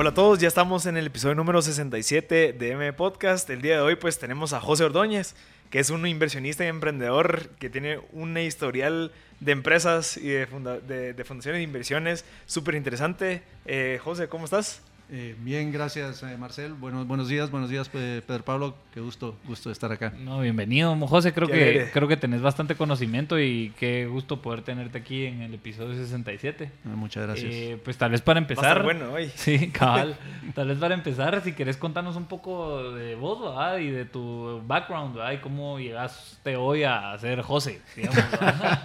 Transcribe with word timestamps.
Hola 0.00 0.10
a 0.10 0.14
todos, 0.14 0.38
ya 0.38 0.46
estamos 0.46 0.86
en 0.86 0.96
el 0.96 1.08
episodio 1.08 1.34
número 1.34 1.60
67 1.60 2.52
de 2.52 2.70
M 2.70 2.92
Podcast. 2.92 3.50
El 3.50 3.62
día 3.62 3.74
de 3.74 3.80
hoy 3.80 3.96
pues 3.96 4.16
tenemos 4.20 4.52
a 4.52 4.60
José 4.60 4.84
Ordóñez, 4.84 5.34
que 5.70 5.80
es 5.80 5.90
un 5.90 6.06
inversionista 6.06 6.64
y 6.64 6.68
emprendedor 6.68 7.48
que 7.58 7.68
tiene 7.68 7.98
un 8.12 8.38
historial 8.38 9.10
de 9.40 9.50
empresas 9.50 10.16
y 10.16 10.28
de, 10.28 10.46
fundaciones 10.46 11.42
de 11.42 11.62
inversiones 11.62 12.24
súper 12.46 12.76
interesante. 12.76 13.42
Eh, 13.66 13.98
José, 14.00 14.28
¿cómo 14.28 14.44
estás? 14.44 14.82
Eh, 15.10 15.34
bien, 15.40 15.72
gracias 15.72 16.22
eh, 16.22 16.36
Marcel. 16.36 16.74
Buenos, 16.74 17.06
buenos 17.06 17.28
días, 17.28 17.50
buenos 17.50 17.70
días 17.70 17.88
Pedro 17.88 18.44
Pablo. 18.44 18.74
Qué 18.92 19.00
gusto, 19.00 19.36
gusto 19.46 19.70
de 19.70 19.72
estar 19.72 19.90
acá. 19.90 20.12
No, 20.18 20.40
bienvenido, 20.40 20.94
José. 21.06 21.32
Creo 21.32 21.48
que, 21.48 21.88
creo 21.94 22.08
que 22.08 22.18
tenés 22.18 22.42
bastante 22.42 22.74
conocimiento 22.74 23.40
y 23.40 23.72
qué 23.78 24.06
gusto 24.06 24.42
poder 24.42 24.60
tenerte 24.60 24.98
aquí 24.98 25.24
en 25.24 25.40
el 25.40 25.54
episodio 25.54 25.94
67. 25.94 26.70
Ah, 26.84 26.88
muchas 26.94 27.26
gracias. 27.26 27.54
Eh, 27.54 27.80
pues 27.82 27.96
tal 27.96 28.10
vez 28.10 28.20
para 28.20 28.38
empezar. 28.38 28.82
bueno 28.82 29.12
hoy. 29.12 29.30
Sí, 29.38 29.70
cabal. 29.70 30.14
tal 30.54 30.68
vez 30.68 30.76
para 30.76 30.94
empezar, 30.94 31.40
si 31.42 31.52
querés 31.52 31.78
contarnos 31.78 32.16
un 32.16 32.26
poco 32.26 32.92
de 32.92 33.14
vos 33.14 33.40
¿verdad? 33.40 33.78
y 33.78 33.90
de 33.90 34.04
tu 34.04 34.62
background 34.66 35.14
¿verdad? 35.16 35.32
y 35.32 35.38
cómo 35.38 35.78
llegaste 35.78 36.56
hoy 36.56 36.82
a 36.82 37.16
ser 37.18 37.40
José. 37.40 37.80
Digamos, 37.96 38.24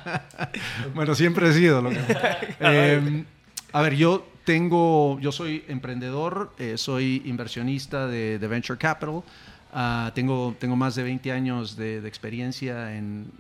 bueno, 0.95 1.15
siempre 1.15 1.49
he 1.49 1.53
sido 1.53 1.81
lo 1.81 1.89
que. 1.89 3.25
a 3.73 3.81
ver, 3.81 3.95
yo 3.95 4.32
tengo, 4.43 5.19
yo 5.19 5.31
soy 5.31 5.63
emprendedor, 5.67 6.53
eh, 6.57 6.77
soy 6.77 7.21
inversionista 7.25 8.07
de, 8.07 8.37
Venture 8.37 8.77
Capital. 8.77 9.23
Ah, 9.71 10.11
tengo, 10.13 10.55
tengo 10.59 10.75
más 10.75 10.95
de 10.95 11.03
20 11.03 11.31
años 11.31 11.75
de, 11.75 12.05
experiencia 12.07 12.95
en, 12.95 13.31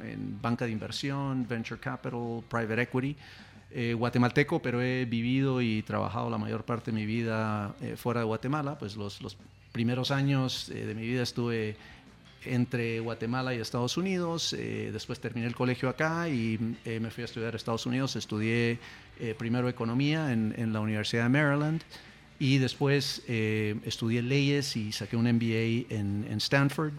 banca 0.41 0.65
de 0.65 0.71
inversión, 0.71 1.45
Venture 1.47 1.79
Capital, 1.79 2.43
Private 2.49 2.81
Equity. 2.81 3.15
Eh, 3.75 3.95
guatemalteco, 3.95 4.61
pero 4.61 4.83
he 4.83 5.05
vivido 5.05 5.59
y 5.59 5.81
trabajado 5.81 6.29
la 6.29 6.37
mayor 6.37 6.63
parte 6.63 6.91
de 6.91 6.95
mi 6.95 7.07
vida 7.07 7.73
eh, 7.81 7.95
fuera 7.97 8.19
de 8.19 8.25
Guatemala. 8.25 8.77
Pues 8.77 8.95
los, 8.95 9.19
los 9.21 9.35
primeros 9.71 10.11
años 10.11 10.71
de 10.71 10.93
mi 10.93 11.01
vida 11.01 11.23
estuve 11.23 11.75
entre 12.45 12.99
Guatemala 12.99 13.53
y 13.53 13.59
Estados 13.59 13.97
Unidos. 13.97 14.55
después 14.57 15.19
terminé 15.19 15.47
el 15.47 15.55
colegio 15.55 15.89
acá 15.89 16.29
y 16.29 16.57
me 16.85 17.11
fui 17.11 17.23
a 17.23 17.25
estudiar 17.25 17.53
a 17.53 17.57
Estados 17.57 17.85
Unidos. 17.85 18.15
Estudié 18.15 18.79
eh, 19.19 19.35
primero 19.37 19.69
economía 19.69 20.31
en, 20.31 20.73
la 20.73 20.79
Universidad 20.79 21.23
de 21.23 21.29
Maryland 21.29 21.81
y 22.39 22.57
después 22.57 23.21
eh, 23.27 23.75
estudié 23.85 24.23
leyes 24.23 24.75
y 24.75 24.91
saqué 24.91 25.15
un 25.15 25.31
MBA 25.31 25.93
en, 25.95 26.25
Stanford 26.37 26.93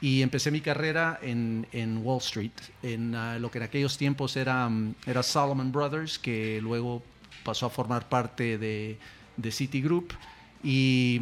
y 0.00 0.22
empecé 0.22 0.50
mi 0.50 0.62
carrera 0.62 1.18
en, 1.20 2.00
Wall 2.02 2.18
Street, 2.18 2.52
en 2.82 3.14
ah, 3.14 3.38
lo 3.38 3.50
que 3.50 3.58
en 3.58 3.64
aquellos 3.64 3.98
tiempos 3.98 4.36
era, 4.36 4.66
mm, 4.70 4.94
era 5.06 5.22
Solomon 5.22 5.70
Brothers, 5.70 6.18
que 6.18 6.60
luego 6.62 7.02
pasó 7.44 7.66
a 7.66 7.70
formar 7.70 8.08
parte 8.08 8.56
de, 8.56 8.96
de 9.36 9.52
Citigroup 9.52 10.14
y 10.64 11.20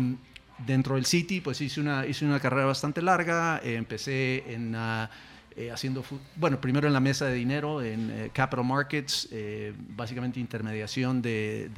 dentro 0.67 0.97
del 0.97 1.07
Citi 1.07 1.41
pues 1.41 1.61
hice 1.61 1.81
una, 1.81 2.07
hice 2.07 2.25
una 2.25 2.41
carrera 2.41 2.67
bastante 2.67 3.03
larga, 3.03 3.61
eh, 3.63 3.75
empecé 3.75 4.53
en... 4.53 4.75
Uh, 4.75 5.09
eh, 5.59 5.73
haciendo, 5.73 6.05
bueno, 6.37 6.61
primero 6.61 6.87
en 6.87 6.93
la 6.93 7.01
mesa 7.01 7.27
de 7.27 7.35
dinero, 7.35 7.83
en 7.83 8.13
eh, 8.13 8.31
capital 8.33 8.63
markets, 8.63 9.29
eh, 9.33 9.75
básicamente 9.97 10.39
intermediación 10.39 11.21
de, 11.21 11.69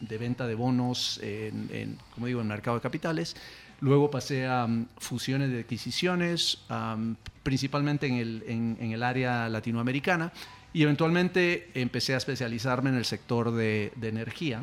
de, 0.00 0.18
venta 0.18 0.46
de 0.46 0.54
bonos, 0.54 1.18
en, 1.20 1.98
como 2.14 2.28
digo, 2.28 2.40
en 2.40 2.46
mercado 2.46 2.76
de 2.76 2.82
capitales. 2.82 3.34
Luego 3.80 4.12
pasé 4.12 4.46
a 4.46 4.68
mm, 4.68 4.86
fusiones 4.98 5.50
de 5.50 5.58
adquisiciones, 5.58 6.58
principalmente 7.42 8.06
en 8.06 8.14
el, 8.14 8.44
en, 8.46 8.92
el, 8.92 9.02
área 9.02 9.48
latinoamericana, 9.48 10.32
y 10.72 10.84
eventualmente 10.84 11.72
empecé 11.74 12.14
a 12.14 12.18
especializarme 12.18 12.90
en 12.90 12.96
el 12.96 13.04
sector 13.04 13.50
de, 13.50 13.90
energía. 14.02 14.62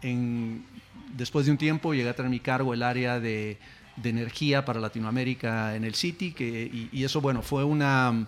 en, 0.00 0.64
después 1.12 1.46
de 1.46 1.52
un 1.52 1.58
tiempo 1.58 1.94
llegué 1.94 2.08
a 2.08 2.16
tener 2.16 2.30
mi 2.30 2.40
cargo 2.40 2.74
el 2.74 2.82
área 2.82 3.20
de 3.20 3.58
de 3.96 4.10
energía 4.10 4.64
para 4.64 4.80
Latinoamérica 4.80 5.76
en 5.76 5.84
el 5.84 5.94
City, 5.94 6.32
que, 6.32 6.88
y, 6.92 7.04
eso, 7.04 7.20
bueno, 7.20 7.42
fue 7.42 7.64
una, 7.64 8.26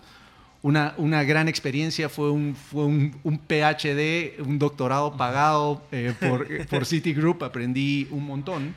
una, 0.61 0.93
una, 0.97 1.23
gran 1.23 1.47
experiencia, 1.47 2.09
fue 2.09 2.31
un, 2.31 2.55
fue 2.55 2.85
un, 2.85 3.39
PhD, 3.47 4.41
un 4.45 4.59
doctorado 4.59 5.15
pagado 5.17 5.81
eh, 5.91 6.13
por, 6.19 6.67
por 6.67 6.85
Citigroup, 6.85 7.43
aprendí 7.43 8.07
un 8.11 8.25
montón. 8.25 8.75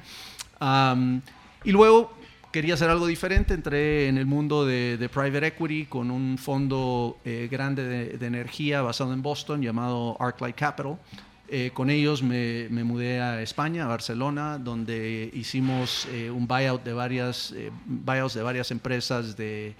y 1.64 1.72
luego 1.72 2.14
quería 2.50 2.74
hacer 2.74 2.88
algo 2.88 3.06
diferente, 3.06 3.52
entré 3.52 4.08
en 4.08 4.16
el 4.16 4.24
mundo 4.24 4.64
de, 4.64 5.08
private 5.12 5.48
equity 5.48 5.84
con 5.84 6.10
un 6.10 6.38
fondo 6.38 7.18
eh, 7.24 7.48
grande 7.50 7.84
de, 7.84 8.18
de, 8.18 8.26
energía 8.26 8.80
basado 8.80 9.12
en 9.12 9.20
Boston 9.20 9.60
llamado 9.60 10.16
Arclight 10.20 10.56
Capital. 10.56 10.96
Eh, 11.50 11.70
con 11.72 11.88
ellos 11.88 12.22
me, 12.22 12.68
mudé 12.68 13.22
a 13.22 13.40
España, 13.40 13.84
a 13.84 13.88
Barcelona, 13.88 14.58
donde 14.58 15.30
hicimos 15.32 16.06
eh, 16.12 16.30
un 16.30 16.46
buyout 16.46 16.84
de 16.84 16.92
varias, 16.92 17.52
eh, 17.52 17.70
buyouts 17.86 18.34
de 18.34 18.42
varias 18.42 18.70
empresas 18.70 19.34
de, 19.36 19.74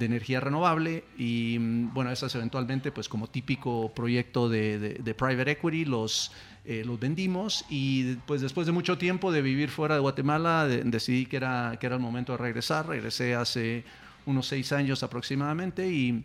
energía 0.00 0.40
renovable 0.40 1.04
y 1.18 1.58
mm, 1.60 1.94
bueno, 1.94 2.10
esas 2.10 2.34
eventualmente 2.34 2.90
pues 2.90 3.08
como 3.08 3.28
típico 3.28 3.92
proyecto 3.94 4.48
de, 4.48 5.14
private 5.16 5.52
equity 5.52 5.84
los, 5.84 6.32
los 6.64 6.98
vendimos 6.98 7.64
y 7.68 8.14
pues 8.26 8.40
después 8.40 8.66
de 8.66 8.72
mucho 8.72 8.96
tiempo 8.98 9.30
de 9.30 9.42
vivir 9.42 9.68
fuera 9.68 9.94
de 9.94 10.00
Guatemala 10.00 10.66
decidí 10.66 11.26
que 11.26 11.36
era, 11.36 11.76
que 11.78 11.86
era 11.86 11.96
el 11.96 12.02
momento 12.02 12.32
de 12.32 12.38
regresar, 12.38 12.88
regresé 12.88 13.34
hace 13.34 13.84
unos 14.24 14.48
seis 14.48 14.72
años 14.72 15.02
aproximadamente 15.02 15.86
y, 15.86 16.24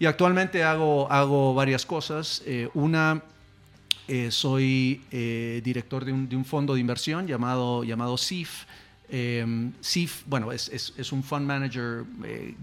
y 0.00 0.06
actualmente 0.06 0.64
hago, 0.64 1.10
hago 1.10 1.54
varias 1.54 1.86
cosas. 1.86 2.42
una 2.74 3.22
eh, 4.06 4.30
soy 4.30 5.00
eh, 5.10 5.62
director 5.64 6.04
de 6.04 6.12
un, 6.12 6.44
fondo 6.44 6.74
de 6.74 6.80
inversión 6.80 7.26
llamado, 7.26 7.84
llamado 7.84 8.18
CIF. 8.18 8.64
Eh, 9.08 9.70
CIF, 9.82 10.24
bueno, 10.26 10.52
es, 10.52 10.68
es, 10.68 11.12
un 11.12 11.22
fund 11.22 11.46
manager 11.46 12.04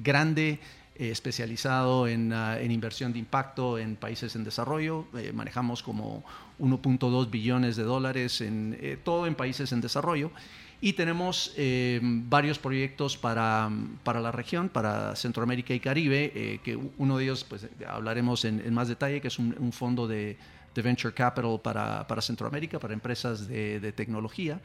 grande, 0.03 0.59
especializado 0.95 2.07
en, 2.07 2.31
ah, 2.31 2.59
en, 2.59 2.69
inversión 2.69 3.11
de 3.11 3.17
impacto 3.17 3.79
en 3.79 3.95
países 3.95 4.35
en 4.35 4.43
desarrollo. 4.43 5.07
manejamos 5.33 5.81
como 5.81 6.23
1.2 6.59 7.31
billones 7.31 7.75
de 7.75 7.83
dólares, 7.83 8.41
en, 8.41 8.99
todo 9.03 9.25
en 9.25 9.33
países 9.33 9.71
en 9.71 9.81
desarrollo. 9.81 10.31
Y 10.79 10.93
tenemos 10.93 11.55
varios 12.01 12.57
proyectos 12.57 13.15
para, 13.15 13.69
para, 14.03 14.19
la 14.19 14.31
región, 14.31 14.67
para 14.69 15.15
Centroamérica 15.15 15.73
y 15.75 15.79
Caribe, 15.79 16.59
que 16.63 16.77
uno 16.97 17.17
de 17.17 17.23
ellos 17.23 17.43
pues, 17.43 17.67
hablaremos 17.87 18.45
en, 18.45 18.73
más 18.73 18.87
detalle, 18.87 19.21
que 19.21 19.27
es 19.27 19.39
un 19.39 19.71
fondo 19.71 20.07
de 20.07 20.37
de 20.73 20.81
venture 20.81 21.13
capital 21.13 21.59
para, 21.61 22.07
para 22.07 22.21
Centroamérica, 22.21 22.79
para 22.79 22.93
empresas 22.93 23.47
de, 23.47 23.91
tecnología. 23.93 24.59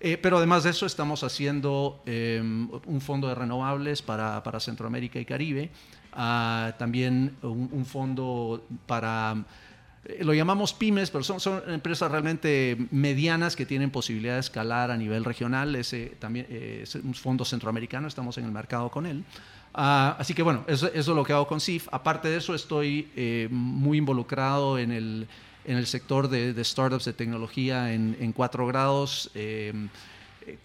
Eh, 0.00 0.16
pero 0.16 0.38
además 0.38 0.64
de 0.64 0.70
eso, 0.70 0.86
estamos 0.86 1.22
haciendo 1.22 2.02
em, 2.06 2.68
un 2.86 3.00
fondo 3.00 3.28
de 3.28 3.34
renovables 3.34 4.02
para, 4.02 4.42
para 4.42 4.58
Centroamérica 4.58 5.20
y 5.20 5.24
Caribe. 5.24 5.70
Ah, 6.12 6.74
también 6.78 7.36
un, 7.42 7.86
fondo 7.86 8.66
para 8.86 9.36
eh, 10.04 10.24
lo 10.24 10.34
llamamos 10.34 10.74
pymes, 10.74 11.10
pero 11.10 11.24
son, 11.24 11.40
son, 11.40 11.62
empresas 11.68 12.10
realmente 12.10 12.76
medianas 12.90 13.56
que 13.56 13.64
tienen 13.64 13.90
posibilidad 13.90 14.34
de 14.34 14.40
escalar 14.40 14.90
a 14.90 14.96
nivel 14.96 15.24
regional. 15.24 15.74
Ese 15.76 16.16
también 16.18 16.46
eh, 16.50 16.80
es 16.82 16.96
un 16.96 17.14
fondo 17.14 17.44
centroamericano, 17.44 18.08
estamos 18.08 18.36
en 18.38 18.44
el 18.44 18.52
mercado 18.52 18.90
con 18.90 19.06
él. 19.06 19.24
Ah, 19.72 20.16
así 20.18 20.34
que 20.34 20.42
bueno, 20.42 20.64
eso, 20.66 20.92
es 20.92 21.06
lo 21.06 21.24
que 21.24 21.32
hago 21.32 21.46
con 21.46 21.60
CIF. 21.60 21.88
Aparte 21.92 22.28
de 22.28 22.38
eso, 22.38 22.54
estoy 22.54 23.48
muy 23.50 23.98
involucrado 23.98 24.78
en 24.78 24.90
el 24.90 25.28
en 25.64 25.76
el 25.76 25.86
sector 25.86 26.28
de, 26.28 26.62
startups 26.64 27.04
de 27.04 27.12
tecnología 27.12 27.92
en, 27.92 28.32
cuatro 28.32 28.66
grados, 28.66 29.30
em, 29.34 29.88
eh, 30.46 30.58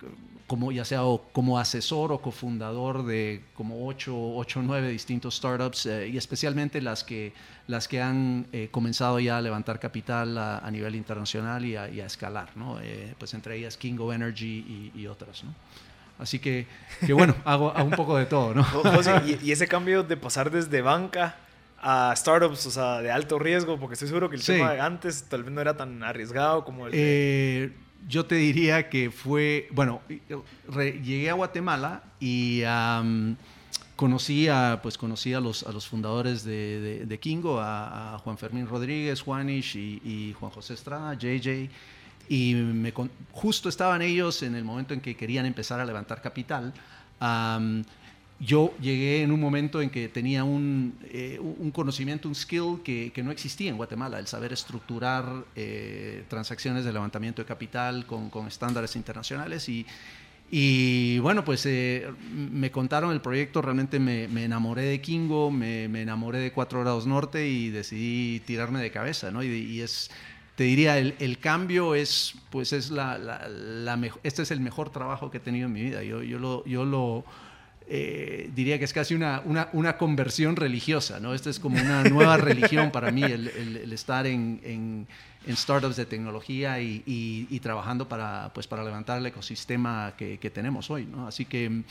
como 0.48 0.72
ya 0.72 0.86
sea 0.86 1.02
como 1.34 1.60
asesor 1.60 2.14
o 2.14 2.20
cofundador 2.20 3.06
de 3.06 3.44
como 3.54 3.86
ocho 3.86 4.16
o 4.16 4.46
nueve 4.62 4.90
distintos 4.90 5.36
startups 5.36 5.86
eh, 5.86 6.08
y 6.08 6.18
especialmente 6.18 6.82
las 6.82 7.04
que, 7.04 7.34
las 7.68 7.88
que 7.88 8.02
han 8.02 8.48
eh, 8.54 8.70
comenzado 8.72 9.20
ya 9.20 9.38
a 9.38 9.42
levantar 9.42 9.78
capital 9.78 10.38
a, 10.38 10.72
nivel 10.72 10.96
internacional 10.96 11.66
y 11.66 11.76
a, 11.76 12.06
escalar, 12.06 12.56
¿no? 12.56 12.80
pues 13.20 13.34
entre 13.34 13.58
ellas 13.58 13.76
Kingo 13.76 14.14
Energy 14.14 14.92
y, 14.96 15.08
otras. 15.08 15.44
¿no? 15.44 15.54
Así 16.18 16.40
que, 16.40 16.66
que 17.06 17.12
bueno, 17.12 17.36
hago, 17.46 17.74
un 17.84 17.92
poco 17.92 18.18
de 18.18 18.26
todo. 18.26 18.54
¿no? 18.54 18.66
y, 19.26 19.40
y 19.44 19.52
ese 19.52 19.68
cambio 19.68 20.02
de 20.04 20.16
pasar 20.16 20.50
desde 20.50 20.82
banca 20.82 21.36
a 21.90 22.14
startups, 22.16 22.66
o 22.66 22.72
sea, 22.72 23.02
de 23.02 23.10
alto 23.12 23.40
riesgo? 23.40 23.80
Porque 23.80 23.94
estoy 23.94 24.08
seguro 24.10 24.30
que 24.30 24.36
el 24.36 24.42
Sí. 24.42 24.54
tema 24.54 24.74
de 24.74 24.82
antes 24.82 25.24
tal 25.30 25.44
vez 25.44 25.54
no 25.54 25.62
era 25.62 25.78
tan 25.78 26.04
arriesgado 26.04 26.66
como 26.66 26.88
el 26.88 26.92
de- 26.92 27.64
Eh, 27.66 27.72
yo 28.10 28.26
te 28.26 28.36
diría 28.36 28.90
que 28.90 29.10
fue, 29.10 29.68
bueno, 29.72 30.02
llegué 31.04 31.30
a 31.30 31.34
Guatemala 31.34 32.04
y 32.20 32.64
am, 32.66 33.36
conocí, 33.96 34.48
a, 34.48 34.80
pues, 34.84 34.98
conocí 34.98 35.34
a, 35.34 35.40
los, 35.40 35.64
a 35.64 35.72
los 35.72 35.88
fundadores 35.88 36.44
de, 36.44 36.80
de- 36.82 37.06
de 37.06 37.20
Kingo, 37.20 37.60
a, 37.60 38.16
a 38.16 38.20
Juan 38.20 38.38
Fermín 38.38 38.68
Rodríguez, 38.68 39.22
Juanish 39.22 39.76
y, 39.78 40.02
y 40.04 40.36
Juan 40.40 40.52
José 40.52 40.74
Estrada, 40.74 41.14
JJ. 41.16 41.70
Y 42.30 42.54
me 42.56 42.92
justo 43.32 43.70
estaban 43.70 44.02
ellos 44.02 44.44
en 44.44 44.56
el 44.56 44.64
momento 44.66 44.94
en 44.94 45.00
que 45.00 45.16
querían 45.16 45.46
empezar 45.46 45.80
a 45.80 45.86
levantar 45.86 46.22
capital. 46.22 46.74
Yo 48.40 48.76
llegué 48.80 49.24
en 49.24 49.32
un 49.32 49.40
momento 49.40 49.82
en 49.82 49.90
que 49.90 50.10
tenía 50.10 50.44
un, 50.44 50.96
eh, 51.06 51.40
un 51.42 51.72
conocimiento, 51.72 52.28
un 52.28 52.36
skill 52.36 52.82
que, 52.84 53.12
que 53.12 53.24
no 53.24 53.32
existía 53.32 53.70
en 53.72 53.78
Guatemala, 53.78 54.20
el 54.20 54.28
saber 54.28 54.54
estructurar 54.54 55.26
eh, 55.56 56.24
transacciones 56.28 56.86
de 56.86 56.94
levantamiento 56.94 57.42
de 57.42 57.48
capital 57.48 58.06
con, 58.06 58.30
con 58.30 58.48
estándares 58.48 58.96
internacionales. 58.96 59.68
Y, 59.70 59.88
y 60.52 61.18
bueno, 61.20 61.44
pues 61.44 61.66
eh, 61.66 62.08
me 62.32 62.70
contaron 62.70 63.12
el 63.12 63.22
proyecto, 63.22 63.64
realmente 63.64 64.00
me, 64.00 64.28
me 64.28 64.44
enamoré 64.44 64.84
de 64.84 65.02
Kingo, 65.02 65.50
me, 65.50 65.88
me 65.88 66.04
enamoré 66.04 66.38
de 66.38 66.52
4 66.52 66.82
grados 66.82 67.08
norte 67.08 67.50
y 67.50 67.72
decidí 67.72 68.40
tirarme 68.42 68.80
de 68.82 68.92
cabeza, 68.92 69.32
¿no? 69.32 69.42
Y, 69.42 69.48
y 69.48 69.82
es, 69.82 70.12
te 70.56 70.64
diría, 70.66 71.00
el, 71.00 71.16
el 71.18 71.40
cambio 71.40 71.96
es, 71.96 72.36
pues 72.52 72.72
es 72.72 72.92
la, 72.92 73.18
la, 73.18 73.48
la 73.50 74.00
este 74.22 74.44
es 74.44 74.52
el 74.52 74.60
mejor 74.60 74.92
trabajo 74.92 75.32
que 75.32 75.38
he 75.38 75.42
tenido 75.42 75.66
en 75.66 75.74
mi 75.74 75.82
vida. 75.82 76.04
Yo, 76.04 76.22
yo 76.22 76.38
lo... 76.38 76.64
Yo 76.66 76.86
lo 76.86 77.26
eh, 77.90 78.50
diría 78.54 78.78
que 78.80 78.86
es 78.86 78.94
casi 78.94 79.16
una, 79.16 79.42
una, 79.46 79.70
una 79.74 79.98
conversión 79.98 80.56
religiosa, 80.56 81.20
¿no? 81.20 81.34
Esta 81.34 81.50
es 81.50 81.60
como 81.60 81.80
una 81.82 82.04
nueva 82.04 82.36
religión 82.50 82.92
para 82.92 83.12
mí, 83.12 83.24
el, 83.24 83.48
el- 83.48 83.78
el 83.78 83.94
estar 83.94 84.28
en, 84.28 84.60
en- 84.64 85.08
en 85.46 85.56
startups 85.56 85.96
de 85.96 86.06
tecnología 86.06 86.82
y, 86.82 87.02
y- 87.06 87.48
y 87.50 87.60
trabajando 87.62 88.10
para, 88.10 88.52
pues, 88.54 88.68
para 88.68 88.84
levantar 88.84 89.20
el 89.20 89.26
ecosistema 89.28 90.14
que, 90.18 90.38
que 90.38 90.50
tenemos 90.50 90.90
hoy, 90.92 91.06
¿no? 91.06 91.28
Así 91.28 91.46
que, 91.46 91.84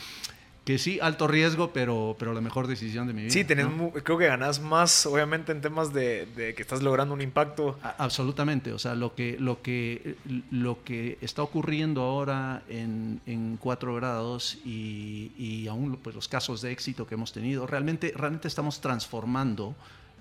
que 0.67 0.79
sí, 0.79 0.99
alto 1.01 1.29
riesgo, 1.29 1.73
pero, 1.73 2.17
pero 2.19 2.35
la 2.35 2.41
mejor 2.41 2.67
decisión 2.67 3.07
de 3.07 3.13
mi 3.15 3.23
vida. 3.23 3.31
Sí, 3.31 3.45
tenés 3.45 3.69
¿no? 3.71 3.91
creo 3.91 4.19
que 4.19 4.27
ganas 4.27 4.61
más, 4.61 5.07
obviamente, 5.07 5.53
en 5.53 5.61
temas 5.61 5.93
de, 5.95 6.27
de 6.35 6.55
que 6.57 6.61
estás 6.63 6.83
logrando 6.83 7.15
un 7.15 7.21
impacto. 7.23 7.79
A- 7.85 7.95
Absolutamente, 7.99 8.73
o 8.73 8.79
sea, 8.81 8.97
lo 8.97 9.15
que, 9.15 9.37
lo 9.39 9.63
que, 9.63 10.17
lo 10.51 10.83
que 10.83 11.19
está 11.21 11.43
ocurriendo 11.43 12.03
ahora 12.03 12.63
en, 12.69 13.21
en 13.27 13.57
cuatro 13.59 13.95
grados 13.95 14.59
y, 14.65 15.31
y 15.39 15.69
aún 15.69 15.99
pues, 16.03 16.17
los 16.17 16.27
casos 16.27 16.61
de 16.63 16.73
éxito 16.73 17.07
que 17.07 17.15
hemos 17.15 17.33
tenido, 17.33 17.65
realmente, 17.67 18.13
realmente 18.17 18.49
estamos 18.49 18.81
transformando 18.81 19.77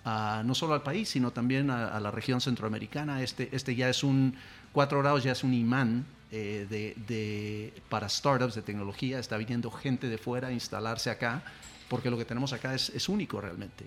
a- 0.06 0.44
no 0.46 0.54
solo 0.54 0.76
al 0.76 0.84
país, 0.84 1.10
sino 1.10 1.32
también 1.32 1.72
a, 1.72 1.88
a 1.88 2.00
la 2.00 2.12
región 2.12 2.40
centroamericana. 2.40 3.24
Este, 3.24 3.50
este 3.52 3.76
ya 3.76 3.90
es 3.90 4.04
un, 4.04 4.36
cuatro 4.72 5.00
grados 5.00 5.24
ya 5.24 5.32
es 5.32 5.44
un 5.44 5.56
imán 5.56 6.06
eh, 6.36 6.68
de, 6.70 6.84
de- 7.08 7.74
para 7.88 8.08
startups 8.10 8.56
de 8.56 8.62
tecnología, 8.62 9.20
está 9.20 9.38
viniendo 9.38 9.72
gente 9.72 10.10
de 10.10 10.18
fuera 10.18 10.50
a 10.50 10.52
instalarse 10.52 11.10
acá, 11.10 11.44
porque 11.88 12.10
lo 12.10 12.18
que 12.18 12.26
tenemos 12.26 12.52
acá 12.52 12.74
es, 12.76 12.90
es 12.90 13.08
único 13.08 13.40
realmente. 13.40 13.86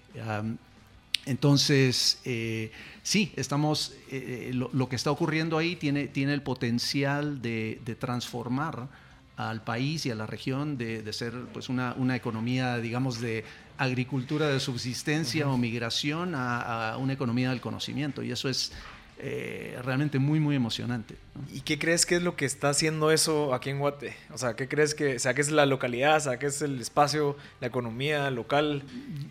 Entonces, 1.27 2.21
eh, 2.25 2.71
sí, 3.03 3.33
estamos, 3.37 3.93
eh, 4.11 4.51
lo, 4.55 4.71
lo 4.73 4.89
que 4.89 4.97
está 4.97 5.11
ocurriendo 5.11 5.59
ahí 5.59 5.77
tiene, 5.77 6.07
tiene 6.09 6.33
el 6.33 6.41
potencial 6.43 7.43
de, 7.43 7.81
de 7.85 7.95
transformar 7.95 8.89
al 9.37 9.63
país 9.63 10.07
y 10.07 10.11
a 10.11 10.15
la 10.15 10.27
región 10.27 10.79
de, 10.79 11.03
de 11.03 11.13
ser 11.13 11.33
pues 11.53 11.69
una, 11.69 11.95
una 11.99 12.17
economía, 12.17 12.79
digamos, 12.79 13.21
de 13.21 13.45
agricultura 13.77 14.49
de 14.49 14.59
subsistencia 14.59 15.49
o 15.49 15.57
migración 15.59 16.35
a, 16.35 16.93
a 16.93 16.97
una 16.97 17.13
economía 17.13 17.51
del 17.51 17.61
conocimiento. 17.61 18.23
Y 18.23 18.33
eso 18.33 18.49
es 18.49 18.73
eh, 19.19 19.79
realmente 19.85 20.19
muy, 20.19 20.39
muy 20.41 20.55
emocionante. 20.57 21.17
¿no? 21.35 21.43
¿Y 21.53 21.61
qué 21.63 21.79
crees 21.79 22.07
que 22.07 22.17
es 22.17 22.23
lo 22.23 22.37
que 22.37 22.45
está 22.45 22.71
haciendo 22.71 23.11
eso 23.11 23.53
aquí 23.55 23.71
en 23.71 23.79
Guate? 23.81 24.15
O 24.33 24.39
sea, 24.39 24.55
¿qué 24.55 24.69
crees 24.69 24.95
que, 24.95 25.17
o 25.17 25.19
sea, 25.19 25.35
que 25.35 25.41
es 25.41 25.51
la 25.51 25.67
localidad, 25.67 26.17
o 26.17 26.21
sea, 26.21 26.39
que 26.39 26.47
es 26.47 26.63
el 26.63 26.81
espacio, 26.81 27.37
la 27.61 27.67
economía 27.67 28.31
local? 28.31 28.83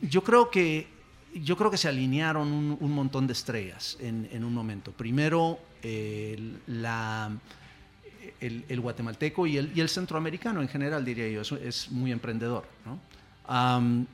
Yo 0.01 0.24
creo 0.24 0.50
que, 0.51 0.88
yo 1.34 1.56
creo 1.57 1.72
que 1.72 1.78
se 1.78 1.88
alinearon 1.88 2.51
un, 2.51 2.78
un 2.80 2.92
montón 2.92 3.28
de 3.28 3.34
estrellas 3.34 3.98
en, 4.01 4.28
en 4.31 4.44
un 4.44 4.54
momento. 4.54 4.92
Primero, 4.92 5.60
eh, 5.84 6.36
el- 6.38 6.81
la, 6.81 7.31
el, 8.42 8.66
el 8.68 8.80
guatemalteco 8.81 9.48
y 9.48 9.57
el, 9.57 9.72
y 9.75 9.81
el 9.81 9.90
centroamericano 9.90 10.62
en 10.62 10.68
general, 10.68 11.06
diría 11.06 11.30
yo, 11.30 11.42
es, 11.42 11.51
es 11.54 11.92
muy 11.92 12.12
emprendedor. 12.12 12.66
¿no? 12.86 13.00
Am, 13.48 14.06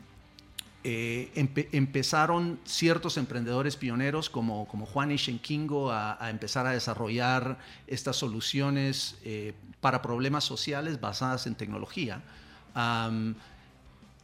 eh, 0.83 1.31
empe- 1.35 1.69
empezaron 1.71 2.59
ciertos 2.65 3.17
emprendedores 3.17 3.75
pioneros 3.77 4.29
como, 4.29 4.67
como 4.67 4.85
Juan 4.85 5.11
y 5.11 5.17
Shenkingo 5.17 5.91
a, 5.91 6.23
a 6.23 6.29
empezar 6.29 6.65
a 6.65 6.71
desarrollar 6.71 7.57
estas 7.87 8.15
soluciones 8.17 9.17
eh, 9.23 9.53
para 9.81 10.01
problemas 10.01 10.43
sociales 10.43 10.99
basadas 10.99 11.47
en 11.47 11.55
tecnología. 11.55 12.21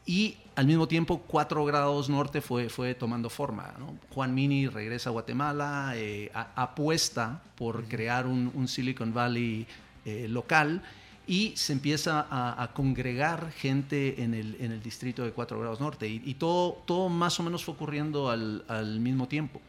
Y 0.06 0.38
al 0.56 0.66
mismo 0.66 0.88
tiempo, 0.88 1.22
4 1.28 1.64
grados 1.66 2.10
norte 2.10 2.42
fue, 2.42 2.70
fue 2.70 2.96
tomando 2.96 3.30
forma. 3.30 3.74
¿no? 3.78 3.96
Juan 4.14 4.34
Mini 4.34 4.68
regresa 4.68 5.10
a 5.10 5.14
Guatemala, 5.14 5.94
eh, 5.96 6.32
a- 6.34 6.50
apuesta 6.56 7.42
por 7.56 7.84
crear 7.86 8.26
un, 8.26 8.52
un 8.56 8.68
Silicon 8.68 9.14
Valley 9.14 9.68
eh, 10.06 10.28
local 10.28 10.82
y 11.30 11.54
se 11.56 11.74
empieza 11.74 12.26
a, 12.30 12.62
a 12.64 12.74
congregar 12.74 13.52
gente 13.52 14.24
en 14.24 14.34
el, 14.34 14.58
en 14.60 14.72
el 14.72 14.82
distrito 14.82 15.24
de 15.24 15.32
4 15.32 15.60
grados 15.60 15.80
norte. 15.80 16.08
Y, 16.10 16.22
y 16.26 16.34
todo, 16.34 16.82
todo 16.88 17.08
más 17.08 17.40
o 17.40 17.44
menos 17.44 17.64
fue 17.64 17.76
ocurriendo 17.76 18.30
al, 18.30 18.66
al 18.68 19.00
mismo 19.00 19.28
tiempo. 19.28 19.62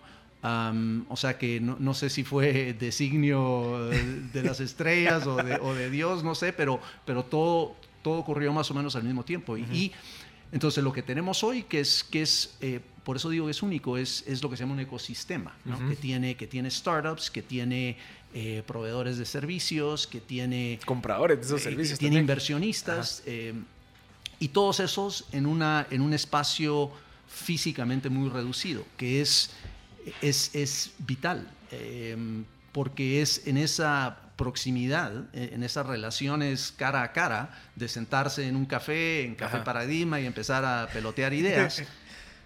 Am, 0.43 1.05
o 1.11 1.17
sea 1.17 1.37
que 1.37 1.61
no, 1.61 1.77
no 1.79 1.93
sé 1.93 2.09
si 2.09 2.25
fue 2.25 2.73
designio 2.73 3.89
de 4.33 4.43
las 4.43 4.61
estrellas 4.61 5.27
o 5.27 5.37
de, 5.37 5.57
o 5.57 5.75
de 5.75 5.91
Dios, 5.91 6.25
no 6.25 6.35
sé, 6.35 6.55
pero, 6.55 6.81
pero 7.05 7.25
todo, 7.25 7.77
todo 8.03 8.15
ocurrió 8.19 8.51
más 8.53 8.71
o 8.71 8.75
menos 8.75 8.97
al 8.97 9.05
mismo 9.05 9.23
tiempo. 9.25 9.59
Y- 9.59 9.63
Y, 9.71 9.93
entonces 10.53 10.83
lo 10.83 10.93
que 10.93 11.03
tenemos 11.03 11.45
hoy, 11.45 11.63
que 11.65 11.79
es, 11.81 12.03
que 12.03 12.23
es 12.23 12.57
eh, 12.61 12.81
por 13.05 13.17
eso 13.17 13.29
digo 13.29 13.45
que 13.47 13.53
es 13.53 13.63
único, 13.63 13.97
es, 13.99 14.25
es 14.27 14.43
lo 14.43 14.51
que 14.51 14.57
se 14.57 14.63
llama 14.65 14.73
un 14.75 14.81
ecosistema, 14.81 15.55
¿no? 15.65 15.77
Ujú. 15.77 15.91
que, 15.91 15.97
tiene, 15.97 16.35
que 16.37 16.47
tiene 16.49 16.71
startups, 16.71 17.31
que 17.31 17.43
tiene 17.43 17.97
eh, 18.35 18.63
proveedores 18.67 19.19
de 19.19 19.25
servicios, 19.25 20.07
que 20.07 20.21
tiene 20.21 20.79
Compradores 20.85 21.39
de 21.41 21.45
esos 21.47 21.61
eh, 21.61 21.65
servicios. 21.65 21.99
tiene 21.99 22.13
también. 22.17 22.23
inversionistas 22.25 23.23
eh, 23.27 23.55
y 24.39 24.49
todos 24.49 24.81
esos 24.81 25.27
en, 25.33 25.47
una, 25.47 25.87
en 25.91 26.01
un 26.01 26.15
espacio 26.15 26.91
físicamente 27.29 28.09
muy 28.11 28.29
reducido, 28.29 28.85
que 28.97 29.21
es, 29.21 29.51
es, 30.23 30.55
es 30.55 30.93
vital, 30.99 31.49
eh, 31.73 32.17
porque 32.73 33.21
es 33.23 33.47
en 33.47 33.57
esa 33.57 34.19
proximidad, 34.37 35.13
eh, 35.35 35.51
en 35.53 35.63
esas 35.63 35.87
relaciones 35.87 36.73
cara 36.77 37.03
a 37.03 37.13
cara, 37.13 37.51
de 37.77 37.89
sentarse 37.89 38.47
en 38.49 38.57
un 38.57 38.65
café, 38.65 39.25
en 39.25 39.35
Café 39.35 39.57
Ajá. 39.57 39.65
Paradigma 39.65 40.21
y 40.21 40.27
empezar 40.27 40.65
a 40.65 40.89
pelotear 40.93 41.33
ideas. 41.35 41.83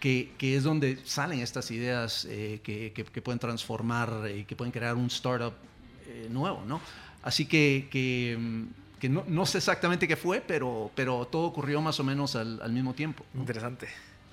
Que, 0.00 0.32
que 0.36 0.54
es 0.54 0.64
donde 0.64 0.98
salen 1.06 1.38
estas 1.40 1.70
ideas 1.70 2.26
eh, 2.28 2.60
que, 2.62 2.92
que- 2.92 3.04
que 3.04 3.22
pueden 3.22 3.38
transformar 3.38 4.28
y 4.36 4.44
que 4.44 4.54
pueden 4.54 4.70
crear 4.70 4.94
un 4.96 5.06
startup 5.06 5.54
eh, 6.06 6.28
nuevo, 6.30 6.62
¿no? 6.66 6.80
Así 7.22 7.46
que, 7.46 7.88
que, 7.90 8.36
mm, 8.38 8.64
que 9.00 9.08
no, 9.08 9.24
no 9.26 9.46
sé 9.46 9.58
exactamente 9.58 10.06
qué 10.08 10.16
fue, 10.16 10.42
pero, 10.46 10.90
pero 10.94 11.26
todo 11.26 11.44
ocurrió 11.44 11.80
más 11.80 11.98
o 12.00 12.04
menos 12.04 12.36
al, 12.36 12.60
al 12.62 12.72
mismo 12.72 12.94
tiempo. 12.94 13.24
¿no? 13.32 13.40
Interesante. 13.40 13.88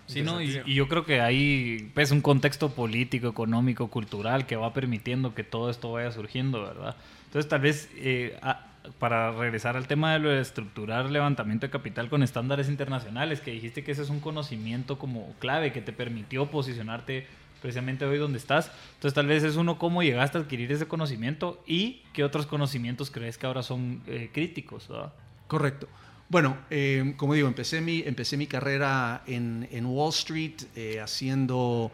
Sí, 0.07 0.21
¿no? 0.23 0.41
Y, 0.41 0.61
yo 0.73 0.87
creo 0.89 1.05
que 1.05 1.21
hay 1.21 1.89
pues, 1.93 2.11
un 2.11 2.21
contexto 2.21 2.71
político, 2.71 3.29
económico, 3.29 3.87
cultural 3.87 4.45
que 4.45 4.57
va 4.57 4.73
permitiendo 4.73 5.33
que 5.33 5.43
todo 5.43 5.69
esto 5.69 5.93
vaya 5.93 6.11
surgiendo, 6.11 6.61
¿verdad? 6.63 6.97
Entonces, 7.27 7.47
tal 7.49 7.61
vez, 7.61 7.89
eh, 7.95 8.37
a- 8.41 8.67
para 8.99 9.31
regresar 9.31 9.77
al 9.77 9.87
tema 9.87 10.11
de 10.13 10.19
lo 10.19 10.29
de 10.29 10.41
estructurar 10.41 11.09
levantamiento 11.09 11.67
de 11.67 11.71
capital 11.71 12.09
con 12.09 12.23
estándares 12.23 12.67
internacionales, 12.67 13.39
que 13.39 13.51
dijiste 13.51 13.83
que 13.83 13.91
ese 13.91 14.01
es 14.01 14.09
un 14.09 14.19
conocimiento 14.19 14.97
como 14.97 15.33
clave 15.39 15.71
que 15.71 15.81
te 15.81 15.93
permitió 15.93 16.47
posicionarte 16.49 17.27
precisamente 17.61 18.05
hoy 18.05 18.17
donde 18.17 18.37
estás. 18.37 18.71
Entonces, 18.95 19.13
tal 19.13 19.27
vez 19.27 19.43
es 19.43 19.55
uno 19.55 19.77
cómo 19.77 20.03
llegaste 20.03 20.37
a 20.37 20.41
adquirir 20.41 20.71
ese 20.71 20.87
conocimiento 20.87 21.63
y 21.65 22.03
qué 22.13 22.23
otros 22.23 22.45
conocimientos 22.45 23.11
crees 23.11 23.37
que 23.37 23.45
ahora 23.45 23.63
son 23.63 24.01
eh, 24.07 24.29
críticos, 24.33 24.87
¿verdad? 24.87 25.13
Correcto. 25.47 25.87
Bueno, 26.29 26.57
eh, 26.69 27.13
como 27.17 27.33
digo, 27.33 27.47
empecé 27.47 27.81
mi, 27.81 28.03
empecé 28.05 28.37
mi 28.37 28.47
carrera 28.47 29.21
en, 29.27 29.67
en 29.71 29.85
Wall 29.85 30.09
Street 30.09 30.61
eh, 30.75 30.99
haciendo 31.01 31.91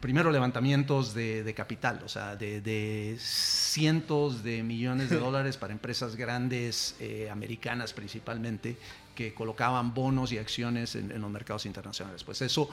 primero 0.00 0.30
levantamientos 0.30 1.14
de, 1.14 1.42
de 1.42 1.54
capital, 1.54 2.00
o 2.04 2.08
sea, 2.08 2.36
de, 2.36 2.60
de 2.60 3.16
cientos 3.18 4.42
de 4.42 4.62
millones 4.62 5.10
de 5.10 5.16
dólares 5.20 5.56
para 5.56 5.72
empresas 5.72 6.16
grandes, 6.16 6.96
eh, 7.00 7.28
americanas 7.30 7.92
principalmente, 7.92 8.76
que 9.14 9.34
colocaban 9.34 9.94
bonos 9.94 10.32
y 10.32 10.38
acciones 10.38 10.94
en, 10.94 11.10
en 11.10 11.20
los 11.20 11.30
mercados 11.30 11.66
internacionales. 11.66 12.24
Pues 12.24 12.42
eso 12.42 12.70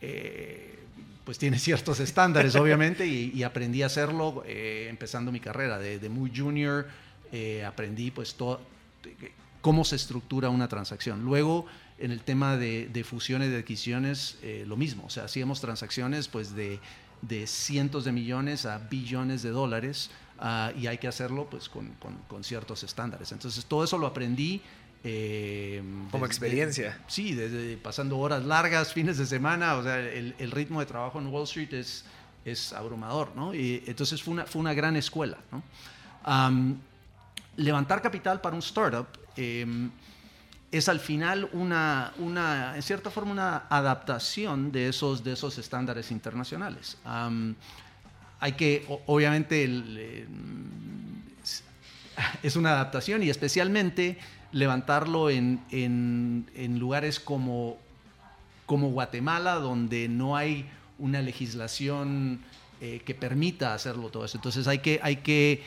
eh, 0.00 0.78
pues 1.26 1.38
tiene 1.38 1.58
ciertos 1.58 1.98
estándares, 1.98 2.54
obviamente, 2.54 3.04
y, 3.04 3.42
aprendí 3.42 3.82
a 3.82 3.86
hacerlo 3.86 4.44
eh, 4.46 4.86
empezando 4.88 5.32
mi 5.32 5.40
carrera. 5.40 5.76
De, 5.76 6.08
muy 6.08 6.30
junior 6.34 6.86
eh, 7.32 7.64
aprendí 7.64 8.12
pues 8.12 8.36
todo, 8.36 8.60
cómo 9.60 9.84
se 9.84 9.96
estructura 9.96 10.50
una 10.50 10.68
transacción. 10.68 11.24
Luego 11.24 11.66
en 11.98 12.12
el 12.12 12.20
tema 12.20 12.56
de, 12.56 13.04
fusiones 13.04 13.50
de 13.50 13.58
adquisiciones, 13.58 14.38
eh, 14.42 14.64
lo 14.68 14.76
mismo. 14.76 15.04
O 15.06 15.10
sea, 15.10 15.24
hacíamos 15.24 15.60
transacciones 15.60 16.28
pues 16.28 16.54
de, 16.54 16.78
de 17.22 17.48
cientos 17.48 18.04
de 18.04 18.12
millones 18.12 18.64
a 18.64 18.78
billones 18.78 19.42
de 19.42 19.50
dólares 19.50 20.10
ah, 20.38 20.70
y 20.78 20.86
hay 20.86 20.98
que 20.98 21.08
hacerlo 21.08 21.48
pues 21.50 21.68
con, 21.68 21.90
con, 22.28 22.44
ciertos 22.44 22.84
estándares. 22.84 23.32
Entonces, 23.32 23.66
todo 23.66 23.82
eso 23.82 23.98
lo 23.98 24.06
aprendí. 24.06 24.62
Eh, 25.08 25.80
Como 26.10 26.24
desde, 26.24 26.26
experiencia. 26.26 26.98
Sí, 27.06 27.32
desde 27.34 27.76
pasando 27.76 28.18
horas 28.18 28.44
largas, 28.44 28.92
fines 28.92 29.18
de 29.18 29.26
semana, 29.26 29.76
o 29.76 29.82
sea, 29.84 30.00
el, 30.00 30.34
el 30.36 30.50
ritmo 30.50 30.80
de 30.80 30.86
trabajo 30.86 31.20
en 31.20 31.28
Wall 31.28 31.44
Street 31.44 31.72
es, 31.74 32.04
es 32.44 32.72
abrumador, 32.72 33.30
¿no? 33.36 33.54
Y 33.54 33.84
entonces 33.86 34.20
fue 34.20 34.34
una, 34.34 34.46
fue 34.46 34.60
una 34.60 34.74
gran 34.74 34.96
escuela, 34.96 35.38
¿no? 35.52 35.62
Um, 36.26 36.76
levantar 37.56 38.02
capital 38.02 38.40
para 38.40 38.56
un 38.56 38.62
startup 38.62 39.06
eh, 39.36 39.64
es 40.72 40.88
al 40.88 40.98
final 40.98 41.48
una, 41.52 42.12
una, 42.18 42.74
en 42.74 42.82
cierta 42.82 43.08
forma, 43.08 43.30
una 43.30 43.56
adaptación 43.68 44.72
de 44.72 44.88
esos, 44.88 45.22
de 45.22 45.34
esos 45.34 45.56
estándares 45.58 46.10
internacionales. 46.10 46.98
Um, 47.04 47.54
hay 48.40 48.52
que, 48.52 48.84
obviamente, 49.06 49.62
el, 49.62 49.96
eh, 49.98 50.26
es 52.42 52.56
una 52.56 52.72
adaptación 52.72 53.22
y 53.22 53.30
especialmente 53.30 54.18
levantarlo 54.52 55.30
en, 55.30 55.60
en, 55.70 56.78
lugares 56.78 57.20
como, 57.20 57.78
como 58.66 58.90
Guatemala, 58.90 59.54
donde 59.54 60.08
no 60.08 60.36
hay 60.36 60.68
una 60.98 61.20
legislación 61.20 62.40
eh, 62.80 63.00
que 63.04 63.14
permita 63.14 63.74
hacerlo 63.74 64.08
todo 64.08 64.24
eso. 64.24 64.38
Entonces 64.38 64.66
hay 64.66 64.78
que, 64.78 65.00
hay 65.02 65.16
que 65.16 65.62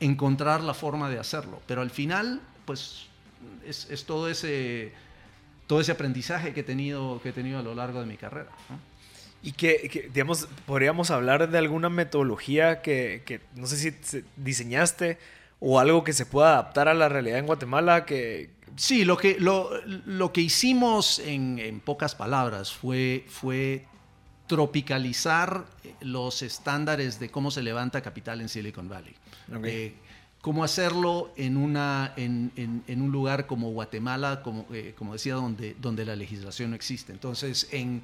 encontrar 0.00 0.62
la 0.62 0.74
forma 0.74 1.08
de 1.08 1.18
hacerlo. 1.18 1.60
Pero 1.66 1.82
al 1.82 1.90
final, 1.90 2.40
pues 2.64 3.06
es, 3.64 3.88
es 3.90 4.04
todo, 4.04 4.28
ese, 4.28 4.92
todo 5.66 5.80
ese 5.80 5.92
aprendizaje 5.92 6.52
que 6.52 6.60
he 6.60 6.64
tenido, 6.64 7.20
que 7.22 7.30
he 7.30 7.32
tenido 7.32 7.58
a 7.58 7.62
lo 7.62 7.74
largo 7.74 8.00
de 8.00 8.06
mi 8.06 8.16
carrera. 8.16 8.50
Y 9.42 9.52
que, 9.52 9.88
que, 9.88 10.08
digamos, 10.12 10.48
podríamos 10.66 11.10
hablar 11.10 11.50
de 11.50 11.58
alguna 11.58 11.88
metodología 11.88 12.80
que, 12.80 13.22
que, 13.26 13.40
no 13.56 13.66
sé 13.66 13.76
si 13.76 14.24
diseñaste 14.36 15.18
o 15.64 15.78
algo 15.78 16.02
que 16.02 16.12
se 16.12 16.26
pueda 16.26 16.54
adaptar 16.54 16.88
a 16.88 16.94
la 16.94 17.08
realidad 17.08 17.38
en 17.38 17.46
Guatemala 17.46 18.04
que... 18.04 18.50
Sí, 18.74 19.04
lo 19.04 19.16
que, 19.16 19.36
lo, 19.38 19.70
lo 19.86 20.32
que 20.32 20.40
hicimos 20.40 21.20
en, 21.20 21.60
en, 21.60 21.78
pocas 21.78 22.16
palabras 22.16 22.72
fue, 22.72 23.24
fue 23.28 23.86
tropicalizar 24.48 25.64
los 26.00 26.42
estándares 26.42 27.20
de 27.20 27.30
cómo 27.30 27.52
se 27.52 27.62
levanta 27.62 28.00
capital 28.00 28.40
en 28.40 28.48
Silicon 28.48 28.88
Valley. 28.88 29.14
Okay. 29.56 29.72
Eh, 29.72 29.94
cómo 30.40 30.64
hacerlo 30.64 31.32
en, 31.36 31.56
una, 31.56 32.12
en, 32.16 32.50
en, 32.56 32.82
en, 32.88 33.00
un 33.00 33.12
lugar 33.12 33.46
como 33.46 33.70
Guatemala, 33.70 34.42
como, 34.42 34.66
eh, 34.72 34.94
como 34.98 35.12
decía, 35.12 35.34
donde, 35.34 35.76
donde 35.80 36.04
la 36.04 36.16
legislación 36.16 36.70
no 36.70 36.76
existe. 36.76 37.12
Entonces, 37.12 37.68
en, 37.70 38.02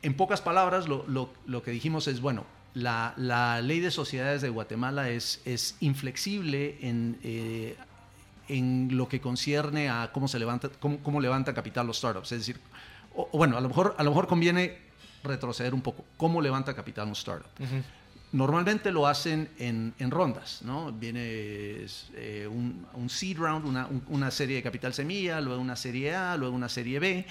en 0.00 0.14
pocas 0.14 0.40
palabras, 0.40 0.88
lo, 0.88 1.04
lo, 1.06 1.28
lo, 1.44 1.62
que 1.62 1.70
dijimos 1.70 2.08
es, 2.08 2.22
bueno, 2.22 2.46
la, 2.74 3.14
la, 3.16 3.60
ley 3.60 3.80
de 3.80 3.90
sociedades 3.90 4.42
de 4.42 4.48
Guatemala 4.48 5.10
es, 5.10 5.40
es 5.44 5.76
inflexible 5.80 6.78
en, 6.80 7.18
eh, 7.22 7.76
en 8.48 8.96
lo 8.96 9.08
que 9.08 9.20
concierne 9.20 9.88
a 9.88 10.10
cómo 10.12 10.28
se 10.28 10.38
levanta, 10.38 10.70
cómo, 10.80 10.98
cómo 10.98 11.20
levanta 11.20 11.54
capital 11.54 11.86
los 11.86 11.98
startups. 11.98 12.32
Es 12.32 12.38
decir, 12.38 12.60
o, 13.14 13.28
bueno, 13.32 13.56
a 13.56 13.60
lo 13.60 13.68
mejor, 13.68 13.94
a 13.98 14.02
lo 14.02 14.10
mejor 14.10 14.26
conviene 14.26 14.78
retroceder 15.22 15.74
un 15.74 15.82
poco. 15.82 16.04
¿Cómo 16.16 16.40
levanta 16.40 16.74
capital 16.74 17.06
un 17.08 17.12
startup? 17.12 17.50
Uh 17.58 17.64
-huh. 17.64 17.82
Normalmente 18.32 18.90
lo 18.90 19.06
hacen 19.06 19.50
en, 19.58 19.92
en 19.98 20.10
rondas, 20.10 20.62
¿no? 20.62 20.90
Viene 20.90 21.20
eh, 22.14 22.48
un, 22.50 22.86
un, 22.94 23.10
seed 23.10 23.36
round, 23.36 23.66
una, 23.66 23.86
un, 23.86 24.02
una, 24.08 24.30
serie 24.30 24.56
de 24.56 24.62
capital 24.62 24.94
semilla, 24.94 25.38
luego 25.42 25.60
una 25.60 25.76
serie 25.76 26.14
A, 26.14 26.36
luego 26.38 26.56
una 26.56 26.70
serie 26.70 26.98
B, 26.98 27.26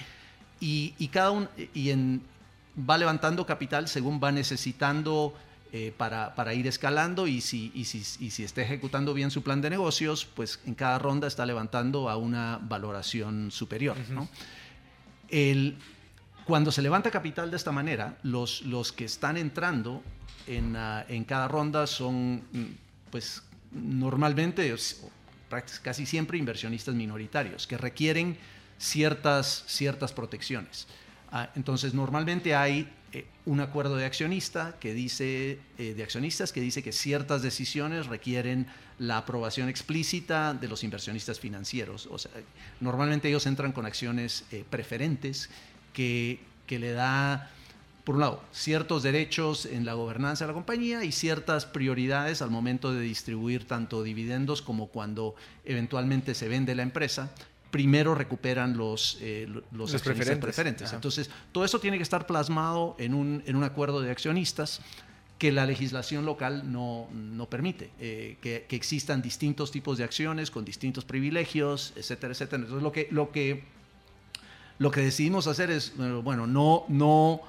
y, 0.60 0.94
y 0.98 1.08
cada 1.08 1.32
un, 1.32 1.48
y 1.74 1.90
en, 1.90 2.22
va 2.76 2.98
levantando 2.98 3.46
capital 3.46 3.88
según 3.88 4.20
va 4.22 4.32
necesitando 4.32 5.34
eh, 5.72 5.92
para, 5.96 6.34
para, 6.34 6.52
ir 6.52 6.66
escalando 6.66 7.26
y 7.26 7.40
si, 7.40 7.72
y, 7.74 7.84
si, 7.84 7.98
y 8.24 8.30
si 8.30 8.44
está 8.44 8.60
ejecutando 8.60 9.14
bien 9.14 9.30
su 9.30 9.42
plan 9.42 9.60
de 9.62 9.70
negocios, 9.70 10.26
pues 10.26 10.60
en 10.66 10.74
cada 10.74 10.98
ronda 10.98 11.26
está 11.26 11.46
levantando 11.46 12.10
a 12.10 12.16
una 12.16 12.58
valoración 12.62 13.50
superior, 13.50 13.96
uh 13.96 14.00
-huh. 14.00 14.14
¿no? 14.14 14.28
El, 15.28 15.78
cuando 16.44 16.70
se 16.72 16.82
levanta 16.82 17.10
capital 17.10 17.50
de 17.50 17.56
esta 17.56 17.72
manera, 17.72 18.18
los, 18.22 18.62
los 18.62 18.92
que 18.92 19.04
están 19.06 19.36
entrando 19.38 20.02
en, 20.46 20.76
uh, 20.76 21.04
en 21.08 21.24
cada 21.24 21.48
ronda 21.48 21.86
son, 21.86 22.42
pues, 23.10 23.42
normalmente, 23.70 24.74
casi 25.82 26.04
siempre 26.04 26.36
inversionistas 26.36 26.94
minoritarios, 26.94 27.66
que 27.66 27.78
requieren 27.78 28.36
ciertas, 28.78 29.64
ciertas 29.66 30.12
protecciones. 30.12 30.86
Uh, 31.32 31.46
entonces, 31.56 31.94
normalmente 31.94 32.54
hay 32.54 32.88
eh, 33.14 33.26
un 33.44 33.60
acuerdo 33.60 33.96
de 33.96 34.06
accionista 34.06 34.76
que 34.80 34.94
dice, 34.94 35.58
eh, 35.76 35.94
de 35.94 36.02
accionistas 36.02 36.50
que 36.50 36.62
dice 36.62 36.82
que 36.82 36.92
ciertas 36.92 37.42
decisiones 37.42 38.06
requieren 38.06 38.66
la 38.98 39.18
aprobación 39.18 39.68
explícita 39.68 40.54
de 40.54 40.66
los 40.66 40.82
inversionistas 40.82 41.38
financieros. 41.38 42.08
O 42.10 42.16
sea, 42.18 42.30
normalmente 42.80 43.28
ellos 43.28 43.44
entran 43.46 43.72
con 43.72 43.84
acciones 43.84 44.44
eh, 44.50 44.64
preferentes 44.68 45.50
que, 45.92 46.40
que 46.66 46.78
le 46.78 46.92
da 46.92 47.50
por 48.04 48.16
un 48.16 48.22
lado, 48.22 48.42
ciertos 48.50 49.02
derechos 49.04 49.66
en 49.66 49.84
la 49.84 49.92
gobernanza 49.92 50.44
de 50.44 50.48
la 50.48 50.54
compañía 50.54 51.04
y 51.04 51.12
ciertas 51.12 51.66
prioridades 51.66 52.42
al 52.42 52.50
momento 52.50 52.92
de 52.92 53.00
distribuir 53.00 53.64
tanto 53.66 54.02
dividendos 54.02 54.60
como 54.60 54.88
cuando 54.88 55.36
eventualmente 55.64 56.34
se 56.34 56.48
vende 56.48 56.74
la 56.74 56.82
empresa, 56.82 57.30
primero 57.72 58.14
recuperan 58.14 58.76
los, 58.76 59.18
eh, 59.20 59.48
los, 59.48 59.64
los 59.72 59.90
preferentes. 60.02 60.38
preferentes. 60.38 60.92
Entonces, 60.92 61.28
todo 61.50 61.64
eso 61.64 61.80
tiene 61.80 61.96
que 61.96 62.04
estar 62.04 62.26
plasmado 62.26 62.94
en 62.98 63.14
un, 63.14 63.42
en 63.46 63.56
un 63.56 63.64
acuerdo 63.64 64.00
de 64.00 64.12
accionistas 64.12 64.80
que 65.38 65.50
la 65.50 65.66
legislación 65.66 66.24
local 66.24 66.70
no, 66.70 67.08
no 67.12 67.46
permite, 67.46 67.90
eh, 67.98 68.36
que, 68.40 68.66
que, 68.68 68.76
existan 68.76 69.22
distintos 69.22 69.72
tipos 69.72 69.98
de 69.98 70.04
acciones 70.04 70.52
con 70.52 70.64
distintos 70.64 71.04
privilegios, 71.04 71.94
etcétera, 71.96 72.32
etcétera. 72.34 72.62
Entonces, 72.62 72.82
lo 72.82 72.92
que, 72.92 73.08
lo 73.10 73.32
que, 73.32 73.64
lo 74.78 74.90
que 74.92 75.00
decidimos 75.00 75.48
hacer 75.48 75.72
es, 75.72 75.94
bueno, 75.96 76.46
no... 76.46 76.84
no 76.88 77.40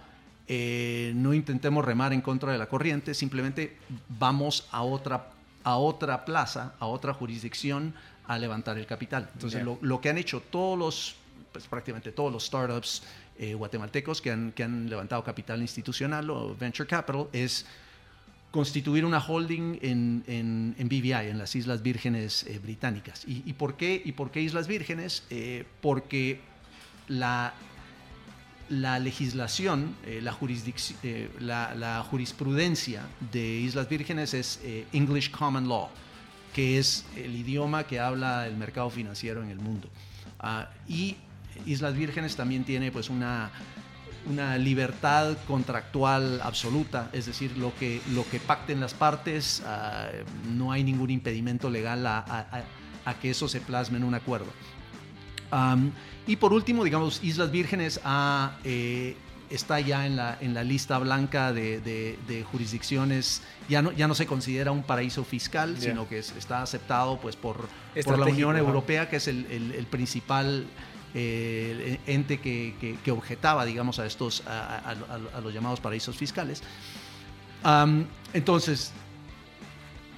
eh, 0.50 1.14
no 1.16 1.34
intentemos 1.34 1.86
remar 1.86 2.12
en 2.12 2.20
contra 2.20 2.52
de 2.52 2.58
la 2.58 2.68
corriente, 2.68 3.14
simplemente 3.14 3.78
vamos 4.10 4.68
a 4.72 4.84
otra, 4.84 5.30
a 5.64 5.78
otra 5.78 6.26
plaza, 6.26 6.74
a 6.80 6.86
otra 6.86 7.14
jurisdicción 7.14 7.94
a 8.28 8.38
levantar 8.38 8.78
el 8.78 8.86
capital. 8.86 9.30
Entonces, 9.34 9.64
lo, 9.64 9.78
lo, 9.82 10.00
que 10.00 10.10
han 10.10 10.18
hecho 10.18 10.42
todos 10.42 10.78
los, 10.78 11.16
pues 11.52 11.66
prácticamente 11.68 12.12
todos 12.12 12.32
los 12.32 12.46
startups 12.46 13.04
eh, 13.38 13.54
guatemaltecos 13.54 14.22
que 14.22 14.32
han, 14.32 14.52
que 14.52 14.64
han 14.64 14.90
levantado 14.90 15.24
capital 15.24 15.62
institucional 15.62 16.30
o 16.30 16.56
venture 16.56 16.88
capital 16.88 17.28
es 17.34 17.66
constituir 18.54 19.04
una 19.04 19.18
holding 19.18 19.80
en, 19.82 20.24
en, 20.28 20.76
en 20.78 20.88
BVI, 20.88 21.30
en 21.32 21.40
las 21.40 21.56
Islas 21.56 21.82
Vírgenes 21.82 22.44
eh, 22.44 22.60
Británicas. 22.62 23.24
¿Y, 23.26 23.42
¿Y, 23.48 23.54
por 23.54 23.76
qué, 23.76 24.00
¿Y 24.06 24.12
por 24.12 24.30
qué 24.30 24.42
Islas 24.42 24.68
Vírgenes? 24.68 25.24
Eh, 25.32 25.66
porque 25.82 26.40
la 27.08 27.54
la 28.70 28.98
legislación, 28.98 29.96
eh, 30.06 30.22
la, 30.22 30.38
la, 31.40 31.76
la, 31.76 32.04
jurisprudencia 32.04 33.02
de 33.32 33.44
Islas 33.44 33.90
Vírgenes 33.90 34.34
es 34.34 34.60
English 34.94 35.32
Common 35.32 35.68
Law, 35.68 35.90
que 36.54 36.78
es 36.80 37.06
el 37.16 37.36
idioma 37.36 37.86
que 37.86 38.00
habla 38.00 38.48
el 38.48 38.56
mercado 38.56 38.90
financiero 38.90 39.44
en 39.44 39.50
el 39.50 39.60
mundo. 39.60 39.90
Uh, 40.42 40.66
y 40.88 41.18
Islas 41.66 41.96
Vírgenes 41.96 42.36
también 42.36 42.64
tiene 42.64 42.92
pues 42.92 43.10
una, 43.10 43.52
una 44.30 44.58
libertad 44.58 45.38
contractual 45.48 46.42
absoluta, 46.42 47.10
es 47.14 47.26
decir, 47.26 47.58
lo 47.58 47.74
que, 47.76 48.02
lo 48.12 48.28
que 48.30 48.40
pacten 48.40 48.80
las 48.80 48.94
partes, 48.94 49.64
uh, 49.66 50.52
no 50.56 50.72
hay 50.72 50.84
ningún 50.84 51.10
impedimento 51.10 51.70
legal 51.70 52.06
a, 52.06 52.64
a, 53.06 53.14
que 53.16 53.32
eso 53.32 53.48
se 53.48 53.60
plasme 53.60 53.98
en 53.98 54.04
un 54.04 54.14
acuerdo. 54.14 54.48
Y 56.26 56.38
por 56.38 56.52
último, 56.52 56.84
digamos, 56.84 57.24
Islas 57.24 57.52
Vírgenes 57.52 58.00
ha, 58.04 58.58
eh, 58.64 59.16
está 59.56 59.80
ya 59.80 60.06
en 60.06 60.16
la, 60.16 60.38
en 60.42 60.54
la 60.54 60.64
lista 60.64 60.98
blanca 60.98 61.54
de, 61.54 61.80
de, 61.80 62.18
de, 62.28 62.44
jurisdicciones, 62.44 63.42
ya 63.70 63.82
no, 63.82 63.92
ya 63.92 64.08
no 64.08 64.16
se 64.16 64.26
considera 64.26 64.72
un 64.72 64.84
paraíso 64.84 65.24
fiscal, 65.24 65.76
yeah. 65.76 65.90
sino 65.92 66.08
que 66.08 66.20
es, 66.20 66.34
está 66.38 66.62
aceptado 66.62 67.20
pues, 67.20 67.36
por, 67.36 67.68
por 68.04 68.20
la 68.20 68.26
Unión 68.26 68.58
Europea, 68.58 69.10
que 69.10 69.18
es 69.18 69.28
el, 69.28 69.46
el, 69.52 69.72
el 69.72 69.86
principal 69.86 70.66
eh, 71.14 72.00
ente 72.08 72.40
que, 72.40 72.76
que, 72.82 72.98
que, 73.04 73.12
objetaba, 73.12 73.66
digamos, 73.66 74.00
a, 74.00 74.06
estos, 74.06 74.44
a, 74.48 74.78
a, 74.80 75.38
a 75.38 75.42
los 75.42 75.54
llamados 75.54 75.80
paraísos 75.80 76.18
fiscales. 76.18 76.64
Um, 77.64 78.06
entonces, 78.34 78.92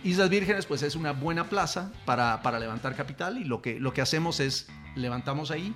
Islas 0.05 0.29
Vírgenes 0.29 0.65
pues 0.67 0.83
es 0.83 0.95
una 0.95 1.11
buena 1.11 1.49
plaza 1.49 1.91
para, 2.05 2.41
para 2.41 2.59
levantar 2.59 2.95
capital 2.95 3.37
y 3.39 3.43
lo 3.43 3.61
que, 3.61 3.79
lo 3.79 3.91
que 3.91 4.01
hacemos 4.01 4.39
es 4.39 4.67
levantamos 4.95 5.51
ahí 5.51 5.73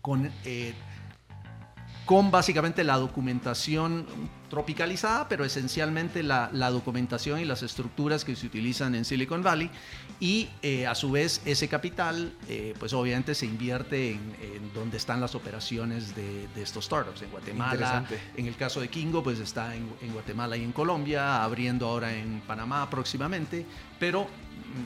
con 0.00 0.30
eh, 0.44 0.72
con 2.06 2.30
básicamente 2.30 2.84
la 2.84 2.96
documentación 2.96 4.06
tropicalizada, 4.50 5.26
pero 5.26 5.44
esencialmente 5.44 6.22
la, 6.22 6.50
la, 6.52 6.70
documentación 6.70 7.40
y 7.40 7.44
las 7.44 7.62
estructuras 7.62 8.24
que 8.24 8.36
se 8.36 8.46
utilizan 8.46 8.94
en 8.94 9.04
Silicon 9.04 9.42
Valley. 9.42 9.70
Y 10.20 10.48
eh, 10.62 10.86
a 10.86 10.94
su 10.94 11.10
vez 11.10 11.40
ese 11.44 11.66
capital, 11.66 12.32
eh, 12.48 12.74
pues 12.78 12.92
obviamente 12.92 13.34
se 13.34 13.46
invierte 13.46 14.12
en, 14.12 14.36
en, 14.40 14.72
donde 14.74 14.98
están 14.98 15.20
las 15.20 15.34
operaciones 15.34 16.14
de, 16.14 16.46
de, 16.54 16.62
estos 16.62 16.84
startups, 16.84 17.22
en 17.22 17.30
Guatemala. 17.30 18.06
En 18.36 18.46
el 18.46 18.54
caso 18.54 18.80
de 18.80 18.88
Kingo, 18.88 19.22
pues 19.22 19.40
está 19.40 19.74
en, 19.74 19.88
en 20.02 20.12
Guatemala 20.12 20.56
y 20.56 20.62
en 20.62 20.72
Colombia, 20.72 21.42
abriendo 21.42 21.88
ahora 21.88 22.14
en 22.14 22.42
Panamá 22.46 22.88
próximamente. 22.90 23.66
Pero, 23.98 24.28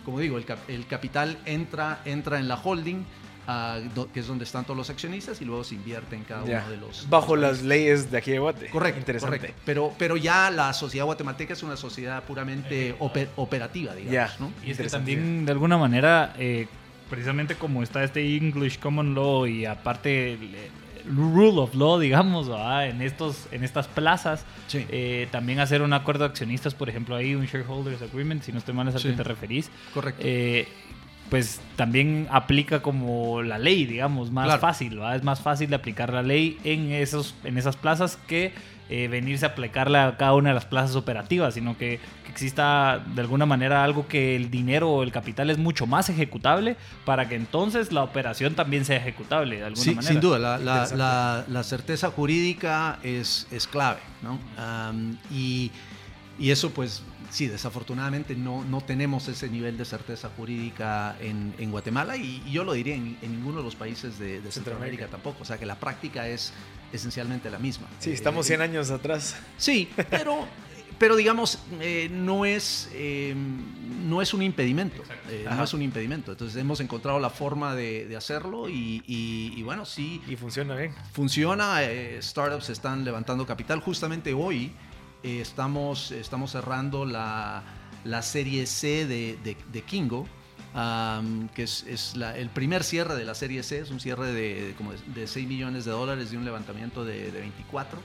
como 0.04 0.20
digo, 0.20 0.38
el, 0.38 0.46
el 0.68 0.86
capital 0.86 1.36
entra, 1.44 2.00
entra 2.04 2.38
en 2.38 2.48
la 2.48 2.56
holding 2.56 3.04
uh, 3.48 4.06
que 4.12 4.20
es 4.20 4.26
donde 4.26 4.44
están 4.44 4.64
todos 4.64 4.76
los 4.76 4.90
accionistas 4.90 5.40
y 5.40 5.44
luego 5.44 5.64
se 5.64 5.74
invierte 5.74 6.14
en 6.14 6.24
cada 6.24 6.44
ya. 6.44 6.60
uno 6.60 6.70
de 6.70 6.76
los... 6.76 7.08
Bajo 7.08 7.34
los 7.34 7.48
las 7.48 7.62
leyes 7.62 8.10
de 8.10 8.18
aquí 8.18 8.30
de 8.32 8.38
Guate. 8.38 8.68
Correcto. 8.68 8.98
Interesante. 8.98 9.38
Correcto. 9.38 9.60
Pero, 9.64 9.92
pero 9.98 10.16
ya 10.16 10.50
la 10.50 10.72
sociedad 10.72 11.06
guatemalteca 11.06 11.54
es 11.54 11.62
una 11.62 11.76
sociedad 11.76 12.22
puramente 12.24 12.94
oper, 12.98 13.30
operativa, 13.36 13.94
digamos. 13.94 14.12
Ya. 14.12 14.36
¿no? 14.38 14.52
Y 14.64 14.72
es 14.72 14.78
que 14.78 14.88
también, 14.88 15.46
de 15.46 15.52
alguna 15.52 15.78
manera, 15.78 16.34
eh, 16.38 16.66
precisamente 17.08 17.54
como 17.54 17.82
está 17.82 18.04
este 18.04 18.36
English 18.36 18.78
Common 18.78 19.14
Law 19.14 19.46
y 19.46 19.64
aparte... 19.64 20.34
El, 20.34 20.56
rule 21.16 21.58
of 21.58 21.74
law, 21.74 21.98
digamos, 21.98 22.50
¿verdad? 22.50 22.88
en 22.88 23.00
estos 23.00 23.46
en 23.50 23.64
estas 23.64 23.88
plazas. 23.88 24.44
Sí. 24.66 24.84
Eh, 24.90 25.26
también 25.30 25.58
hacer 25.58 25.80
un 25.80 25.94
acuerdo 25.94 26.24
de 26.24 26.30
accionistas, 26.30 26.74
por 26.74 26.90
ejemplo, 26.90 27.16
ahí 27.16 27.34
un 27.34 27.46
shareholders 27.46 28.02
agreement, 28.02 28.42
si 28.42 28.52
no 28.52 28.58
estoy 28.58 28.74
mal 28.74 28.88
es 28.88 28.94
al 28.94 29.00
Sí. 29.00 29.08
que 29.08 29.16
te 29.16 29.22
referís. 29.22 29.70
Correcto. 29.94 30.20
Eh, 30.22 30.68
pues 31.30 31.60
también 31.76 32.26
aplica 32.30 32.80
como 32.80 33.42
la 33.42 33.58
ley, 33.58 33.84
digamos, 33.84 34.30
más 34.30 34.46
Claro. 34.46 34.60
fácil. 34.60 34.98
Es 35.14 35.22
más 35.22 35.40
fácil 35.40 35.68
de 35.70 35.76
aplicar 35.76 36.12
la 36.12 36.22
ley 36.22 36.58
en, 36.64 36.92
esos, 36.92 37.34
en 37.44 37.58
esas 37.58 37.76
plazas 37.76 38.18
que 38.26 38.52
eh, 38.90 39.06
venirse 39.08 39.44
a 39.44 39.50
aplicarla 39.50 40.06
a 40.08 40.16
cada 40.16 40.32
una 40.34 40.48
de 40.48 40.54
las 40.54 40.64
plazas 40.64 40.96
operativas, 40.96 41.52
sino 41.52 41.76
que, 41.76 42.00
que 42.24 42.30
exista 42.32 43.04
de 43.14 43.20
alguna 43.20 43.44
manera 43.44 43.84
algo 43.84 44.08
que 44.08 44.34
el 44.34 44.50
dinero 44.50 44.88
o 44.90 45.02
el 45.02 45.12
capital 45.12 45.50
es 45.50 45.58
mucho 45.58 45.86
más 45.86 46.08
ejecutable 46.08 46.76
para 47.04 47.28
que 47.28 47.34
entonces 47.34 47.92
la 47.92 48.02
operación 48.02 48.54
también 48.54 48.86
sea 48.86 48.96
ejecutable 48.96 49.56
de 49.58 49.64
alguna 49.64 49.82
Sí, 49.84 49.90
manera. 49.94 50.10
sin 50.12 50.20
duda, 50.22 50.38
la, 50.38 50.56
la, 50.56 50.56
Interesante. 50.72 50.96
la- 50.96 51.44
la 51.48 51.62
certeza 51.64 52.10
jurídica 52.10 52.98
es, 53.02 53.46
es 53.50 53.66
clave, 53.66 54.00
¿no? 54.22 54.38
Am, 54.56 55.18
y, 55.30 55.70
y 56.38 56.50
eso, 56.50 56.70
pues, 56.70 57.02
sí, 57.30 57.46
desafortunadamente 57.46 58.34
no, 58.34 58.64
no 58.64 58.80
tenemos 58.80 59.28
ese 59.28 59.48
nivel 59.48 59.76
de 59.78 59.84
certeza 59.84 60.30
jurídica 60.36 61.16
en, 61.20 61.54
en 61.58 61.70
Guatemala 61.70 62.16
y, 62.16 62.42
y 62.46 62.52
yo 62.52 62.64
lo 62.64 62.72
diría 62.72 62.94
en, 62.94 63.16
en 63.22 63.32
ninguno 63.32 63.58
de 63.58 63.64
los 63.64 63.74
países 63.76 64.18
de, 64.18 64.40
de 64.40 64.50
Centroamérica 64.52 65.06
tampoco, 65.08 65.42
o 65.42 65.44
sea 65.44 65.58
que 65.58 65.66
la 65.66 65.78
práctica 65.78 66.26
es 66.28 66.52
esencialmente 66.92 67.50
la 67.50 67.58
misma. 67.58 67.86
Sí, 67.98 68.10
estamos 68.12 68.46
Eh, 68.46 68.48
100 68.56 68.60
años 68.62 68.90
atrás. 68.90 69.36
Sí, 69.58 69.88
pero, 70.10 70.46
pero 70.98 71.16
digamos, 71.16 71.58
eh, 71.80 72.08
no, 72.10 72.44
es, 72.46 72.88
eh, 72.94 73.34
no 74.06 74.22
es 74.22 74.32
un 74.32 74.42
impedimento. 74.42 75.02
eh, 75.28 75.46
no 75.50 75.62
es 75.62 75.74
un 75.74 75.82
impedimento. 75.82 76.32
Entonces 76.32 76.56
hemos 76.58 76.80
encontrado 76.80 77.20
la 77.20 77.28
forma 77.30 77.74
de, 77.74 78.06
de 78.06 78.16
hacerlo 78.16 78.68
y, 78.70 79.02
y- 79.06 79.52
y 79.54 79.62
bueno, 79.62 79.84
sí, 79.84 80.22
Y 80.26 80.36
funciona 80.36 80.74
bien. 80.76 80.94
funciona. 81.12 81.82
eh, 81.84 82.18
startups 82.22 82.70
están 82.70 83.04
levantando 83.04 83.44
capital. 83.46 83.80
Justamente 83.80 84.32
hoy 84.32 84.72
eh, 85.22 85.40
estamos, 85.40 86.10
estamos 86.12 86.52
cerrando 86.52 87.04
la, 87.04 87.62
la 88.04 88.22
serie 88.22 88.66
C 88.66 89.06
de, 89.06 89.38
de- 89.72 89.82
Kingo. 89.82 90.26
que 91.54 91.62
es, 91.62 91.84
es 91.88 92.14
el 92.14 92.50
primer 92.50 92.84
cierre 92.84 93.16
de 93.16 93.24
la 93.24 93.34
serie 93.34 93.62
C, 93.62 93.80
es 93.80 93.90
un 93.90 94.00
cierre 94.00 94.32
de, 94.32 94.74
como 94.76 94.92
de, 94.92 94.98
de 95.14 95.26
6 95.26 95.48
millones 95.48 95.84
de 95.84 95.90
dólares 95.92 96.30
de 96.30 96.36
un 96.36 96.44
levantamiento 96.44 97.04
de, 97.04 97.30
de 97.32 97.40
24. 97.40 97.98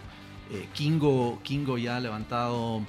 Eh, 0.51 0.67
Kingo, 0.73 1.39
Kingo 1.43 1.77
ya 1.77 1.97
ha 1.97 1.99
levantado 1.99 2.81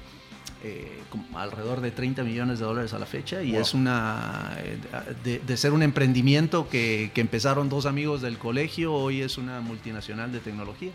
eh, 0.66 0.98
alrededor 1.34 1.80
de 1.82 1.90
30 1.90 2.24
millones 2.24 2.58
de 2.58 2.64
dólares 2.64 2.94
a 2.94 2.98
la 2.98 3.04
fecha 3.06 3.42
y 3.42 3.52
Wow. 3.52 3.60
es 3.60 3.74
una 3.74 4.56
eh, 4.58 4.78
de, 5.22 5.38
de 5.40 5.56
ser 5.58 5.72
un 5.72 5.82
emprendimiento 5.82 6.68
que, 6.70 7.10
que 7.14 7.20
empezaron 7.20 7.68
dos 7.68 7.84
amigos 7.84 8.22
del 8.22 8.38
colegio 8.38 8.92
hoy 8.94 9.20
es 9.20 9.36
una 9.36 9.60
multinacional 9.60 10.32
de 10.32 10.40
tecnología 10.40 10.90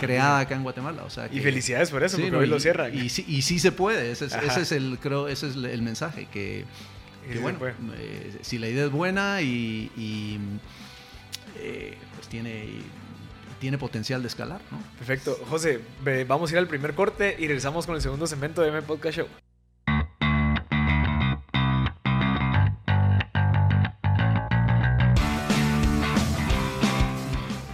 creada 0.00 0.40
acá 0.40 0.54
en 0.54 0.62
Guatemala 0.62 1.02
o 1.04 1.10
sea 1.10 1.28
Y 1.30 1.40
felicidades 1.40 1.90
por 1.90 2.02
eso, 2.02 2.16
Sí, 2.16 2.22
porque 2.22 2.32
no, 2.32 2.38
hoy 2.38 2.46
y- 2.46 2.50
lo 2.50 2.58
cierran. 2.58 2.96
y, 2.98 3.08
sí, 3.10 3.24
y 3.28 3.42
sí 3.42 3.58
se 3.58 3.70
puede 3.70 4.10
ese 4.12 4.24
es, 4.26 4.32
Ajá. 4.32 4.46
ese 4.46 4.62
es 4.62 4.72
el 4.72 4.98
creo 4.98 5.28
ese 5.28 5.48
es 5.48 5.56
el 5.56 5.82
mensaje 5.82 6.26
que, 6.32 6.64
que 7.30 7.38
bueno 7.38 7.58
eh, 7.98 8.38
si 8.40 8.58
la 8.58 8.68
idea 8.68 8.86
es 8.86 8.90
buena 8.90 9.42
y, 9.42 9.90
y, 9.96 10.38
eh, 11.58 11.96
pues 12.16 12.28
tiene 12.28 12.66
tiene 13.62 13.78
potencial 13.78 14.20
de 14.22 14.26
escalar. 14.26 14.60
Perfecto. 14.98 15.38
José, 15.48 15.78
vamos 16.26 16.50
a 16.50 16.54
ir 16.54 16.58
al 16.58 16.66
primer 16.66 16.94
corte 16.94 17.36
y 17.38 17.46
regresamos 17.46 17.86
con 17.86 17.94
el 17.94 18.02
segundo 18.02 18.26
segmento 18.26 18.60
de 18.60 18.70
M 18.70 18.82
Podcast 18.82 19.18
Show. 19.18 19.26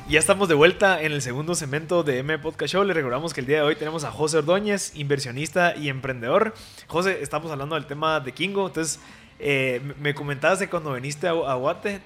Ya 0.09 0.19
estamos 0.19 0.49
de 0.49 0.55
vuelta 0.55 1.03
en 1.03 1.13
el 1.13 1.21
segundo 1.21 1.55
segmento 1.55 2.03
de 2.03 2.19
M 2.21 2.39
Podcast 2.39 2.73
Show. 2.73 2.85
Les 2.85 2.97
recordamos 2.97 3.35
que 3.35 3.41
el 3.43 3.47
día 3.47 3.57
de 3.59 3.63
hoy 3.63 3.77
tenemos 3.77 4.05
a 4.05 4.11
José 4.11 4.39
Ordóñez, 4.39 4.93
inversionista 4.97 5.77
y 5.77 5.91
emprendedor. 5.91 6.55
José, 6.87 7.19
estamos 7.23 7.51
hablando 7.53 7.75
del 7.75 7.85
tema 7.87 8.19
de 8.21 8.33
Kingo. 8.33 8.67
Entonces, 8.69 9.01
eh, 9.39 9.83
me- 9.85 9.95
me 9.95 10.15
comentabas 10.15 10.61
de 10.61 10.71
cuando 10.71 10.95
viniste 10.95 11.29
a 11.29 11.33
Guate, 11.33 12.01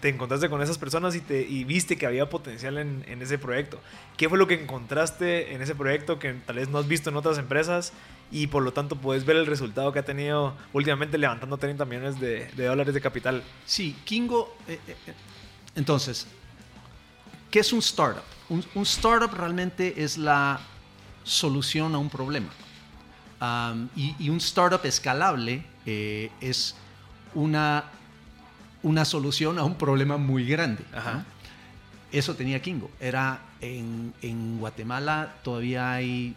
te 0.00 0.08
encontraste 0.08 0.48
con 0.48 0.62
esas 0.62 0.78
personas 0.78 1.14
y, 1.14 1.20
te, 1.20 1.40
y 1.42 1.64
viste 1.64 1.96
que 1.96 2.06
había 2.06 2.28
potencial 2.28 2.78
en, 2.78 3.22
ese 3.22 3.38
proyecto. 3.38 3.80
¿Qué 4.16 4.28
fue 4.28 4.38
lo 4.38 4.46
que 4.46 4.54
encontraste 4.54 5.54
en 5.54 5.62
ese 5.62 5.74
proyecto 5.74 6.18
que 6.18 6.34
tal 6.34 6.56
vez 6.56 6.68
no 6.68 6.78
has 6.78 6.86
visto 6.86 7.10
en 7.10 7.16
otras 7.16 7.38
empresas 7.38 7.92
y 8.30 8.46
por 8.48 8.62
lo 8.62 8.72
tanto 8.72 8.96
puedes 8.96 9.24
ver 9.24 9.36
el 9.36 9.46
resultado 9.46 9.92
que 9.92 9.98
ha 9.98 10.04
tenido 10.04 10.54
últimamente 10.72 11.18
levantando 11.18 11.56
30 11.56 11.84
millones 11.84 12.20
de, 12.20 12.50
dólares 12.56 12.94
de 12.94 13.00
capital? 13.00 13.42
Sí, 13.66 13.96
Kingo. 14.04 14.56
eh, 14.68 14.78
eh, 14.86 14.96
eh, 15.06 15.14
entonces, 15.74 16.26
¿qué 17.50 17.60
es 17.60 17.72
un 17.72 17.78
startup? 17.78 18.24
Un, 18.48 18.64
startup 18.82 19.32
realmente 19.32 20.02
es 20.02 20.18
la 20.18 20.60
solución 21.22 21.94
a 21.94 21.98
un 21.98 22.08
problema. 22.10 22.48
Y 23.94 24.28
un 24.28 24.38
startup 24.38 24.84
escalable 24.84 25.62
eh, 25.86 26.30
es 26.40 26.74
una, 27.34 27.84
una 28.82 29.04
solución 29.04 29.58
a 29.58 29.64
un 29.64 29.74
problema 29.76 30.16
muy 30.16 30.46
grande. 30.46 30.84
Ajá. 30.94 31.12
¿no? 31.14 31.24
Eso 32.12 32.34
tenía 32.34 32.60
Kingo. 32.62 32.90
Era 33.00 33.40
en, 33.60 34.14
en 34.22 34.58
Guatemala 34.58 35.34
todavía 35.42 35.92
hay 35.92 36.34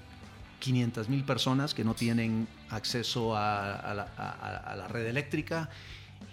500 0.59 1.07
mil 1.09 1.23
personas 1.23 1.73
que 1.73 1.83
no 1.83 1.93
tienen 1.93 2.47
acceso 2.69 3.35
a, 3.35 3.75
a 3.75 3.93
la, 3.93 4.07
a- 4.17 4.71
a 4.71 4.75
la 4.75 4.87
red 4.87 5.05
eléctrica 5.07 5.69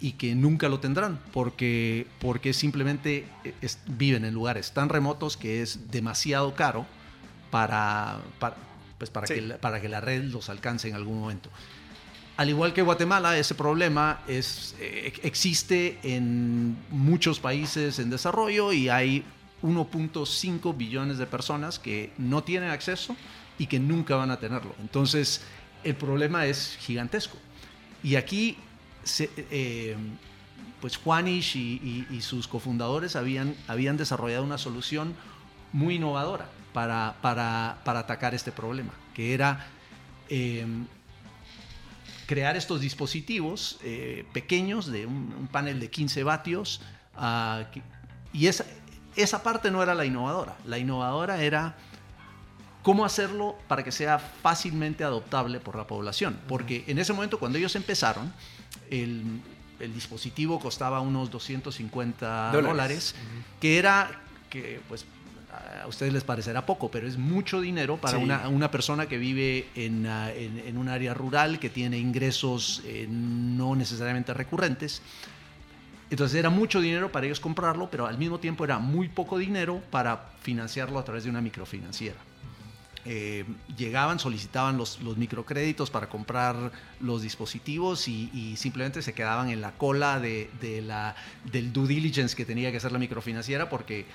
y 0.01 0.13
que 0.13 0.35
nunca 0.35 0.69
lo 0.69 0.79
tendrán 0.79 1.19
porque, 1.33 2.05
porque 2.19 2.53
simplemente 2.53 3.25
es- 3.61 3.79
viven 3.87 4.25
en 4.25 4.33
lugares 4.33 4.71
tan 4.71 4.89
remotos 4.89 5.35
que 5.37 5.61
es 5.61 5.89
demasiado 5.91 6.53
caro 6.55 6.85
para, 7.51 8.19
para, 8.39 8.55
pues 8.97 9.09
para, 9.09 9.27
Sí. 9.27 9.35
que, 9.35 9.41
para 9.55 9.81
que 9.81 9.89
la 9.89 10.01
red 10.01 10.23
los 10.25 10.49
alcance 10.49 10.87
en 10.89 10.95
algún 10.95 11.19
momento. 11.19 11.49
Al 12.39 12.47
igual 12.47 12.71
que 12.71 12.81
Guatemala, 12.81 13.37
ese 13.37 13.53
problema 13.53 14.21
eh, 14.25 15.11
existe 15.23 15.99
en 16.03 16.77
muchos 16.89 17.37
países 17.37 17.99
en 17.99 18.09
desarrollo 18.09 18.71
y 18.71 18.87
hay 18.87 19.25
1.5 19.61 20.77
billones 20.77 21.17
de 21.17 21.25
personas 21.25 21.79
que 21.79 22.13
no 22.17 22.41
tienen 22.45 22.69
acceso 22.69 23.13
y 23.57 23.67
que 23.67 23.77
nunca 23.77 24.15
van 24.15 24.31
a 24.31 24.39
tenerlo. 24.39 24.73
Entonces, 24.79 25.41
el 25.83 25.95
problema 25.95 26.45
es 26.45 26.77
gigantesco. 26.79 27.37
Y 28.03 28.15
aquí, 28.15 28.55
se- 29.03 29.29
eh, 29.51 29.97
pues 30.79 30.95
Juanish 30.95 31.57
y 31.57 32.21
sus 32.21 32.47
cofundadores 32.47 33.17
habían, 33.17 33.53
habían 33.67 33.97
desarrollado 33.97 34.45
una 34.45 34.57
solución 34.57 35.13
muy 35.73 35.95
innovadora 35.95 36.47
para, 36.71 37.17
para, 37.21 37.79
para 37.83 37.99
atacar 37.99 38.33
este 38.33 38.53
problema, 38.53 38.93
que 39.13 39.33
era 39.33 39.67
eh, 40.29 40.65
crear 42.29 42.55
estos 42.55 42.79
dispositivos 42.79 43.79
eh, 43.81 44.23
pequeños 44.33 44.85
de 44.85 45.07
un, 45.07 45.33
un 45.35 45.47
panel 45.47 45.79
de 45.79 45.89
15 45.89 46.23
vatios. 46.23 46.79
ah, 47.15 47.63
y 48.31 48.45
esa, 48.45 48.65
esa 49.15 49.41
parte 49.41 49.71
no 49.71 49.81
era 49.81 49.95
la 49.95 50.05
innovadora. 50.05 50.55
La 50.63 50.77
innovadora 50.77 51.41
era 51.41 51.75
cómo 52.83 53.03
hacerlo 53.03 53.57
para 53.67 53.83
que 53.83 53.91
sea 53.91 54.19
fácilmente 54.19 55.03
adoptable 55.03 55.59
por 55.59 55.75
la 55.75 55.87
población. 55.87 56.39
Porque 56.47 56.83
en 56.85 56.99
ese 56.99 57.13
momento, 57.13 57.39
cuando 57.39 57.57
ellos 57.57 57.75
empezaron, 57.75 58.31
el, 58.91 59.41
el 59.79 59.91
dispositivo 59.91 60.59
costaba 60.59 60.99
unos 61.01 61.31
250 61.31 62.51
Dólares. 62.51 62.69
dólares, 62.69 63.15
que 63.59 63.79
era, 63.79 64.21
que 64.51 64.81
pues 64.87 65.03
a 65.51 65.87
ustedes 65.87 66.13
les 66.13 66.23
parecerá 66.23 66.65
poco, 66.65 66.91
pero 66.91 67.07
es 67.07 67.17
mucho 67.17 67.61
dinero 67.61 67.97
para 67.97 68.17
Sí. 68.17 68.23
una, 68.23 68.47
una 68.49 68.69
persona 68.69 69.07
que 69.07 69.17
vive 69.17 69.67
en, 69.75 70.05
ah, 70.05 70.31
en- 70.31 70.59
en 70.59 70.77
un 70.77 70.89
área 70.89 71.13
rural, 71.13 71.59
que 71.59 71.69
tiene 71.69 71.97
ingresos 71.97 72.81
eh, 72.85 73.07
no 73.09 73.75
necesariamente 73.75 74.33
recurrentes. 74.33 75.01
Entonces 76.09 76.37
era 76.39 76.49
mucho 76.49 76.81
dinero 76.81 77.11
para 77.11 77.25
ellos 77.25 77.39
comprarlo, 77.39 77.89
pero 77.89 78.07
al 78.07 78.17
mismo 78.17 78.39
tiempo 78.39 78.63
era 78.63 78.79
muy 78.79 79.09
poco 79.09 79.37
dinero 79.37 79.81
para 79.91 80.29
financiarlo 80.41 80.97
a 80.99 81.03
través 81.03 81.23
de 81.23 81.29
una 81.29 81.41
microfinanciera. 81.41 82.17
Eh, 83.05 83.45
llegaban, 83.77 84.19
solicitaban 84.19 84.77
los, 84.77 85.01
los, 85.01 85.17
microcréditos 85.17 85.89
para 85.89 86.09
comprar 86.09 86.71
los 86.99 87.21
dispositivos 87.21 88.07
y, 88.07 88.55
simplemente 88.57 89.01
se 89.01 89.13
quedaban 89.13 89.49
en 89.49 89.61
la 89.61 89.71
cola 89.71 90.19
de, 90.19 90.49
de, 90.59 90.81
la, 90.81 91.15
del 91.51 91.71
due 91.71 91.87
diligence 91.87 92.35
que 92.35 92.45
tenía 92.45 92.71
que 92.71 92.77
hacer 92.77 92.91
la 92.91 92.99
microfinanciera 92.99 93.69
porque 93.69 94.05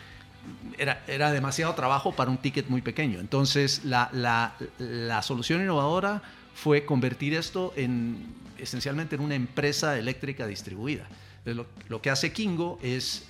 era, 0.78 1.02
era 1.06 1.32
demasiado 1.32 1.74
trabajo 1.74 2.12
para 2.12 2.30
un 2.30 2.38
ticket 2.38 2.68
muy 2.68 2.82
pequeño. 2.82 3.20
Entonces 3.20 3.84
la, 3.84 4.10
la, 4.12 4.54
la 4.78 5.22
solución 5.22 5.62
innovadora 5.62 6.22
fue 6.54 6.84
convertir 6.84 7.34
esto 7.34 7.72
en, 7.76 8.34
esencialmente 8.58 9.16
en 9.16 9.22
una 9.22 9.34
empresa 9.34 9.98
eléctrica 9.98 10.46
distribuida. 10.46 11.06
Lo, 11.44 11.66
lo 11.88 12.00
que 12.00 12.10
hace 12.10 12.32
Kingo 12.32 12.78
es 12.82 13.26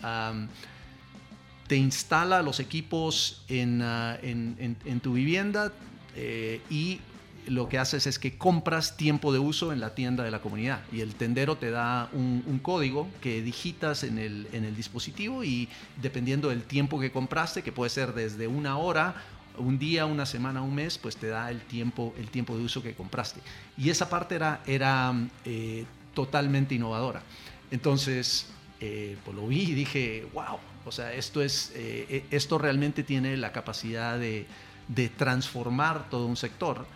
te 1.66 1.76
instala 1.76 2.42
los 2.42 2.60
equipos 2.60 3.42
en, 3.48 3.80
ah, 3.82 4.18
en, 4.22 5.00
tu 5.00 5.14
vivienda 5.14 5.72
eh, 6.14 6.60
y 6.70 7.00
lo 7.46 7.68
que 7.68 7.78
haces 7.78 8.06
es 8.06 8.18
que 8.18 8.36
compras 8.36 8.96
tiempo 8.96 9.32
de 9.32 9.38
uso 9.38 9.72
en 9.72 9.80
la 9.80 9.94
tienda 9.94 10.24
de 10.24 10.30
la 10.30 10.40
comunidad 10.40 10.80
y 10.92 11.00
el 11.00 11.14
tendero 11.14 11.56
te 11.56 11.70
da 11.70 12.08
un, 12.12 12.60
código 12.62 13.08
que 13.20 13.42
digitas 13.42 14.04
en 14.04 14.18
el, 14.18 14.48
en 14.52 14.64
el 14.64 14.74
dispositivo 14.74 15.44
y 15.44 15.68
dependiendo 16.00 16.48
del 16.48 16.62
tiempo 16.62 16.98
que 16.98 17.12
compraste, 17.12 17.62
que 17.62 17.72
puede 17.72 17.90
ser 17.90 18.14
desde 18.14 18.46
una 18.46 18.78
hora 18.78 19.14
un 19.58 19.78
día, 19.78 20.06
una 20.06 20.26
semana, 20.26 20.62
un 20.62 20.74
mes, 20.74 20.98
pues 20.98 21.16
te 21.16 21.28
da 21.28 21.50
el 21.50 21.60
tiempo, 21.60 22.14
el 22.18 22.30
tiempo 22.30 22.56
de 22.56 22.64
uso 22.64 22.82
que 22.82 22.94
compraste. 22.94 23.40
Y 23.76 23.90
esa 23.90 24.08
parte 24.08 24.34
era, 24.34 24.62
era 24.66 25.12
eh, 25.44 25.84
totalmente 26.14 26.74
innovadora. 26.74 27.22
Entonces, 27.70 28.46
eh, 28.80 29.16
pues 29.24 29.36
lo 29.36 29.46
vi 29.46 29.62
y 29.62 29.74
dije, 29.74 30.26
wow, 30.32 30.58
o 30.84 30.92
sea, 30.92 31.12
esto, 31.12 31.42
es, 31.42 31.72
eh, 31.74 32.24
esto 32.30 32.58
realmente 32.58 33.02
tiene 33.02 33.36
la 33.36 33.52
capacidad 33.52 34.18
de, 34.18 34.46
de 34.88 35.08
transformar 35.08 36.08
todo 36.10 36.26
un 36.26 36.36
sector. 36.36 36.86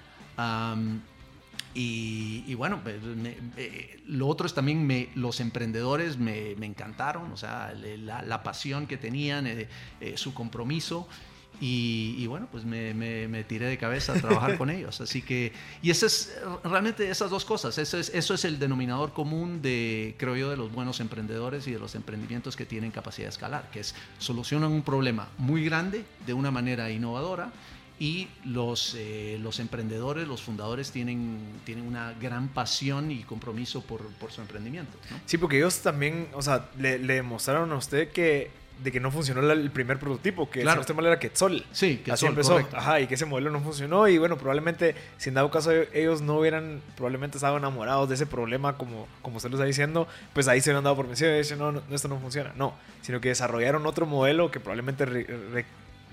Y, 1.75 2.55
bueno, 2.55 2.81
pues, 2.83 2.97
lo 4.07 4.27
otro 4.27 4.47
es 4.47 4.55
también 4.55 4.87
me, 4.87 5.11
los 5.15 5.41
emprendedores 5.41 6.19
me, 6.19 6.55
me, 6.57 6.67
encantaron, 6.67 7.31
o 7.33 7.37
sea, 7.37 7.73
la, 7.75 8.23
la 8.23 8.43
pasión 8.43 8.87
que 8.87 8.97
tenían, 8.97 9.49
su 10.17 10.35
compromiso. 10.35 11.09
Y, 11.61 12.27
bueno, 12.29 12.47
pues 12.51 12.65
me, 12.65 12.95
me, 12.95 13.45
tiré 13.45 13.67
de 13.67 13.79
cabeza 13.79 14.13
a 14.13 14.21
trabajar 14.21 14.57
con 14.57 14.71
ellos. 14.71 15.01
Así 15.01 15.23
que, 15.23 15.53
y 15.83 15.91
eso 15.91 16.07
es 16.07 16.39
realmente 16.63 17.11
esas 17.11 17.31
dos 17.31 17.45
cosas. 17.45 17.79
Eso 17.79 17.99
es, 17.99 18.11
eso 18.15 18.35
es 18.35 18.45
el 18.45 18.59
denominador 18.59 19.13
común 19.13 19.61
de, 19.61 20.15
creo 20.19 20.37
yo, 20.37 20.51
de 20.51 20.57
los 20.57 20.73
buenos 20.73 21.01
emprendedores 21.01 21.67
y 21.67 21.73
de 21.73 21.79
los 21.81 21.95
emprendimientos 21.97 22.57
que 22.57 22.65
tienen 22.65 22.93
capacidad 22.93 23.27
de 23.27 23.31
escalar, 23.31 23.71
que 23.73 23.81
es 23.81 23.95
solucionan 24.19 24.71
un 24.71 24.83
problema 24.83 25.29
muy 25.37 25.65
grande 25.65 26.05
de 26.27 26.33
una 26.33 26.51
manera 26.51 26.91
innovadora 26.91 27.51
y 28.01 28.29
los, 28.45 28.95
eh, 28.97 29.39
los 29.41 29.59
emprendedores, 29.59 30.29
los 30.29 30.43
fundadores 30.43 30.93
tienen, 30.93 31.39
tienen 31.65 31.87
una 31.87 32.15
gran 32.15 32.49
pasión 32.49 33.11
y 33.11 33.23
compromiso 33.23 33.83
por, 33.83 34.07
por 34.15 34.31
su 34.31 34.41
emprendimiento. 34.41 34.97
Sí, 35.27 35.39
porque 35.39 35.59
ellos 35.59 35.81
también, 35.81 36.29
o 36.33 36.43
sea, 36.43 36.69
le, 36.79 36.99
le 36.99 37.15
demostraron 37.15 37.73
a 37.73 37.77
usted 37.77 38.11
que 38.11 38.51
de 38.83 38.93
que 38.93 39.01
no 39.01 39.11
funcionó 39.11 39.41
el 39.51 39.71
primer 39.71 39.99
prototipo, 39.99 40.49
que 40.49 40.61
claro. 40.61 40.83
si 40.85 40.93
no 40.93 41.07
era 41.07 41.19
Quetzal. 41.19 41.65
Sí, 41.73 41.97
Quetzal, 41.99 42.15
Así 42.15 42.27
empezó. 42.27 42.59
Ajá, 42.73 43.01
y 43.01 43.07
que 43.07 43.15
ese 43.15 43.27
modelo 43.27 43.51
no 43.51 43.61
funcionó. 43.61 44.07
Y 44.09 44.19
bueno, 44.19 44.37
probablemente, 44.37 44.95
si 45.17 45.31
en 45.31 45.35
dado 45.35 45.51
caso 45.51 45.73
ellos 45.73 46.23
no 46.23 46.39
hubieran 46.39 46.81
probablemente 46.97 47.39
estado 47.39 47.57
enamorados 47.57 48.09
de 48.09 48.15
ese 48.15 48.27
problema, 48.27 48.77
como, 48.77 49.09
como 49.23 49.39
usted 49.39 49.51
lo 49.51 49.57
está 49.57 49.65
diciendo, 49.65 50.07
pues 50.33 50.47
ahí 50.49 50.61
se 50.61 50.71
hubieran 50.71 50.85
dado 50.85 50.97
por 50.97 51.07
vencido 51.07 51.35
y 51.35 51.39
dicen, 51.39 51.59
no, 51.59 51.73
no, 51.73 51.83
esto 51.91 52.09
no 52.09 52.19
funciona. 52.19 52.53
No, 52.57 52.75
sino 53.03 53.21
que 53.21 53.29
desarrollaron 53.29 53.85
otro 53.87 54.07
modelo 54.07 54.51
que 54.51 54.61
probablemente, 54.61 55.05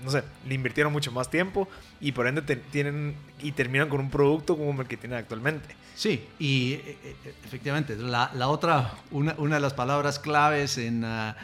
no 0.06 0.10
sé, 0.12 0.22
le 0.48 0.54
invirtieron 0.54 0.92
mucho 0.92 1.12
más 1.12 1.28
tiempo 1.28 1.68
y 2.00 2.12
por 2.12 2.26
ende 2.26 2.40
tienen 2.42 3.16
y 3.42 3.52
terminan 3.52 3.90
con 3.90 4.00
un 4.00 4.08
producto 4.08 4.56
como 4.56 4.80
el 4.80 4.88
que 4.88 4.96
tienen 4.96 5.18
actualmente. 5.18 5.74
Sí, 5.94 6.26
y 6.38 6.74
e, 6.74 6.98
e, 7.02 7.34
efectivamente, 7.44 7.96
la, 7.96 8.30
la 8.34 8.48
otra, 8.48 8.94
una, 9.10 9.34
una, 9.36 9.56
de 9.56 9.60
las 9.60 9.74
palabras 9.74 10.18
claves 10.18 10.78
en... 10.78 11.04
Uh, 11.04 11.34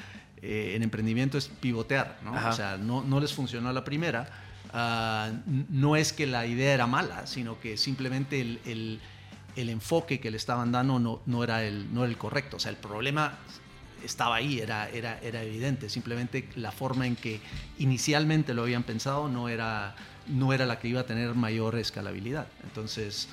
eh, 0.44 0.72
en 0.75 0.83
emprendimiento 0.83 1.38
es 1.38 1.46
pivotear, 1.46 2.18
¿no? 2.25 2.33
O 2.33 2.53
sea, 2.53 2.77
no, 2.77 3.05
no, 3.05 3.20
les 3.20 3.33
funcionó 3.33 3.72
la 3.72 3.85
primera. 3.85 4.29
Ah, 4.72 5.31
no 5.68 5.94
es 5.94 6.12
que 6.12 6.27
la 6.27 6.46
idea 6.46 6.75
era 6.75 6.88
mala, 6.88 7.29
sino 7.29 7.61
que 7.61 7.77
simplemente 7.77 8.40
el, 8.40 8.61
el, 8.64 9.01
el 9.55 9.68
enfoque 9.68 10.18
que 10.18 10.33
le 10.33 10.37
estaban 10.37 10.72
dando 10.72 10.98
no, 10.98 11.22
no, 11.27 11.44
era 11.44 11.62
el, 11.62 11.94
no 11.94 12.03
era 12.03 12.11
el 12.11 12.18
correcto. 12.18 12.57
O 12.57 12.61
sea, 12.61 12.72
el 12.72 12.77
problema 12.77 13.38
estaba 14.04 14.36
ahí, 14.36 14.60
era, 14.60 14.88
era, 14.90 15.18
era 15.20 15.42
evidente. 15.42 15.88
Simplemente 15.88 16.48
la 16.56 16.72
forma 16.72 17.06
en 17.06 17.16
que 17.16 17.40
inicialmente 17.78 18.54
lo 18.54 18.62
habían 18.62 18.82
pensado 18.82 19.28
no 19.28 19.48
era, 19.48 19.94
no 20.26 20.52
era 20.52 20.66
la 20.66 20.78
que 20.78 20.88
iba 20.88 21.00
a 21.00 21.06
tener 21.06 21.34
mayor 21.34 21.76
escalabilidad. 21.76 22.46
Entonces, 22.64 23.28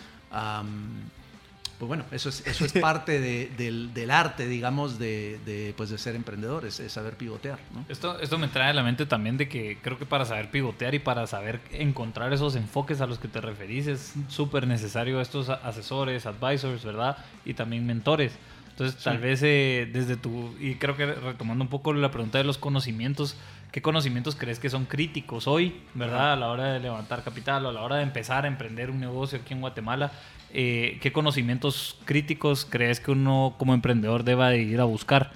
pues 1.79 1.87
bueno, 1.87 2.03
eso 2.11 2.27
es, 2.27 2.45
eso 2.45 2.65
es 2.65 2.73
parte 2.81 3.21
del, 3.21 3.93
del, 3.93 4.11
arte, 4.11 4.47
digamos, 4.47 4.99
de, 4.99 5.39
de, 5.45 5.73
pues 5.77 5.89
de 5.89 5.97
ser 5.97 6.15
emprendedor, 6.15 6.65
es, 6.65 6.81
saber 6.89 7.15
pivotear. 7.15 7.57
¿no? 7.73 7.85
Esto, 7.87 8.19
esto 8.19 8.37
me 8.37 8.49
trae 8.49 8.71
a 8.71 8.73
la 8.73 8.83
mente 8.83 9.05
también 9.05 9.37
de 9.37 9.47
que 9.47 9.77
creo 9.81 9.97
que 9.97 10.05
para 10.05 10.25
saber 10.25 10.51
pivotear 10.51 10.93
y 10.93 10.99
para 10.99 11.25
saber 11.25 11.61
encontrar 11.71 12.33
esos 12.33 12.57
enfoques 12.57 12.99
a 12.99 13.07
los 13.07 13.17
que 13.17 13.29
te 13.29 13.39
referís 13.39 13.87
es 13.87 14.13
súper 14.27 14.67
necesario 14.67 15.21
estos 15.21 15.47
asesores, 15.47 16.25
advisors, 16.25 16.83
¿verdad? 16.83 17.17
Y 17.45 17.53
también 17.53 17.85
mentores. 17.85 18.33
Entonces, 18.79 19.03
tal 19.03 19.17
vez 19.17 19.41
eh, 19.43 19.89
desde 19.91 20.15
tu, 20.15 20.55
y 20.59 20.75
creo 20.75 20.95
que 20.95 21.05
retomando 21.05 21.63
un 21.63 21.69
poco 21.69 21.93
la 21.93 22.11
pregunta 22.11 22.37
de 22.37 22.45
los 22.45 22.57
conocimientos, 22.57 23.35
¿qué 23.71 23.81
conocimientos 23.81 24.35
crees 24.35 24.59
que 24.59 24.69
son 24.69 24.85
críticos 24.85 25.47
hoy, 25.47 25.81
verdad? 25.95 26.33
A 26.33 26.35
la 26.35 26.49
hora 26.49 26.73
de 26.73 26.79
levantar 26.79 27.23
capital 27.23 27.65
o 27.65 27.69
a 27.69 27.73
la 27.73 27.81
hora 27.81 27.97
de 27.97 28.03
empezar 28.03 28.45
a 28.45 28.47
emprender 28.47 28.89
un 28.89 28.99
negocio 28.99 29.39
aquí 29.39 29.53
en 29.53 29.61
Guatemala 29.61 30.11
eh, 30.51 30.97
¿qué 31.01 31.11
conocimientos 31.11 31.97
críticos 32.05 32.65
crees 32.67 32.99
que 32.99 33.11
uno 33.11 33.53
como 33.57 33.73
emprendedor 33.73 34.23
deba 34.23 34.49
de 34.49 34.63
ir 34.63 34.81
a 34.81 34.85
buscar? 34.85 35.31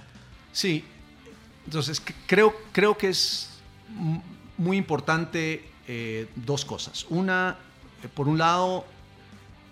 Sí, 0.52 0.84
entonces 1.66 2.02
creo, 2.26 2.54
creo 2.72 2.98
que 2.98 3.10
es 3.10 3.62
muy 4.58 4.78
importante 4.78 5.70
eh, 5.88 6.28
dos 6.36 6.66
cosas. 6.66 7.06
Una, 7.10 7.58
por 8.16 8.28
un 8.28 8.40
lado, 8.40 8.86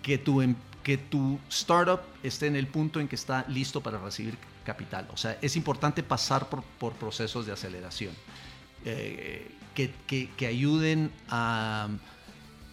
que 0.02 0.16
tu, 0.16 0.42
em, 0.42 0.54
que 0.82 0.98
tu 0.98 1.38
startup 1.48 2.00
esté 2.22 2.46
en 2.46 2.56
el 2.56 2.66
punto 2.66 3.00
en 3.00 3.08
que 3.08 3.16
está 3.16 3.44
listo 3.48 3.80
para 3.80 3.98
recibir 3.98 4.36
capital. 4.64 5.08
O 5.12 5.16
sea, 5.16 5.38
es 5.42 5.56
importante 5.56 6.02
pasar 6.02 6.48
por, 6.48 6.62
por 6.62 6.92
procesos 6.94 7.46
de 7.46 7.52
aceleración 7.52 8.14
que, 9.74 9.94
que, 10.06 10.30
que 10.30 10.46
ayuden 10.46 11.10
a 11.28 11.88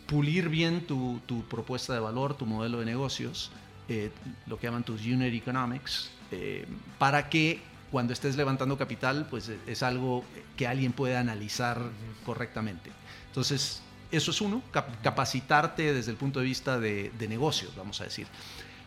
pulir 0.07 0.49
bien 0.49 0.85
tu, 0.85 1.21
tu, 1.25 1.43
propuesta 1.43 1.93
de 1.93 1.99
valor, 1.99 2.35
tu 2.35 2.45
modelo 2.45 2.79
de 2.79 2.85
negocios, 2.85 3.51
eh, 3.87 4.11
lo 4.47 4.57
que 4.57 4.67
llaman 4.67 4.83
tus 4.83 5.01
unit 5.01 5.33
economics, 5.33 6.09
eh, 6.31 6.65
para 6.97 7.29
que 7.29 7.61
cuando 7.91 8.13
estés 8.13 8.35
levantando 8.35 8.77
capital, 8.77 9.27
pues 9.29 9.49
eh, 9.49 9.59
es 9.67 9.83
algo 9.83 10.23
que 10.57 10.67
alguien 10.67 10.93
puede 10.93 11.15
analizar 11.15 11.79
correctamente. 12.25 12.91
Entonces, 13.27 13.81
eso 14.11 14.31
es 14.31 14.41
uno, 14.41 14.61
capacitarte 15.03 15.93
desde 15.93 16.11
el 16.11 16.17
punto 16.17 16.39
de 16.39 16.45
vista 16.45 16.79
de, 16.79 17.11
de, 17.17 17.27
negocios, 17.27 17.75
vamos 17.75 18.01
a 18.01 18.05
decir. 18.05 18.27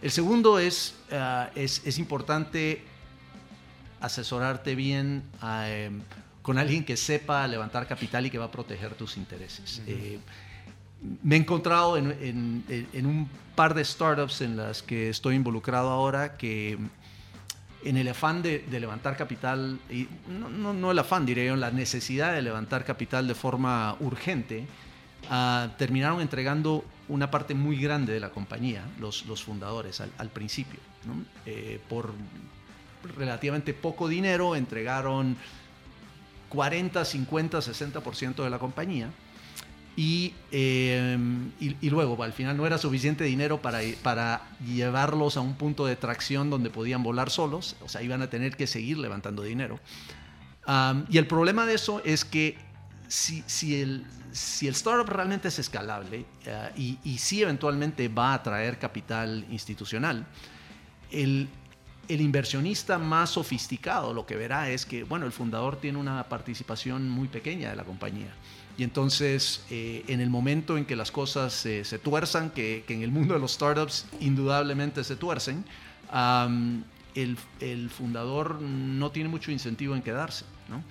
El 0.01 0.11
segundo 0.11 0.59
es, 0.59 0.97
uh, 1.13 1.47
es, 1.55 1.83
es, 1.85 1.99
importante 1.99 2.83
asesorarte 4.01 4.75
bien 4.75 5.23
con 6.43 6.59
alguien 6.59 6.85
que 6.85 6.97
sepa 6.97 7.47
levantar 7.47 7.87
capital 7.87 8.27
y 8.27 8.31
que 8.31 8.39
va 8.39 8.47
a 8.47 8.51
proteger 8.51 8.95
tus 8.95 9.17
intereses. 9.17 9.81
Uh 9.87 9.91
-huh 9.91 10.21
me 11.23 11.37
he 11.37 11.39
encontrado 11.39 11.97
en, 11.97 12.65
un 12.95 13.29
par 13.55 13.75
de 13.75 13.85
startups 13.85 14.41
en 14.41 14.57
las 14.57 14.83
que 14.83 15.09
estoy 15.09 15.37
involucrado 15.37 15.91
ahora 15.91 16.37
que 16.37 16.79
en 17.85 17.97
el 17.97 18.09
afán 18.09 18.43
de, 18.43 18.65
levantar 18.71 19.17
capital, 19.17 19.81
y 19.91 20.07
no, 20.29 20.73
no, 20.73 20.91
el 20.93 20.99
afán, 20.99 21.27
diría 21.27 21.47
yo, 21.47 21.57
la 21.57 21.73
necesidad 21.73 22.33
de 22.33 22.43
levantar 22.43 22.85
capital 22.85 23.27
de 23.27 23.35
forma 23.35 23.97
urgente, 23.99 24.67
ah, 25.31 25.69
terminaron 25.79 26.21
entregando 26.21 26.85
una 27.09 27.31
parte 27.31 27.55
muy 27.55 27.77
grande 27.77 28.13
de 28.13 28.21
la 28.21 28.31
compañía, 28.31 28.83
los, 29.01 29.23
fundadores, 29.43 30.01
al, 30.01 30.29
principio. 30.31 30.81
Eh, 31.47 31.81
por 31.89 32.13
relativamente 33.17 33.75
poco 33.75 34.09
dinero 34.09 34.55
entregaron 34.55 35.37
40, 36.49 37.05
50, 37.05 37.59
60% 37.59 38.45
de 38.45 38.51
la 38.51 38.59
compañía 38.59 39.11
Em, 39.95 41.51
y, 41.61 41.77
y, 41.81 41.91
luego, 41.91 42.23
al 42.23 42.33
final 42.33 42.57
no 42.57 42.67
era 42.67 42.79
suficiente 42.79 43.25
dinero 43.25 43.61
para, 43.61 43.81
para 44.03 44.43
llevarlos 44.65 45.37
a 45.37 45.41
un 45.41 45.55
punto 45.55 45.85
de 45.85 45.97
tracción 45.97 46.49
donde 46.49 46.71
podían 46.71 47.03
volar 47.03 47.29
solos, 47.29 47.77
o 47.83 47.89
sea, 47.89 48.03
iban 48.03 48.23
a 48.23 48.31
tener 48.31 48.57
que 48.57 48.67
seguir 48.67 48.99
levantando 48.99 49.43
dinero. 49.43 49.81
y 51.11 51.19
el 51.19 51.27
problema 51.27 51.67
de 51.67 51.75
eso 51.75 52.01
es 52.05 52.25
que 52.25 52.57
si, 53.13 53.45
si, 53.47 53.79
el, 53.79 54.07
si 54.33 54.67
el 54.67 54.73
startup 54.73 55.07
realmente 55.07 55.49
es 55.49 55.59
escalable 55.59 56.25
eh, 56.47 56.71
y, 56.79 56.99
y 57.05 57.19
si 57.19 57.43
eventualmente 57.43 58.09
va 58.09 58.33
a 58.33 58.43
traer 58.43 58.79
capital 58.79 59.45
institucional, 59.51 60.25
el, 61.11 61.47
el 62.09 62.21
inversionista 62.23 62.97
más 62.97 63.29
sofisticado 63.29 64.15
lo 64.15 64.25
que 64.25 64.35
verá 64.37 64.71
es 64.71 64.87
que, 64.87 65.05
bueno, 65.05 65.27
el 65.27 65.33
fundador 65.33 65.77
tiene 65.77 65.99
una 65.99 66.27
participación 66.27 67.11
muy 67.11 67.29
pequeña 67.29 67.69
de 67.69 67.77
la 67.77 67.85
compañía. 67.85 68.33
Y 68.79 68.83
entonces, 68.83 69.63
eh, 69.69 70.05
en 70.09 70.23
el 70.23 70.31
momento 70.31 70.79
en 70.79 70.87
que 70.87 70.97
las 70.97 71.11
cosas 71.11 71.53
se 71.53 71.99
tuerzan, 71.99 72.49
que, 72.49 72.83
en 72.89 73.03
el 73.03 73.11
mundo 73.11 73.35
de 73.35 73.41
los 73.41 73.53
startups 73.53 74.07
indudablemente 74.21 75.05
se 75.05 75.17
tuercen, 75.17 75.67
el, 77.15 77.37
el, 77.61 77.91
fundador 77.91 78.59
no 78.63 79.11
tiene 79.11 79.29
mucho 79.29 79.51
incentivo 79.51 79.95
en 79.95 80.01
quedarse. 80.01 80.47
¿no? 80.71 80.83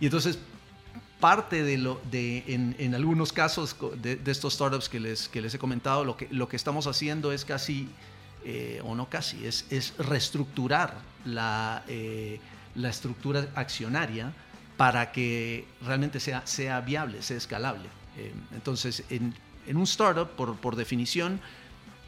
Y 0.00 0.06
entonces, 0.06 0.38
parte 1.20 1.64
de 1.64 1.78
lo 1.78 2.00
de 2.10 2.44
en, 2.46 2.76
en 2.78 2.94
algunos 2.94 3.32
casos 3.32 3.76
de, 4.00 4.20
estos 4.26 4.54
startups 4.54 4.88
que 4.88 5.00
les, 5.00 5.28
que 5.28 5.40
les 5.40 5.54
he 5.54 5.58
comentado, 5.58 6.04
lo 6.04 6.16
que, 6.16 6.28
lo 6.30 6.48
que 6.48 6.56
estamos 6.56 6.86
haciendo 6.86 7.32
es 7.32 7.44
casi, 7.44 7.88
eh, 8.44 8.80
o 8.84 8.94
no 8.94 9.08
casi, 9.08 9.44
es, 9.44 9.66
es 9.70 9.94
reestructurar 9.98 10.94
la, 11.24 11.84
eh, 11.88 12.40
la 12.76 12.88
estructura 12.88 13.48
accionaria 13.54 14.32
para 14.76 15.10
que 15.10 15.66
realmente 15.84 16.20
sea, 16.20 16.46
sea 16.46 16.80
viable, 16.80 17.22
sea 17.22 17.36
escalable. 17.36 17.88
Eh, 18.16 18.32
entonces, 18.54 19.02
en, 19.10 19.34
en, 19.66 19.76
un 19.76 19.82
startup, 19.82 20.28
por, 20.30 20.56
por 20.56 20.76
definición, 20.76 21.40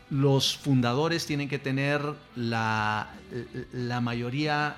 los 0.08 0.56
fundadores 0.56 1.26
tienen 1.26 1.48
que 1.48 1.58
tener 1.58 2.00
la, 2.36 3.10
la 3.72 4.00
mayoría 4.00 4.76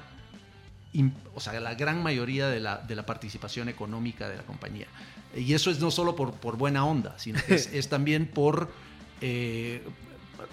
o 1.35 1.41
sea, 1.41 1.59
la 1.61 1.75
gran 1.75 2.03
mayoría 2.03 2.49
de 2.49 2.61
la, 2.61 2.79
de 2.79 2.95
la, 2.95 3.07
participación 3.07 3.69
económica 3.69 4.29
de 4.29 4.37
la 4.37 4.43
compañía. 4.43 4.87
Y 5.35 5.55
eso 5.55 5.71
es 5.71 5.81
no 5.81 5.91
solo 5.91 6.15
por, 6.15 6.35
por 6.35 6.57
buena 6.57 6.85
onda, 6.85 7.19
sino 7.19 7.41
que 7.47 7.55
es, 7.73 7.89
también 7.89 8.27
por 8.27 8.71
eh, 9.21 9.83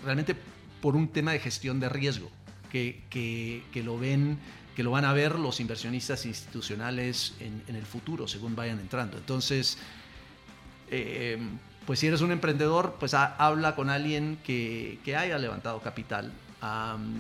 realmente 0.06 0.36
por 0.82 0.96
un 0.96 1.10
tema 1.10 1.34
de 1.34 1.40
gestión 1.40 1.80
de 1.80 1.90
riesgo, 1.90 2.30
que, 2.72 3.04
que, 3.10 3.64
que, 3.74 3.84
lo 3.84 3.98
ven, 3.98 4.38
que 4.76 4.84
lo 4.84 4.92
van 4.92 5.04
a 5.04 5.12
ver 5.12 5.38
los 5.38 5.60
inversionistas 5.60 6.26
institucionales 6.26 7.34
en, 7.40 7.62
en 7.68 7.76
el 7.76 7.86
futuro, 7.86 8.28
según 8.28 8.56
vayan 8.56 8.80
entrando. 8.80 9.18
Entonces, 9.18 9.78
eh, 10.90 11.38
pues 11.86 12.00
si 12.00 12.08
eres 12.08 12.22
un 12.22 12.32
emprendedor, 12.32 12.96
pues 13.00 13.14
habla 13.14 13.76
con 13.76 13.90
alguien 13.90 14.38
que, 14.44 15.00
que 15.04 15.16
haya 15.16 15.38
levantado 15.38 15.82
capital 15.82 16.32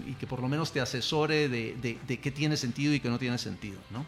y 0.06 0.13
que 0.15 0.28
por 0.28 0.41
lo 0.41 0.47
menos 0.47 0.71
te 0.71 0.82
asesore 0.82 1.47
de, 1.47 1.75
de, 2.08 2.19
qué 2.19 2.32
tiene 2.32 2.58
sentido 2.58 2.93
y 2.93 2.99
qué 2.99 3.10
no 3.10 3.19
tiene 3.19 3.38
sentido. 3.38 3.80
¿no? 3.91 4.06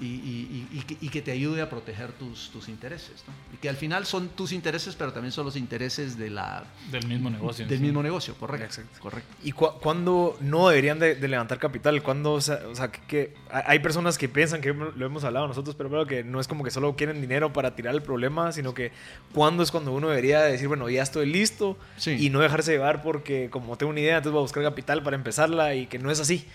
Y, 0.00 1.08
que, 1.10 1.22
te 1.22 1.30
ayude 1.30 1.60
a 1.60 1.68
proteger 1.68 2.12
tus, 2.12 2.50
tus 2.50 2.68
intereses. 2.68 3.22
¿no? 3.26 3.34
Y 3.54 3.58
que 3.58 3.68
al 3.68 3.76
final 3.76 4.06
son 4.06 4.28
tus 4.30 4.52
intereses, 4.52 4.96
pero 4.96 5.12
también 5.12 5.32
son 5.32 5.44
los 5.44 5.56
intereses 5.56 6.16
de 6.16 6.30
la, 6.30 6.64
del 6.90 7.06
mismo 7.06 7.28
negocio. 7.28 7.66
Del 7.66 7.80
mismo 7.80 8.02
negocio, 8.02 8.34
correcto. 8.34 8.82
correcto. 9.00 9.36
¿Y 9.42 9.52
cuándo 9.52 10.38
no 10.40 10.68
deberían 10.68 10.98
de, 10.98 11.16
levantar 11.16 11.58
capital? 11.58 12.02
cuando 12.02 12.34
o 12.34 12.40
sea, 12.40 12.90
que, 12.90 13.34
hay 13.50 13.78
personas 13.80 14.16
que 14.16 14.28
piensan 14.28 14.60
que 14.60 14.72
lo 14.72 15.06
hemos 15.06 15.24
hablado 15.24 15.46
nosotros, 15.46 15.74
pero 15.76 15.90
creo 15.90 16.06
que 16.06 16.24
no 16.24 16.40
es 16.40 16.48
como 16.48 16.64
que 16.64 16.70
solo 16.70 16.96
quieren 16.96 17.20
dinero 17.20 17.52
para 17.52 17.74
tirar 17.74 17.94
el 17.94 18.02
problema, 18.02 18.52
sino 18.52 18.74
que 18.74 18.92
cuándo 19.34 19.62
es 19.62 19.70
cuando 19.70 19.92
uno 19.92 20.08
debería 20.08 20.40
decir, 20.40 20.68
bueno, 20.68 20.88
ya 20.88 21.02
estoy 21.02 21.26
listo 21.26 21.76
y 22.06 22.30
no 22.30 22.40
dejarse 22.40 22.72
llevar 22.72 23.02
porque 23.02 23.50
como 23.50 23.76
tengo 23.76 23.90
una 23.90 24.00
idea, 24.00 24.16
entonces 24.16 24.32
voy 24.32 24.40
a 24.40 24.42
buscar 24.42 24.62
capital 24.62 25.02
para 25.02 25.16
empezarla 25.16 25.74
y 25.74 25.86
que 25.86 25.98
no 25.98 26.10
es 26.10 26.20
así. 26.20 26.46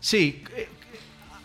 Sí, 0.00 0.44
eh, 0.56 0.68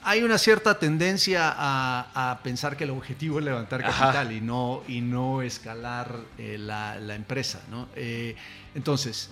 hay 0.04 0.24
una 0.24 0.38
cierta 0.38 0.80
tendencia 0.80 1.54
a, 1.56 2.40
pensar 2.44 2.76
que 2.76 2.86
el 2.86 2.90
objetivo 2.90 3.40
es 3.40 3.46
levantar 3.46 3.82
capital 3.82 4.32
y 4.32 4.42
no, 4.42 4.84
y 4.88 5.02
no 5.02 5.42
escalar 5.42 6.16
eh, 6.38 6.58
la, 6.58 7.16
empresa. 7.16 7.62
¿no? 7.70 7.88
Eh, 7.96 8.36
entonces, 8.74 9.30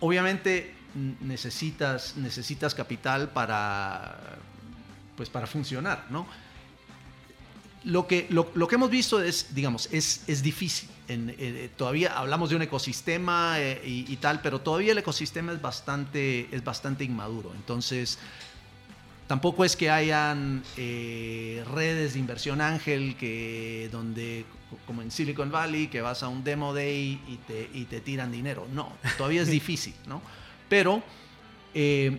obviamente 0.00 0.74
necesitas, 1.20 2.16
necesitas 2.16 2.74
capital 2.74 3.30
para, 3.30 4.16
pues 5.16 5.28
para 5.28 5.46
funcionar. 5.46 6.06
¿no? 6.08 6.26
Lo, 7.84 8.06
que, 8.06 8.26
lo, 8.30 8.68
que 8.68 8.74
hemos 8.74 8.90
visto 8.90 9.22
es, 9.22 9.54
digamos, 9.54 9.88
es, 9.92 10.22
es 10.26 10.42
difícil. 10.42 10.88
En, 11.08 11.34
eh, 11.38 11.70
todavía 11.76 12.18
hablamos 12.18 12.50
de 12.50 12.56
un 12.56 12.62
ecosistema 12.62 13.56
y, 13.60 14.06
y, 14.08 14.16
tal, 14.16 14.40
pero 14.42 14.60
todavía 14.60 14.92
el 14.92 14.98
ecosistema 14.98 15.52
es 15.52 15.60
bastante, 15.60 16.48
es 16.54 16.64
bastante 16.64 17.04
inmaduro. 17.04 17.52
Entonces, 17.54 18.18
Tampoco 19.28 19.66
es 19.66 19.76
que 19.76 19.90
hayan 19.90 20.62
eh, 20.78 21.62
redes 21.74 22.14
de 22.14 22.18
inversión 22.18 22.62
ángel 22.62 23.14
que 23.14 23.90
donde, 23.92 24.46
como 24.86 25.02
en 25.02 25.10
Silicon 25.10 25.50
Valley, 25.50 25.88
que 25.88 26.00
vas 26.00 26.22
a 26.22 26.28
un 26.28 26.42
demo 26.42 26.72
day 26.72 27.20
y 27.28 27.36
te, 27.46 27.70
y 27.74 27.84
te 27.84 28.00
tiran 28.00 28.32
dinero. 28.32 28.66
No, 28.72 28.90
todavía 29.18 29.42
es 29.42 29.48
difícil, 29.50 29.94
¿no? 30.06 30.22
Pero 30.70 31.02
eh, 31.74 32.18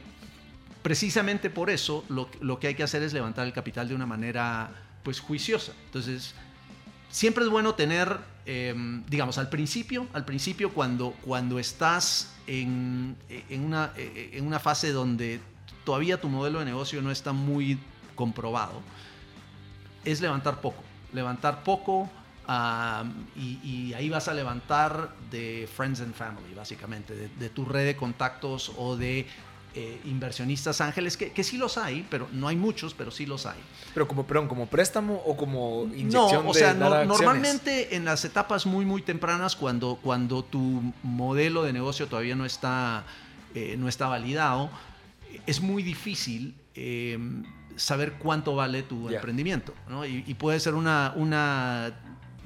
precisamente 0.83 1.49
por 1.49 1.71
eso 1.71 2.05
lo, 2.09 2.29
lo, 2.41 2.59
que 2.59 2.67
hay 2.67 2.75
que 2.75 2.83
hacer 2.83 3.01
es 3.01 3.11
levantar 3.11 3.47
el 3.47 3.53
capital 3.53 3.87
de 3.87 3.95
una 3.95 4.05
manera 4.05 4.69
pues 5.01 5.19
juiciosa. 5.19 5.73
Entonces, 5.85 6.35
siempre 7.09 7.43
es 7.43 7.49
bueno 7.49 7.73
tener, 7.73 8.19
em, 8.45 9.03
digamos, 9.07 9.39
al 9.39 9.49
principio, 9.49 10.05
al 10.13 10.25
principio 10.25 10.71
cuando, 10.71 11.15
cuando 11.25 11.57
estás 11.57 12.35
en, 12.45 13.15
en, 13.49 13.65
una, 13.65 13.93
en 13.97 14.45
una 14.45 14.59
fase 14.59 14.91
donde 14.91 15.39
todavía 15.89 16.21
tu 16.21 16.29
modelo 16.29 16.59
de 16.59 16.65
negocio 16.65 17.01
no 17.01 17.09
está 17.09 17.33
muy 17.33 17.79
comprobado, 18.13 18.79
es 20.05 20.21
levantar 20.21 20.61
poco. 20.61 20.83
Levantar 21.13 21.63
poco 21.63 22.07
y, 23.35 23.91
ahí 23.95 24.07
vas 24.07 24.27
a 24.27 24.35
levantar 24.35 25.09
de 25.31 25.67
Friends 25.75 26.01
and 26.01 26.13
Family, 26.13 26.53
básicamente, 26.53 27.15
de, 27.15 27.49
tu 27.49 27.65
red 27.65 27.87
de 27.87 27.95
contactos 27.95 28.71
o 28.77 28.97
de 28.97 29.25
eh, 29.73 29.99
inversionistas 30.05 30.79
ángeles, 30.79 31.17
que, 31.17 31.31
que, 31.31 31.43
sí 31.43 31.57
los 31.57 31.79
hay, 31.79 32.05
pero 32.07 32.27
no 32.33 32.47
hay 32.47 32.55
muchos, 32.55 32.93
pero 32.93 33.09
sí 33.09 33.25
los 33.25 33.47
hay. 33.47 33.57
Pero 33.95 34.07
como, 34.07 34.27
perdón, 34.27 34.47
como 34.47 34.67
préstamo 34.67 35.15
o 35.25 35.35
como 35.35 35.85
inyección 35.85 36.43
no, 36.43 36.51
o 36.51 36.53
sea, 36.53 36.75
normalmente 36.75 37.95
en 37.95 38.05
las 38.05 38.23
etapas 38.25 38.67
muy, 38.67 38.85
muy 38.85 39.01
tempranas, 39.01 39.55
cuando, 39.55 39.97
cuando 40.03 40.43
tu 40.43 40.93
modelo 41.01 41.63
de 41.63 41.73
negocio 41.73 42.05
todavía 42.05 42.35
no 42.35 42.45
está, 42.45 43.05
eh, 43.55 43.75
no 43.75 43.89
está 43.89 44.05
validado, 44.05 44.69
es 45.45 45.61
muy 45.61 45.83
difícil 45.83 46.55
em, 46.75 47.43
saber 47.75 48.13
cuánto 48.13 48.55
vale 48.55 48.83
tu 48.83 49.09
emprendimiento. 49.09 49.73
Y, 50.07 50.33
puede 50.35 50.59
ser 50.59 50.75
una, 50.75 51.13
una 51.15 51.93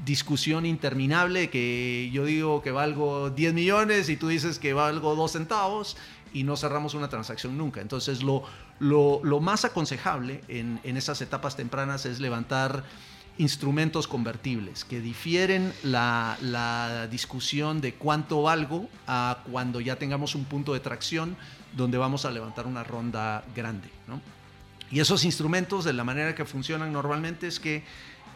discusión 0.06 0.66
interminable 0.66 1.50
que 1.50 2.10
yo 2.14 2.26
digo 2.26 2.62
que 2.62 2.72
valgo 2.72 3.30
10 3.30 3.54
millones 3.54 4.10
y 4.10 4.18
tú 4.18 4.28
dices 4.28 4.60
que 4.60 4.74
valgo 4.74 5.16
2 5.16 5.32
centavos 5.32 5.98
y 6.34 6.44
no 6.44 6.58
cerramos 6.58 6.94
una 6.94 7.10
transacción 7.10 7.58
nunca. 7.58 7.82
Entonces 7.82 8.24
lo, 8.24 8.44
lo, 8.80 9.40
más 9.40 9.66
aconsejable 9.66 10.42
en, 10.48 10.80
en 10.84 10.98
esas 10.98 11.22
etapas 11.22 11.56
tempranas 11.56 12.06
es 12.06 12.20
levantar 12.20 12.84
instrumentos 13.38 14.08
convertibles 14.08 14.86
que 14.86 15.00
difieren 15.00 15.74
la, 15.84 16.38
la, 16.42 17.08
discusión 17.08 17.82
de 17.82 17.96
cuánto 17.96 18.44
valgo 18.44 18.90
a 19.08 19.40
cuando 19.52 19.82
ya 19.82 19.96
tengamos 19.96 20.36
un 20.36 20.46
punto 20.46 20.74
de 20.74 20.80
tracción 20.80 21.36
donde 21.76 21.98
vamos 21.98 22.26
a 22.26 22.32
levantar 22.32 22.68
una 22.68 22.84
ronda 22.84 23.44
grande. 23.56 23.90
Y 24.92 25.00
esos 25.00 25.26
instrumentos, 25.26 25.86
de 25.86 25.94
la 25.94 26.04
manera 26.04 26.36
que 26.36 26.46
funcionan 26.46 26.94
normalmente, 26.94 27.48
es 27.48 27.60
que 27.60 27.84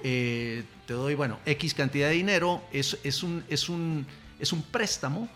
eh, 0.03 0.63
te 0.85 0.93
doy, 0.93 1.15
bueno, 1.15 1.39
X 1.45 1.73
cantidad 1.73 2.07
de 2.07 2.15
dinero, 2.15 2.63
es, 2.71 2.97
es, 3.03 3.23
un, 3.23 3.43
es, 3.47 3.69
un, 3.69 4.05
es 4.39 4.53
un 4.53 4.63
préstamo, 4.63 5.29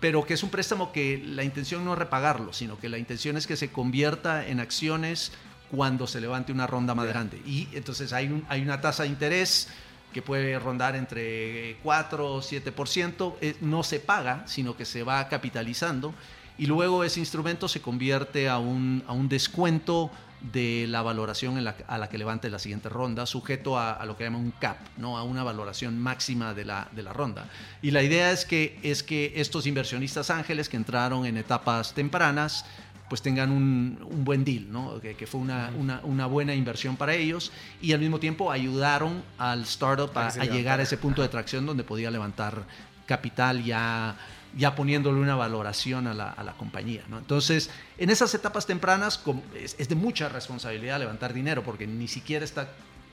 pero 0.00 0.24
que 0.24 0.34
es 0.34 0.42
un 0.42 0.50
préstamo 0.50 0.92
que 0.92 1.20
la 1.24 1.42
intención 1.42 1.84
no 1.84 1.94
es 1.94 1.98
repagarlo, 1.98 2.52
sino 2.52 2.78
que 2.78 2.88
la 2.88 2.98
intención 2.98 3.36
es 3.36 3.46
que 3.46 3.56
se 3.56 3.70
convierta 3.70 4.46
en 4.46 4.60
acciones 4.60 5.32
cuando 5.70 6.06
se 6.06 6.20
levante 6.20 6.52
una 6.52 6.66
ronda 6.66 6.94
más 6.94 7.06
grande. 7.06 7.42
Y 7.44 7.68
entonces 7.72 8.12
hay, 8.12 8.26
un, 8.26 8.44
hay 8.48 8.62
una 8.62 8.80
tasa 8.80 9.02
de 9.02 9.08
interés 9.08 9.68
que 10.12 10.22
puede 10.22 10.58
rondar 10.58 10.96
entre 10.96 11.76
4 11.82 12.34
o 12.34 12.40
7%, 12.40 13.34
eh, 13.40 13.56
no 13.60 13.82
se 13.82 14.00
paga, 14.00 14.44
sino 14.46 14.76
que 14.76 14.84
se 14.84 15.02
va 15.02 15.28
capitalizando 15.28 16.14
y 16.58 16.66
luego 16.66 17.04
ese 17.04 17.20
instrumento 17.20 17.68
se 17.68 17.80
convierte 17.80 18.48
a 18.48 18.58
un, 18.58 19.02
a 19.06 19.12
un 19.12 19.28
descuento 19.28 20.10
de 20.52 20.86
la 20.88 21.02
valoración 21.02 21.58
a 21.58 21.98
la 21.98 22.08
que 22.08 22.18
levante 22.18 22.48
la 22.50 22.58
siguiente 22.58 22.88
ronda, 22.88 23.26
sujeto 23.26 23.78
a, 23.78 24.04
lo 24.06 24.16
que 24.16 24.24
llama 24.24 24.38
un 24.38 24.52
cap, 24.52 24.76
¿no? 24.96 25.18
a 25.18 25.24
una 25.24 25.42
valoración 25.42 25.98
máxima 25.98 26.54
de 26.54 26.64
la, 26.64 26.88
de 26.92 27.02
la, 27.02 27.12
ronda. 27.12 27.48
Y 27.82 27.90
la 27.90 28.02
idea 28.02 28.30
es 28.30 28.44
que, 28.44 28.78
es 28.82 29.02
que 29.02 29.32
estos 29.36 29.66
inversionistas 29.66 30.30
ángeles 30.30 30.68
que 30.68 30.76
entraron 30.76 31.26
en 31.26 31.36
etapas 31.36 31.92
tempranas, 31.92 32.64
pues 33.08 33.22
tengan 33.22 33.50
un, 33.50 33.98
un 34.08 34.24
buen 34.24 34.44
deal, 34.44 34.70
¿no? 34.70 35.00
que, 35.00 35.14
que 35.14 35.26
fue 35.26 35.40
una, 35.40 35.72
una, 35.76 36.00
una, 36.04 36.26
buena 36.26 36.54
inversión 36.54 36.96
para 36.96 37.14
ellos 37.14 37.50
y 37.80 37.92
al 37.92 38.00
mismo 38.00 38.20
tiempo 38.20 38.52
ayudaron 38.52 39.22
al 39.38 39.62
startup 39.62 40.16
a, 40.16 40.28
a 40.28 40.44
llegar 40.44 40.78
a 40.78 40.82
ese 40.82 40.98
punto 40.98 41.22
de 41.22 41.28
tracción 41.28 41.66
donde 41.66 41.84
podía 41.84 42.10
levantar 42.10 42.64
capital 43.06 43.64
ya 43.64 44.14
ya 44.56 44.74
poniéndole 44.74 45.20
una 45.20 45.36
valoración 45.36 46.06
a 46.06 46.14
la, 46.14 46.30
a 46.30 46.42
la 46.42 46.52
compañía. 46.52 47.04
¿no? 47.08 47.18
Entonces, 47.18 47.70
en 47.98 48.10
esas 48.10 48.34
etapas 48.34 48.66
tempranas 48.66 49.22
es, 49.54 49.76
es, 49.78 49.88
de 49.88 49.94
mucha 49.94 50.28
responsabilidad 50.28 50.98
levantar 50.98 51.32
dinero 51.32 51.62
porque 51.62 51.86
ni 51.86 52.08
siquiera 52.08 52.44
está 52.44 52.68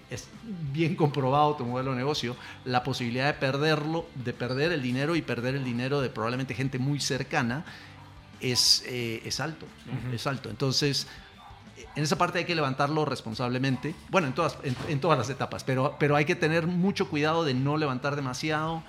es 0.10 0.28
bien 0.72 0.96
comprobado 0.96 1.56
tu 1.56 1.66
modelo 1.66 1.92
de 1.92 1.98
negocio, 1.98 2.36
la 2.64 2.84
posibilidad 2.84 3.26
de 3.26 3.34
perderlo, 3.34 4.08
de 4.24 4.34
perder 4.34 4.72
el 4.72 4.82
dinero 4.82 5.16
y 5.16 5.22
perder 5.22 5.56
el 5.56 5.64
dinero 5.64 6.02
de 6.02 6.10
probablemente 6.10 6.54
gente 6.54 6.78
muy 6.78 7.00
cercana 7.00 7.66
es, 8.40 8.84
eh, 8.86 9.22
es 9.26 9.40
alto, 9.40 9.66
es 10.14 10.28
alto. 10.28 10.50
Entonces, 10.50 11.08
en 11.96 12.04
esa 12.04 12.18
parte 12.18 12.40
hay 12.40 12.46
que 12.46 12.56
levantarlo 12.56 13.06
responsablemente, 13.06 13.96
bueno, 14.10 14.28
en 14.28 14.34
todas, 14.34 14.58
en, 14.64 15.00
todas 15.00 15.18
las 15.18 15.30
etapas, 15.30 15.64
pero, 15.64 15.96
pero 16.00 16.16
hay 16.16 16.26
que 16.26 16.36
tener 16.36 16.68
mucho 16.68 17.10
cuidado 17.10 17.44
de 17.44 17.54
no 17.54 17.78
levantar 17.78 18.16
demasiado. 18.16 18.84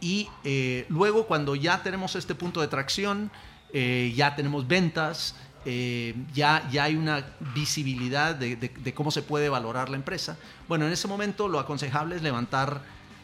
Y 0.00 0.28
eh, 0.44 0.86
luego 0.88 1.26
cuando 1.26 1.54
ya 1.54 1.82
tenemos 1.82 2.16
este 2.16 2.34
punto 2.34 2.60
de 2.60 2.68
tracción, 2.68 3.30
eh, 3.72 4.12
ya 4.16 4.36
tenemos 4.36 4.66
ventas, 4.66 5.34
eh, 5.64 6.14
ya, 6.32 6.66
ya 6.70 6.84
hay 6.84 6.96
una 6.96 7.26
visibilidad 7.54 8.34
de, 8.34 8.56
de, 8.56 8.94
cómo 8.94 9.10
se 9.10 9.22
puede 9.22 9.48
valorar 9.48 9.90
la 9.90 9.96
empresa. 9.96 10.38
Bueno, 10.68 10.86
en 10.86 10.92
ese 10.92 11.08
momento 11.08 11.48
lo 11.48 11.58
aconsejable 11.58 12.16
es 12.16 12.22
levantar 12.22 12.80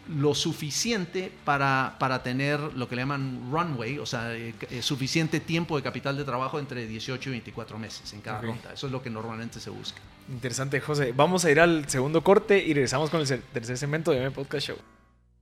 lo 0.08 0.34
suficiente 0.34 1.32
para, 1.44 1.96
para 1.98 2.22
tener 2.22 2.60
lo 2.60 2.88
que 2.88 2.96
le 2.96 3.02
llaman 3.02 3.48
runway, 3.50 3.98
o 3.98 4.06
sea, 4.06 4.34
eh, 4.34 4.54
eh, 4.70 4.82
suficiente 4.82 5.40
tiempo 5.40 5.76
de 5.76 5.82
capital 5.82 6.16
de 6.16 6.24
trabajo 6.24 6.58
entre 6.58 6.86
18 6.86 7.30
y 7.30 7.32
24 7.32 7.78
meses 7.78 8.12
en 8.12 8.20
cada 8.20 8.42
ronda. 8.42 8.72
Eso 8.74 8.86
es 8.86 8.92
lo 8.92 9.00
que 9.02 9.10
normalmente 9.10 9.60
se 9.60 9.70
busca. 9.70 10.00
Interesante, 10.28 10.80
José. 10.80 11.12
Vamos 11.16 11.44
a 11.44 11.50
ir 11.50 11.60
al 11.60 11.88
segundo 11.88 12.22
corte 12.22 12.58
y 12.58 12.74
regresamos 12.74 13.10
con 13.10 13.20
el 13.20 13.26
tercer 13.26 13.78
segmento 13.78 14.10
de 14.10 14.28
MB 14.28 14.34
Podcast 14.34 14.66
Show. 14.66 14.76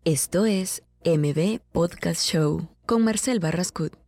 Esto 0.05 0.47
es 0.47 0.83
MB 1.05 1.59
Podcast 1.73 2.23
Show 2.25 2.69
con 2.87 3.03
Marcel 3.03 3.41
Barrascut. 3.41 4.02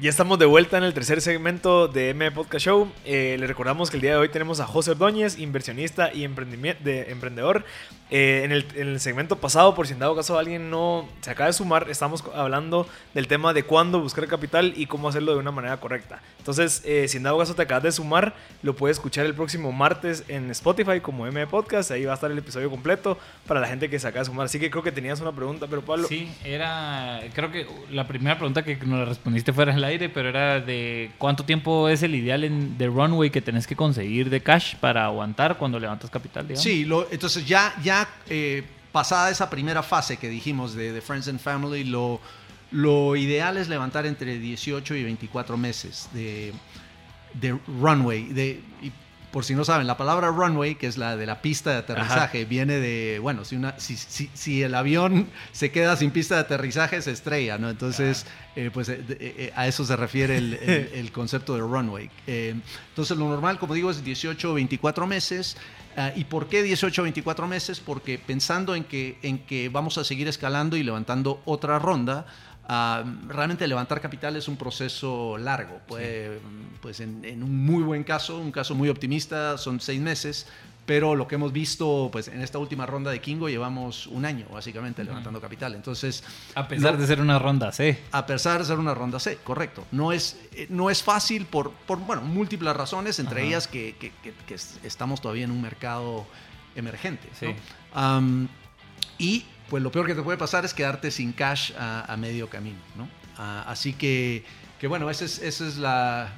Ya 0.00 0.08
estamos 0.08 0.38
de 0.38 0.46
vuelta 0.46 0.78
en 0.78 0.84
el 0.84 0.94
tercer 0.94 1.20
segmento 1.20 1.86
de 1.86 2.08
M 2.08 2.30
Podcast 2.30 2.64
Show. 2.64 2.90
Eh, 3.04 3.36
le 3.38 3.46
recordamos 3.46 3.90
que 3.90 3.98
el 3.98 4.00
día 4.00 4.12
de 4.12 4.16
hoy 4.16 4.30
tenemos 4.30 4.58
a 4.58 4.66
José 4.66 4.92
Ordóñez, 4.92 5.38
inversionista 5.38 6.10
y 6.10 6.26
de 6.26 7.10
emprendedor. 7.10 7.66
Eh, 8.10 8.42
en, 8.44 8.50
el, 8.50 8.98
segmento 8.98 9.36
pasado, 9.36 9.74
por 9.74 9.86
si 9.86 9.92
en 9.92 10.00
dado 10.00 10.16
caso 10.16 10.36
alguien 10.36 10.68
no 10.68 11.08
se 11.20 11.30
acaba 11.30 11.46
de 11.46 11.52
sumar, 11.52 11.88
estamos 11.88 12.24
hablando 12.34 12.88
del 13.14 13.28
tema 13.28 13.52
de 13.52 13.62
cuándo 13.62 14.00
buscar 14.00 14.26
capital 14.26 14.72
y 14.74 14.86
cómo 14.86 15.08
hacerlo 15.08 15.32
de 15.32 15.38
una 15.38 15.52
manera 15.52 15.76
correcta. 15.76 16.20
Entonces, 16.38 16.82
eh, 16.84 17.06
si 17.06 17.18
en 17.18 17.22
dado 17.22 17.38
caso 17.38 17.54
te 17.54 17.62
acabas 17.62 17.84
de 17.84 17.92
sumar, 17.92 18.34
lo 18.62 18.74
puedes 18.74 18.96
escuchar 18.96 19.26
el 19.26 19.34
próximo 19.34 19.70
martes 19.70 20.24
en 20.26 20.50
Spotify 20.50 21.00
como 21.00 21.26
M 21.26 21.46
Podcast. 21.46 21.92
Ahí 21.92 22.04
va 22.04 22.12
a 22.12 22.14
estar 22.14 22.30
el 22.30 22.38
episodio 22.38 22.68
completo 22.68 23.16
para 23.46 23.60
la 23.60 23.68
gente 23.68 23.88
que 23.88 23.98
se 23.98 24.08
acaba 24.08 24.22
de 24.22 24.26
sumar. 24.26 24.46
Así 24.46 24.58
que 24.58 24.70
creo 24.70 24.82
que 24.82 24.92
tenías 24.92 25.20
una 25.20 25.32
pregunta, 25.32 25.66
pero 25.68 25.82
Pablo. 25.82 26.08
Sí, 26.08 26.28
era. 26.42 27.20
Creo 27.34 27.52
que 27.52 27.66
la 27.90 28.08
primera 28.08 28.36
pregunta 28.36 28.64
que 28.64 28.76
nos 28.76 29.06
respondiste 29.06 29.52
fuera 29.52 29.72
el 29.72 29.84
aire, 29.90 30.08
pero 30.08 30.28
era 30.28 30.60
de 30.60 31.10
cuánto 31.18 31.44
tiempo 31.44 31.88
es 31.88 32.02
el 32.02 32.14
ideal 32.14 32.44
en, 32.44 32.78
de 32.78 32.86
runway 32.86 33.30
que 33.30 33.40
tenés 33.40 33.66
que 33.66 33.76
conseguir 33.76 34.30
de 34.30 34.40
cash 34.42 34.76
para 34.76 35.04
aguantar 35.04 35.58
cuando 35.58 35.78
levantas 35.78 36.10
capital, 36.10 36.46
digamos. 36.46 36.62
Sí, 36.62 36.84
lo, 36.84 37.10
entonces 37.10 37.46
ya, 37.46 37.74
ya 37.82 38.08
eh, 38.28 38.64
pasada 38.92 39.30
esa 39.30 39.50
primera 39.50 39.82
fase 39.82 40.16
que 40.16 40.28
dijimos 40.28 40.74
de, 40.74 41.00
Friends 41.00 41.28
and 41.28 41.40
Family, 41.40 41.84
lo, 41.84 42.20
lo, 42.70 43.16
ideal 43.16 43.56
es 43.56 43.68
levantar 43.68 44.06
entre 44.06 44.38
18 44.38 44.94
y 44.94 45.04
24 45.04 45.56
meses 45.56 46.08
de, 46.12 46.52
de 47.34 47.58
runway. 47.66 48.24
De, 48.24 48.60
por 49.30 49.44
si 49.44 49.54
no 49.54 49.64
saben, 49.64 49.86
la 49.86 49.96
palabra 49.96 50.28
runway, 50.28 50.74
que 50.74 50.86
es 50.86 50.98
la 50.98 51.16
de 51.16 51.26
la 51.26 51.40
pista 51.40 51.70
de 51.70 51.76
aterrizaje, 51.78 52.44
viene 52.44 52.74
de, 52.74 53.18
bueno, 53.20 53.44
si, 53.44 53.56
una, 53.56 53.78
si, 53.78 53.96
si, 53.96 54.62
el 54.62 54.74
avión 54.74 55.28
se 55.52 55.70
queda 55.70 55.96
sin 55.96 56.10
pista 56.10 56.34
de 56.34 56.40
aterrizaje, 56.42 57.00
se 57.00 57.12
estrella, 57.12 57.56
¿no? 57.58 57.70
Entonces, 57.70 58.26
eh, 58.56 58.70
pues 58.72 58.88
eh, 58.88 59.04
eh, 59.08 59.52
a 59.54 59.68
eso 59.68 59.84
se 59.84 59.94
refiere 59.96 60.36
el, 60.36 60.54
el, 60.54 61.12
concepto 61.20 61.54
de 61.54 61.60
runway. 61.60 62.10
entonces, 62.26 63.16
lo 63.16 63.28
normal, 63.28 63.58
como 63.58 63.74
digo, 63.74 63.90
es 63.90 64.02
18 64.02 64.50
o 64.50 64.54
24 64.54 65.06
meses. 65.06 65.56
¿Y 66.16 66.24
por 66.24 66.48
qué 66.48 66.62
18 66.62 67.02
o 67.02 67.04
24 67.04 67.46
meses? 67.46 67.78
Porque 67.78 68.18
pensando 68.18 68.74
en 68.74 68.84
que, 68.84 69.18
en 69.22 69.38
que 69.40 69.68
vamos 69.68 69.98
a 69.98 70.04
seguir 70.04 70.28
escalando 70.28 70.78
y 70.78 70.82
levantando 70.82 71.42
otra 71.44 71.78
ronda, 71.78 72.26
Ah, 72.72 73.02
realmente 73.26 73.66
levantar 73.66 74.00
capital 74.00 74.36
es 74.36 74.46
un 74.46 74.56
proceso 74.56 75.36
largo. 75.36 75.80
pues 75.88 77.00
en, 77.00 77.42
un 77.42 77.66
muy 77.66 77.82
buen 77.82 78.04
caso, 78.04 78.38
un 78.38 78.52
caso 78.52 78.76
muy 78.76 78.88
optimista, 78.88 79.58
son 79.58 79.80
seis 79.80 80.00
meses. 80.00 80.46
Pero 80.86 81.16
lo 81.16 81.26
que 81.26 81.34
hemos 81.34 81.52
visto 81.52 82.08
pues, 82.12 82.28
en 82.28 82.40
esta 82.40 82.58
última 82.58 82.86
ronda 82.86 83.10
de 83.10 83.20
Kingo 83.20 83.48
llevamos 83.48 84.06
un 84.06 84.24
año 84.24 84.46
básicamente 84.52 85.02
levantando 85.02 85.40
capital. 85.40 85.74
Entonces, 85.74 86.22
a 86.54 86.68
pesar 86.68 86.96
de 86.96 87.08
ser 87.08 87.20
una 87.20 87.40
ronda 87.40 87.72
C. 87.72 87.98
A 88.12 88.24
pesar 88.24 88.60
de 88.60 88.66
ser 88.66 88.78
una 88.78 88.94
ronda 88.94 89.18
C, 89.18 89.38
correcto. 89.42 89.84
No 89.90 90.12
es, 90.12 90.40
eh, 90.52 90.66
no 90.68 90.90
es 90.90 91.02
fácil 91.02 91.46
por, 91.46 91.72
por 91.72 91.98
bueno, 91.98 92.22
múltiples 92.22 92.74
razones, 92.76 93.18
entre 93.18 93.46
ellas 93.46 93.66
que, 93.66 93.96
que, 93.98 94.12
estamos 94.84 95.20
todavía 95.20 95.42
en 95.42 95.50
un 95.50 95.60
mercado 95.60 96.24
emergente. 96.76 97.28
y 99.18 99.44
pues 99.70 99.82
lo 99.82 99.92
peor 99.92 100.06
que 100.06 100.14
te 100.14 100.22
puede 100.22 100.36
pasar 100.36 100.64
es 100.64 100.74
quedarte 100.74 101.10
sin 101.12 101.32
cash 101.32 101.72
a, 101.78 102.14
medio 102.18 102.50
camino, 102.50 102.76
¿no? 102.96 103.08
Ah, 103.38 103.64
así 103.68 103.94
que, 103.94 104.44
que, 104.80 104.88
bueno, 104.88 105.08
esa 105.08 105.24
es, 105.24 105.38
esa 105.38 105.66
es 105.66 105.78
la, 105.78 106.32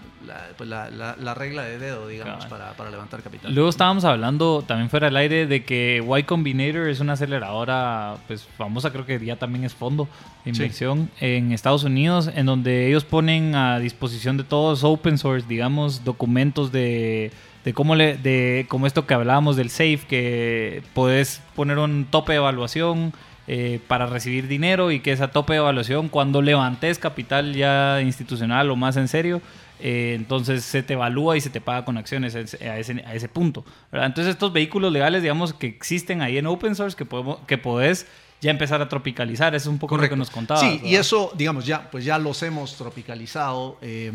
pues 0.56 0.68
la, 0.68 0.90
la, 0.90 1.34
regla 1.34 1.62
de 1.62 1.78
dedo, 1.78 2.06
digamos, 2.06 2.44
para, 2.46 2.74
para, 2.74 2.90
levantar 2.90 3.22
capital. 3.22 3.52
Luego 3.52 3.70
estábamos 3.70 4.04
hablando 4.04 4.62
también 4.64 4.90
fuera 4.90 5.06
del 5.06 5.16
aire 5.16 5.46
de 5.46 5.64
que 5.64 6.04
Y 6.06 6.22
Combinator 6.24 6.88
es 6.88 7.00
una 7.00 7.14
aceleradora 7.14 8.18
pues 8.28 8.46
famosa, 8.58 8.92
creo 8.92 9.06
que 9.06 9.18
ya 9.24 9.36
también 9.36 9.64
es 9.64 9.74
fondo 9.74 10.06
de 10.44 10.50
inversión 10.50 11.10
en 11.18 11.52
Estados 11.52 11.84
Unidos, 11.84 12.30
en 12.32 12.44
donde 12.46 12.86
ellos 12.86 13.04
ponen 13.04 13.54
a 13.54 13.78
disposición 13.78 14.36
de 14.36 14.44
todos 14.44 14.84
open 14.84 15.16
source, 15.16 15.46
digamos, 15.48 16.04
documentos 16.04 16.70
de 16.70 17.32
de 17.64 17.74
cómo 17.74 17.94
le 17.94 18.16
de 18.16 18.66
como 18.68 18.86
esto 18.86 19.06
que 19.06 19.14
hablábamos 19.14 19.56
del 19.56 19.70
safe 19.70 20.00
que 20.08 20.82
puedes 20.94 21.40
poner 21.54 21.78
un 21.78 22.06
tope 22.06 22.32
de 22.32 22.38
evaluación 22.38 23.12
eh, 23.46 23.80
para 23.88 24.06
recibir 24.06 24.48
dinero 24.48 24.90
y 24.90 25.00
que 25.00 25.12
esa 25.12 25.28
tope 25.28 25.54
de 25.54 25.58
evaluación 25.58 26.08
cuando 26.08 26.42
levantes 26.42 26.98
capital 26.98 27.54
ya 27.54 28.00
institucional 28.00 28.70
o 28.70 28.76
más 28.76 28.96
en 28.96 29.08
serio 29.08 29.42
eh, 29.80 30.12
entonces 30.14 30.64
se 30.64 30.82
te 30.82 30.94
evalúa 30.94 31.36
y 31.36 31.40
se 31.40 31.50
te 31.50 31.60
paga 31.60 31.84
con 31.84 31.98
acciones 31.98 32.34
a 32.34 32.40
ese, 32.40 33.04
a 33.04 33.14
ese 33.14 33.28
punto 33.28 33.64
entonces 33.92 34.34
estos 34.34 34.52
vehículos 34.52 34.92
legales 34.92 35.22
digamos 35.22 35.54
que 35.54 35.66
existen 35.66 36.22
ahí 36.22 36.38
en 36.38 36.46
open 36.46 36.74
source 36.74 36.96
que 36.96 37.04
podemos 37.04 37.38
que 37.46 37.58
podés 37.58 38.06
ya 38.40 38.50
empezar 38.50 38.80
a 38.82 38.88
tropicalizar 38.88 39.54
eso 39.54 39.68
es 39.68 39.72
un 39.72 39.78
poco 39.78 39.96
lo 39.96 40.08
que 40.08 40.16
nos 40.16 40.30
contaba 40.30 40.60
sí 40.60 40.80
y 40.84 40.96
eso 40.96 41.32
digamos 41.36 41.66
ya 41.66 41.90
pues 41.90 42.04
ya 42.04 42.18
los 42.18 42.42
hemos 42.42 42.76
tropicalizado 42.76 43.78
eh, 43.82 44.12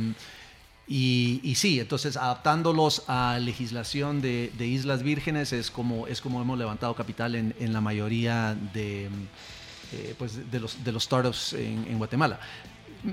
y, 0.87 1.53
sí, 1.55 1.79
entonces 1.79 2.15
adaptándolos 2.15 3.03
a 3.07 3.39
legislación 3.39 4.21
de, 4.21 4.51
Islas 4.59 5.03
Vírgenes 5.03 5.51
es 5.51 5.69
como, 5.69 6.07
es 6.07 6.21
como 6.21 6.41
hemos 6.41 6.57
levantado 6.57 6.95
capital 6.95 7.35
en, 7.35 7.53
en 7.59 7.73
la 7.73 7.81
mayoría 7.81 8.55
de, 8.73 9.09
eh, 9.93 10.15
pues 10.17 10.51
de, 10.51 10.59
los, 10.59 10.83
de 10.83 10.91
los 10.91 11.03
startups 11.03 11.53
en, 11.53 11.97
Guatemala. 11.97 12.39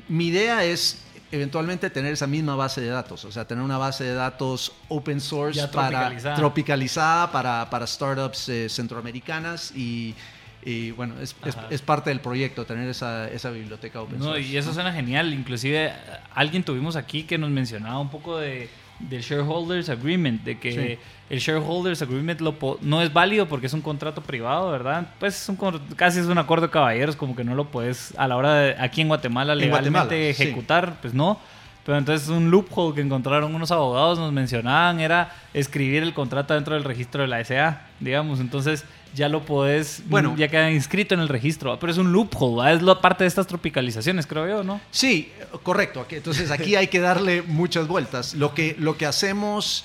Mi 0.08 0.26
idea 0.26 0.64
es 0.64 0.98
eventualmente 1.30 1.88
tener 1.88 2.12
esa 2.12 2.26
misma 2.26 2.56
base 2.56 2.80
de 2.80 2.88
datos, 2.88 3.24
o 3.24 3.30
sea, 3.30 3.44
tener 3.44 3.62
una 3.62 3.78
base 3.78 4.02
de 4.02 4.14
datos 4.14 4.72
open 4.88 5.20
source 5.20 5.68
para, 5.68 6.16
tropicalizada 6.34 7.30
para, 7.30 7.70
para 7.70 7.86
startups 7.86 8.48
eh, 8.48 8.68
centroamericanas 8.68 9.70
y 9.72 10.16
y 10.64 10.92
bueno, 10.92 11.14
es, 11.20 11.36
es, 11.70 11.82
parte 11.82 12.08
del 12.08 12.20
proyecto 12.20 12.64
tener 12.64 12.88
esa, 12.88 13.28
esa 13.28 13.50
biblioteca 13.50 14.00
open 14.00 14.22
source. 14.22 14.40
y 14.40 14.56
eso 14.56 14.72
suena 14.72 14.92
genial. 14.92 15.34
Inclusive 15.34 15.92
alguien 16.34 16.62
tuvimos 16.62 16.96
aquí 16.96 17.24
que 17.24 17.36
nos 17.36 17.50
mencionaba 17.50 17.98
un 17.98 18.08
poco 18.08 18.38
de, 18.38 18.70
del 18.98 19.20
Shareholders 19.20 19.90
Agreement, 19.90 20.42
de 20.42 20.58
que 20.58 20.98
el 21.28 21.38
Shareholders 21.38 22.00
Agreement 22.02 22.40
lo 22.40 22.56
no 22.80 23.02
es 23.02 23.12
válido 23.12 23.46
porque 23.46 23.66
es 23.66 23.72
un 23.72 23.82
contrato 23.82 24.22
privado, 24.22 24.70
¿verdad? 24.70 25.08
Pues 25.18 25.42
es 25.42 25.48
un, 25.48 25.56
casi 25.96 26.20
es 26.20 26.26
un 26.26 26.38
acuerdo 26.38 26.66
de 26.66 26.72
caballeros, 26.72 27.16
como 27.16 27.36
que 27.36 27.44
no 27.44 27.54
lo 27.54 27.66
puedes 27.66 28.14
a 28.16 28.26
la 28.26 28.36
hora 28.36 28.54
de 28.54 28.76
aquí 28.78 29.00
en 29.00 29.08
Guatemala 29.08 29.54
legalmente 29.54 30.30
ejecutar, 30.30 30.96
pues 31.00 31.12
no. 31.12 31.38
Pero 31.84 31.98
entonces 31.98 32.28
un 32.28 32.50
loophole 32.50 32.94
que 32.94 33.02
encontraron 33.02 33.54
unos 33.54 33.70
abogados 33.70 34.18
nos 34.18 34.32
mencionaban 34.32 35.00
era 35.00 35.34
escribir 35.52 36.02
el 36.02 36.14
contrato 36.14 36.54
dentro 36.54 36.74
del 36.74 36.84
registro 36.84 37.22
de 37.22 37.28
la 37.28 37.44
SA, 37.44 37.86
digamos. 38.00 38.40
Entonces 38.40 38.84
ya 39.14 39.28
lo 39.28 39.44
podés, 39.44 40.02
bueno, 40.06 40.34
ya 40.36 40.48
queda 40.48 40.70
inscrito 40.70 41.14
en 41.14 41.20
el 41.20 41.28
registro, 41.28 41.78
pero 41.78 41.92
es 41.92 41.98
un 41.98 42.10
loophole, 42.10 42.72
es 42.72 42.82
la 42.82 43.00
parte 43.00 43.24
de 43.24 43.28
estas 43.28 43.46
tropicalizaciones, 43.46 44.26
creo 44.26 44.48
yo, 44.48 44.64
¿no? 44.64 44.80
Sí, 44.90 45.30
correcto. 45.62 46.06
Entonces 46.08 46.50
aquí 46.50 46.74
hay 46.74 46.88
que 46.88 47.00
darle 47.00 47.42
muchas 47.42 47.86
vueltas. 47.86 48.34
Lo 48.34 48.54
que, 48.54 48.74
lo 48.78 48.96
que 48.96 49.06
hacemos 49.06 49.84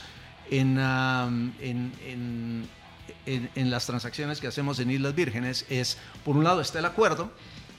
en, 0.49 0.79
en, 1.60 2.67
en, 3.25 3.69
las 3.69 3.85
transacciones 3.85 4.39
que 4.39 4.47
hacemos 4.47 4.79
en 4.79 4.89
Islas 4.89 5.13
Vírgenes 5.13 5.65
es, 5.69 5.97
por 6.23 6.35
un 6.35 6.43
lado, 6.43 6.62
está 6.62 6.79
el 6.79 6.85
acuerdo 6.85 7.31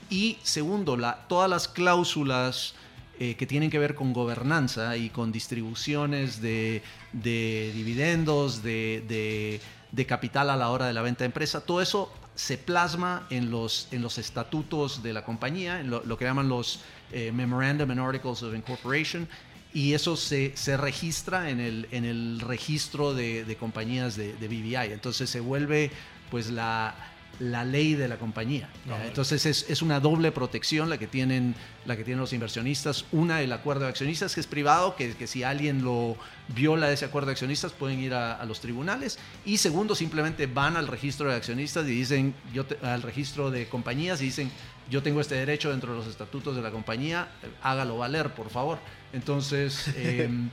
y 0.09 0.37
segundo, 0.43 0.95
la, 0.95 1.25
todas 1.27 1.49
las 1.49 1.67
cláusulas 1.67 2.75
eh, 3.23 3.35
que 3.35 3.45
tienen 3.45 3.69
que 3.69 3.77
ver 3.77 3.93
con 3.93 4.13
gobernanza 4.13 4.97
y 4.97 5.11
con 5.11 5.31
distribuciones 5.31 6.41
de, 6.41 6.81
de 7.13 7.71
dividendos, 7.75 8.63
de 8.63 9.59
capital 10.07 10.49
a 10.49 10.55
la 10.55 10.71
hora 10.71 10.87
de 10.87 10.93
la 10.93 11.03
venta 11.03 11.19
de 11.19 11.27
empresa. 11.27 11.61
Todo 11.61 11.83
eso 11.83 12.11
se 12.33 12.57
plasma 12.57 13.27
en 13.29 13.51
los, 13.51 13.87
en 13.91 14.01
los 14.01 14.17
estatutos 14.17 15.03
de 15.03 15.13
la 15.13 15.23
compañía, 15.23 15.81
en 15.81 15.91
lo, 15.91 16.17
que 16.17 16.25
llaman 16.25 16.49
los 16.49 16.79
eh, 17.11 17.31
Memorandum 17.31 17.91
and 17.91 17.99
Articles 17.99 18.41
of 18.41 18.55
Incorporation. 18.55 19.27
y 19.71 19.93
eso 19.93 20.17
se, 20.17 20.57
se 20.57 20.75
registra 20.75 21.51
en 21.51 21.59
el, 21.59 21.87
en 21.91 22.05
el 22.05 22.39
registro 22.39 23.13
de, 23.13 23.55
compañías 23.59 24.15
de, 24.15 24.33
de 24.33 24.47
BVI. 24.47 24.93
Entonces 24.93 25.29
se 25.29 25.41
vuelve 25.41 25.91
pues 26.31 26.49
la, 26.49 26.95
la 27.39 27.63
ley 27.63 27.95
de 27.95 28.07
la 28.07 28.17
compañía. 28.17 28.69
Entonces 29.05 29.45
es, 29.45 29.65
es, 29.69 29.81
una 29.81 29.99
doble 29.99 30.31
protección 30.31 30.89
la 30.89 30.97
que, 30.97 31.07
tienen, 31.07 31.55
la 31.85 31.97
que 31.97 32.03
tienen 32.03 32.21
los 32.21 32.33
inversionistas. 32.33 33.05
Una, 33.11 33.41
el 33.41 33.51
acuerdo 33.51 33.85
de 33.85 33.89
accionistas, 33.89 34.35
que 34.35 34.41
es 34.41 34.47
privado, 34.47 34.95
que, 34.95 35.15
que 35.15 35.27
si 35.27 35.43
alguien 35.43 35.83
lo 35.83 36.17
viola 36.49 36.91
ese 36.91 37.05
acuerdo 37.05 37.27
de 37.27 37.33
accionistas 37.33 37.71
pueden 37.71 37.99
ir 37.99 38.13
a, 38.13 38.33
a, 38.33 38.45
los 38.45 38.59
tribunales. 38.59 39.17
Y 39.45 39.57
segundo, 39.57 39.95
simplemente 39.95 40.45
van 40.45 40.77
al 40.77 40.87
registro 40.87 41.29
de 41.29 41.35
accionistas 41.35 41.85
y 41.87 41.91
dicen, 41.91 42.35
yo 42.53 42.65
te, 42.65 42.77
al 42.85 43.01
registro 43.01 43.49
de 43.49 43.67
compañías 43.67 44.21
y 44.21 44.25
dicen, 44.25 44.51
yo 44.89 45.01
tengo 45.01 45.21
este 45.21 45.35
derecho 45.35 45.71
dentro 45.71 45.93
de 45.93 45.99
los 45.99 46.07
estatutos 46.07 46.55
de 46.55 46.61
la 46.61 46.69
compañía, 46.69 47.29
hágalo 47.63 47.97
valer, 47.97 48.33
por 48.33 48.49
favor. 48.49 48.77
Entonces, 49.13 49.87
eh, 49.95 50.29
-huh. 50.29 50.49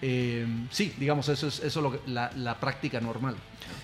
Eh, 0.00 0.46
sí, 0.70 0.94
digamos, 0.98 1.28
eso 1.28 1.48
es, 1.48 1.60
eso 1.60 1.80
es 1.80 1.82
lo 1.82 1.92
que, 1.92 2.10
la, 2.10 2.30
la 2.36 2.54
práctica 2.56 3.00
normal. 3.00 3.36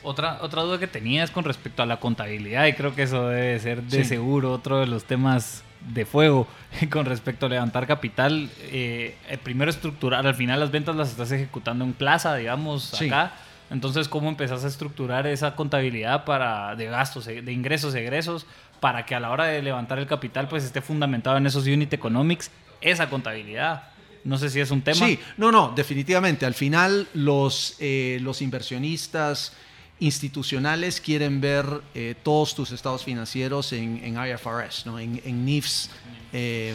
Otra, 0.03 0.39
otra 0.43 0.63
duda 0.63 0.79
que 0.79 0.87
tenía 0.87 1.25
es 1.25 1.31
con 1.31 1.45
respecto 1.45 1.83
a 1.83 1.87
la 1.87 1.99
contabilidad 1.99 2.67
y 2.67 2.75
creo 2.75 2.95
que 2.95 3.03
eso 3.03 3.29
debe 3.29 3.59
ser 3.59 3.83
de 3.83 4.05
sí. 4.05 4.05
seguro 4.05 4.53
otro 4.53 4.79
de 4.79 4.87
los 4.87 5.05
temas 5.05 5.65
de 5.93 6.07
fuego 6.07 6.47
con 6.91 7.05
respecto 7.07 7.47
a 7.47 7.49
levantar 7.49 7.87
capital. 7.87 8.49
Eh, 8.63 9.17
primero 9.43 9.71
estructurar, 9.71 10.27
al 10.27 10.35
final 10.35 10.61
las 10.61 10.71
ventas 10.71 10.95
las 10.97 11.11
estás 11.11 11.33
ejecutando 11.33 11.85
en 11.85 11.93
plaza, 11.93 12.35
digamos, 12.37 12.85
sí. 12.85 13.07
acá. 13.07 13.33
Entonces, 13.71 14.09
¿cómo 14.09 14.29
empezás 14.29 14.65
a 14.65 14.69
estructurar 14.69 15.27
esa 15.27 15.57
contabilidad 15.57 16.25
para, 16.25 16.77
de 16.77 16.85
gastos, 16.87 17.25
de 17.25 17.53
ingresos, 17.53 17.95
egresos, 17.95 18.47
para 18.79 19.07
que 19.07 19.15
a 19.15 19.21
la 19.21 19.31
hora 19.31 19.47
de 19.47 19.63
levantar 19.63 19.99
el 19.99 20.07
capital 20.07 20.49
pues 20.49 20.65
esté 20.65 20.81
fundamentado 20.81 21.39
en 21.39 21.47
esos 21.47 21.67
unit 21.67 21.93
economics, 21.93 22.51
esa 22.83 23.09
contabilidad? 23.09 23.94
No 24.25 24.39
sé 24.39 24.49
si 24.49 24.59
es 24.59 24.71
un 24.71 24.81
tema. 24.81 25.07
Sí, 25.07 25.19
no, 25.37 25.53
no, 25.53 25.73
definitivamente. 25.77 26.47
Al 26.47 26.55
final 26.55 27.07
los, 27.13 27.77
eh, 27.79 28.19
los 28.23 28.41
inversionistas 28.41 29.53
institucionales 30.01 31.01
quieren 31.01 31.41
ver 31.41 31.67
eh, 31.95 32.15
todos 32.23 32.55
tus 32.55 32.73
estados 32.73 33.05
financieros 33.05 33.73
en, 33.73 34.01
en 34.03 34.15
IFRS, 34.15 34.87
¿no? 34.87 34.99
en, 34.99 35.21
en 35.25 35.45
NIFS. 35.45 35.91
Eh, 36.33 36.75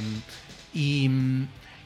y, 0.74 1.10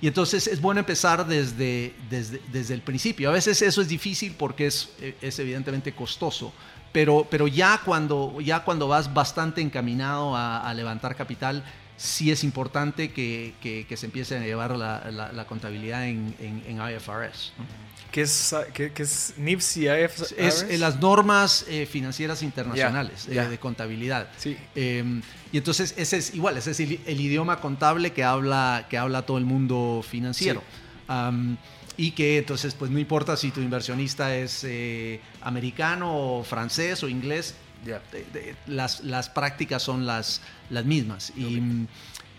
y, 0.01 0.07
entonces 0.07 0.47
es 0.47 0.59
bueno 0.59 0.81
empezar 0.81 1.25
desde, 1.25 1.95
desde, 2.09 2.41
desde, 2.51 2.73
el 2.73 2.81
principio. 2.81 3.29
A 3.29 3.33
veces 3.33 3.61
eso 3.61 3.81
es 3.81 3.87
difícil 3.87 4.35
porque 4.37 4.67
es, 4.67 4.89
es 5.21 5.39
evidentemente 5.39 5.95
costoso, 5.95 6.53
pero, 6.91 7.25
pero 7.29 7.47
ya, 7.47 7.81
cuando, 7.83 8.39
ya 8.41 8.65
cuando 8.65 8.89
vas 8.89 9.11
bastante 9.13 9.61
encaminado 9.61 10.35
a, 10.35 10.69
a 10.69 10.73
levantar 10.73 11.15
capital, 11.15 11.63
sí 11.97 12.31
es 12.31 12.43
importante 12.43 13.11
que, 13.11 13.53
que, 13.61 13.85
que, 13.87 13.97
se 13.97 14.07
empiece 14.07 14.35
a 14.37 14.39
llevar 14.39 14.75
la, 14.75 15.09
la, 15.11 15.31
la 15.31 15.45
contabilidad 15.45 16.07
en, 16.07 16.35
en, 16.39 16.63
en 16.67 16.95
IFRS. 16.95 17.53
¿no? 17.57 17.65
¿Qué 18.13 18.21
es, 18.21 18.55
qué, 18.75 18.91
qué 18.91 19.01
es 19.01 19.33
NIFS 19.37 19.77
y 19.77 19.89
IFRS? 19.89 20.35
Es, 20.37 20.61
es 20.69 20.79
las 20.79 20.99
normas 20.99 21.65
eh, 21.67 21.87
financieras 21.87 22.43
internacionales 22.43 23.25
yeah, 23.25 23.33
yeah. 23.33 23.43
Eh, 23.45 23.49
de 23.49 23.57
contabilidad. 23.57 24.29
Sí. 24.37 24.55
Eh, 24.75 25.03
y 25.51 25.57
entonces 25.57 25.95
ese 25.97 26.17
es 26.17 26.35
igual, 26.35 26.55
ese 26.55 26.71
es 26.71 26.79
el, 26.79 26.99
el, 27.07 27.19
idioma 27.19 27.59
contable 27.59 28.11
que 28.13 28.23
habla, 28.23 28.85
que 28.87 28.99
habla 28.99 29.23
todo 29.23 29.39
el 29.39 29.45
mundo 29.45 30.05
financiero. 30.07 30.61
Sí. 30.61 31.11
Um, 31.11 31.57
y 31.97 32.11
que 32.11 32.37
entonces 32.37 32.75
pues 32.75 32.91
no 32.91 32.99
importa 32.99 33.35
si 33.35 33.49
tu 33.49 33.61
inversionista 33.61 34.35
es 34.35 34.63
eh, 34.63 35.19
americano 35.41 36.37
o 36.37 36.43
francés 36.43 37.01
o 37.01 37.09
inglés, 37.09 37.55
yeah. 37.85 38.01
de, 38.11 38.25
de, 38.25 38.55
las, 38.67 39.03
las 39.03 39.29
prácticas 39.29 39.81
son 39.83 40.05
las, 40.05 40.41
las 40.69 40.85
mismas. 40.85 41.31
Okay. 41.31 41.43
Y, 41.43 41.87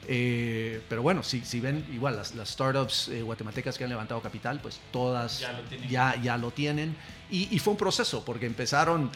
eh, 0.07 0.83
pero 0.89 1.03
bueno, 1.03 1.23
si, 1.23 1.41
si, 1.45 1.61
ven 1.61 1.85
igual 1.93 2.17
las, 2.17 2.35
las 2.35 2.51
startups 2.51 3.09
eh, 3.09 3.23
guatemaltecas 3.23 3.79
que 3.79 3.85
han 3.85 3.91
levantado 3.91 4.21
capital, 4.21 4.61
pues 4.61 4.81
todas 4.91 5.41
ya 5.41 5.53
lo 5.53 5.63
tienen. 5.63 5.89
Ya, 5.89 6.17
ya 6.23 6.37
lo 6.37 6.51
tienen. 6.51 6.97
Y, 7.31 7.55
y, 7.55 7.59
fue 7.59 7.73
un 7.73 7.79
proceso, 7.79 8.25
porque 8.25 8.47
empezaron, 8.47 9.11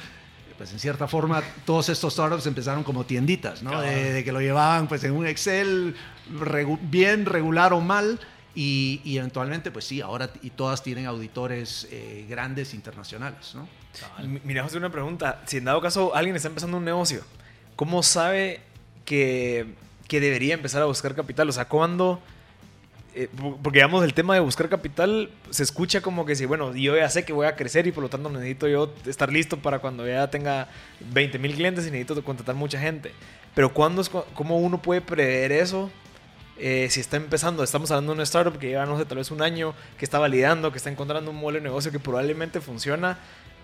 pues 0.57 0.73
en 0.73 0.79
cierta 0.79 1.07
forma, 1.07 1.43
todos 1.67 1.89
estos 1.91 2.15
startups 2.15 2.47
empezaron 2.47 2.85
como 2.85 3.05
tienditas, 3.05 3.63
¿no? 3.63 3.81
De, 3.81 4.13
de, 4.13 4.25
que 4.25 4.33
lo 4.33 4.41
llevaban 4.41 4.89
pues 4.89 5.05
en 5.05 5.13
un 5.13 5.27
Excel 5.27 5.95
regu 6.39 6.79
bien, 6.83 7.27
regular 7.27 7.73
o 7.73 7.81
mal. 7.81 8.19
Y, 8.55 9.01
y, 9.05 9.19
eventualmente, 9.19 9.71
pues 9.71 9.85
sí, 9.85 10.01
ahora 10.01 10.31
y 10.43 10.51
todas 10.51 10.83
tienen 10.83 11.07
auditores 11.07 11.87
eh, 11.91 12.27
grandes 12.29 12.75
internacionales, 12.75 13.53
¿no? 13.55 13.69
Mira, 14.45 14.63
José, 14.63 14.79
una 14.79 14.91
pregunta. 14.91 15.43
Si 15.47 15.59
en 15.59 15.65
dado 15.65 15.81
caso 15.81 16.15
alguien 16.15 16.37
está 16.37 16.49
empezando 16.49 16.77
un 16.77 16.85
negocio, 16.85 17.23
¿cómo 17.77 18.03
sabe 18.03 18.61
que 19.05 19.75
que 20.09 20.21
debería 20.21 20.55
empezar 20.55 20.83
a 20.83 20.87
buscar 20.87 21.15
capital? 21.15 21.49
O 21.49 21.53
sea, 21.53 21.67
¿cuándo? 21.67 22.19
Eh, 23.15 23.29
porque 23.63 23.79
digamos, 23.79 24.03
el 24.05 24.15
tema 24.15 24.35
de 24.35 24.41
buscar 24.41 24.69
capital 24.69 25.31
se 25.51 25.63
escucha 25.63 26.01
como 26.01 26.25
que 26.25 26.35
si, 26.35 26.47
bueno, 26.47 26.75
yo 26.75 26.97
ya 26.97 27.09
sé 27.11 27.25
que 27.25 27.33
voy 27.33 27.47
a 27.47 27.57
crecer 27.57 27.87
y 27.87 27.93
por 27.93 28.03
lo 28.03 28.09
tanto 28.09 28.31
necesito 28.31 28.69
yo 28.69 28.93
estar 29.07 29.31
listo 29.31 29.59
para 29.59 29.79
cuando 29.79 30.07
ya 30.07 30.29
tenga 30.31 30.69
20 31.13 31.39
mil 31.39 31.55
clientes 31.55 31.87
y 31.87 31.91
necesito 31.91 32.23
contratar 32.25 32.55
mucha 32.55 32.81
gente. 32.81 33.13
Pero 33.55 33.73
¿cuándo 33.73 34.01
es, 34.01 34.09
¿cómo 34.09 34.59
uno 34.59 34.81
puede 34.81 35.01
prever 35.01 35.53
eso? 35.53 35.91
Eh, 36.59 36.89
si 36.91 37.01
está 37.01 37.17
empezando, 37.17 37.63
estamos 37.63 37.91
hablando 37.91 38.13
de 38.13 38.17
una 38.17 38.25
startup 38.25 38.59
que 38.59 38.69
lleva, 38.69 38.87
no 38.87 38.99
sé, 38.99 39.05
tal 39.05 39.19
vez 39.19 39.31
un 39.31 39.43
año, 39.43 39.75
que 39.97 40.05
está 40.05 40.19
validando, 40.19 40.73
que 40.73 40.79
está 40.79 40.91
encontrando 40.91 41.31
un 41.31 41.37
modelo 41.37 41.59
de 41.59 41.65
negocio 41.65 41.93
que 41.93 42.01
probablemente 42.01 42.61
funciona, 42.61 43.19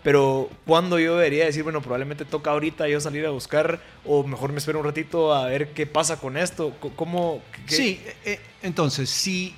pero 0.04 0.50
cuando 0.66 0.98
yo 0.98 1.16
debería 1.16 1.46
decir, 1.46 1.62
bueno, 1.62 1.80
probablemente 1.80 2.26
toca 2.26 2.50
ahorita 2.50 2.86
yo 2.88 3.00
salir 3.00 3.24
a 3.24 3.30
buscar 3.30 3.80
o 4.04 4.22
mejor 4.22 4.52
me 4.52 4.58
espero 4.58 4.78
un 4.78 4.84
ratito 4.84 5.34
a 5.34 5.46
ver 5.46 5.72
qué 5.72 5.86
pasa 5.86 6.20
con 6.20 6.36
esto, 6.36 6.74
cómo... 6.94 7.42
Sí, 7.66 8.00
eh, 8.26 8.38
entonces, 8.62 9.08
sí, 9.08 9.54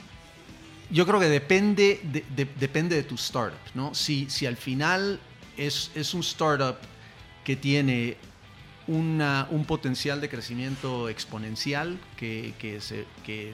yo 0.89 1.05
creo 1.05 1.19
que 1.19 1.29
depende 1.29 2.01
de, 2.05 2.25
de, 2.37 2.49
depende 2.61 2.95
de 2.95 3.03
tu 3.03 3.17
startup, 3.17 3.59
¿no? 3.75 3.93
Si, 3.93 4.31
si 4.31 4.47
al 4.47 4.57
final 4.57 5.19
es, 5.57 5.91
es 5.97 6.15
un 6.15 6.21
startup 6.21 6.77
que 7.43 7.57
tiene 7.57 8.17
una, 8.89 9.49
un 9.51 9.65
potencial 9.65 10.21
de 10.21 10.29
crecimiento 10.29 11.09
exponencial 11.09 11.99
que, 12.17 12.55
que, 12.59 12.81
se, 12.81 13.05
que, 13.25 13.53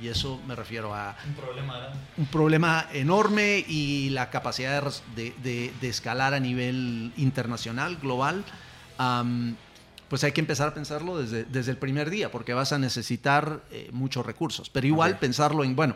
y 0.00 0.08
eso 0.08 0.40
me 0.46 0.54
refiero 0.54 0.94
a 0.94 1.16
un 1.26 1.34
problema, 1.34 1.88
un 2.16 2.26
problema 2.26 2.86
enorme 2.92 3.64
y 3.68 4.10
la 4.10 4.30
capacidad 4.30 4.82
de, 5.14 5.34
de, 5.42 5.72
de 5.80 5.88
escalar 5.88 6.34
a 6.34 6.40
nivel 6.40 7.12
internacional, 7.16 7.96
global, 7.96 8.44
um, 8.98 9.54
pues 10.08 10.24
hay 10.24 10.32
que 10.32 10.40
empezar 10.40 10.68
a 10.68 10.74
pensarlo 10.74 11.18
desde, 11.18 11.44
desde, 11.44 11.70
el 11.70 11.76
primer 11.76 12.10
día 12.10 12.30
porque 12.30 12.54
vas 12.54 12.72
a 12.72 12.78
necesitar 12.78 13.62
eh, 13.70 13.90
muchos 13.92 14.24
recursos, 14.24 14.70
pero 14.70 14.86
igual 14.86 15.12
okay. 15.12 15.20
pensarlo 15.20 15.62
en, 15.62 15.76
bueno, 15.76 15.94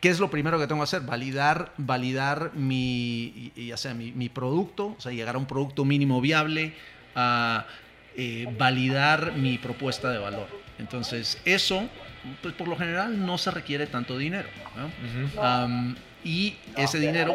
¿qué 0.00 0.10
es 0.10 0.20
lo 0.20 0.30
primero 0.30 0.58
que 0.58 0.66
tengo 0.66 0.80
que 0.80 0.84
hacer? 0.84 1.00
Validar, 1.02 1.72
validar 1.78 2.52
mi, 2.54 3.52
ya 3.56 3.76
sea 3.78 3.94
mi, 3.94 4.12
mi 4.12 4.28
producto, 4.28 4.94
o 4.96 5.00
sea, 5.00 5.12
llegar 5.12 5.34
a 5.34 5.38
un 5.38 5.46
producto 5.46 5.84
mínimo 5.84 6.20
viable, 6.20 6.74
a 7.14 7.66
eh, 8.16 8.46
validar 8.58 9.32
mi 9.32 9.58
propuesta 9.58 10.10
de 10.10 10.18
valor. 10.18 10.48
Entonces, 10.78 11.40
eso, 11.44 11.88
pues 12.42 12.54
por 12.54 12.68
lo 12.68 12.76
general, 12.76 13.24
no 13.24 13.38
se 13.38 13.50
requiere 13.50 13.86
tanto 13.86 14.16
dinero. 14.18 14.48
¿no? 14.76 14.86
Uh 14.86 14.90
-huh. 15.40 15.64
um, 15.66 15.94
y 16.24 16.56
ese 16.76 16.98
dinero 16.98 17.34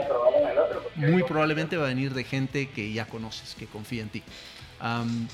muy 0.95 1.23
probablemente 1.23 1.77
va 1.77 1.85
a 1.85 1.87
venir 1.87 2.13
de 2.13 2.23
gente 2.23 2.69
que 2.69 2.91
ya 2.91 3.05
conoces, 3.05 3.55
que 3.55 3.65
confía 3.65 4.01
en 4.03 4.09
ti. 4.09 4.23
Um, 4.81 5.27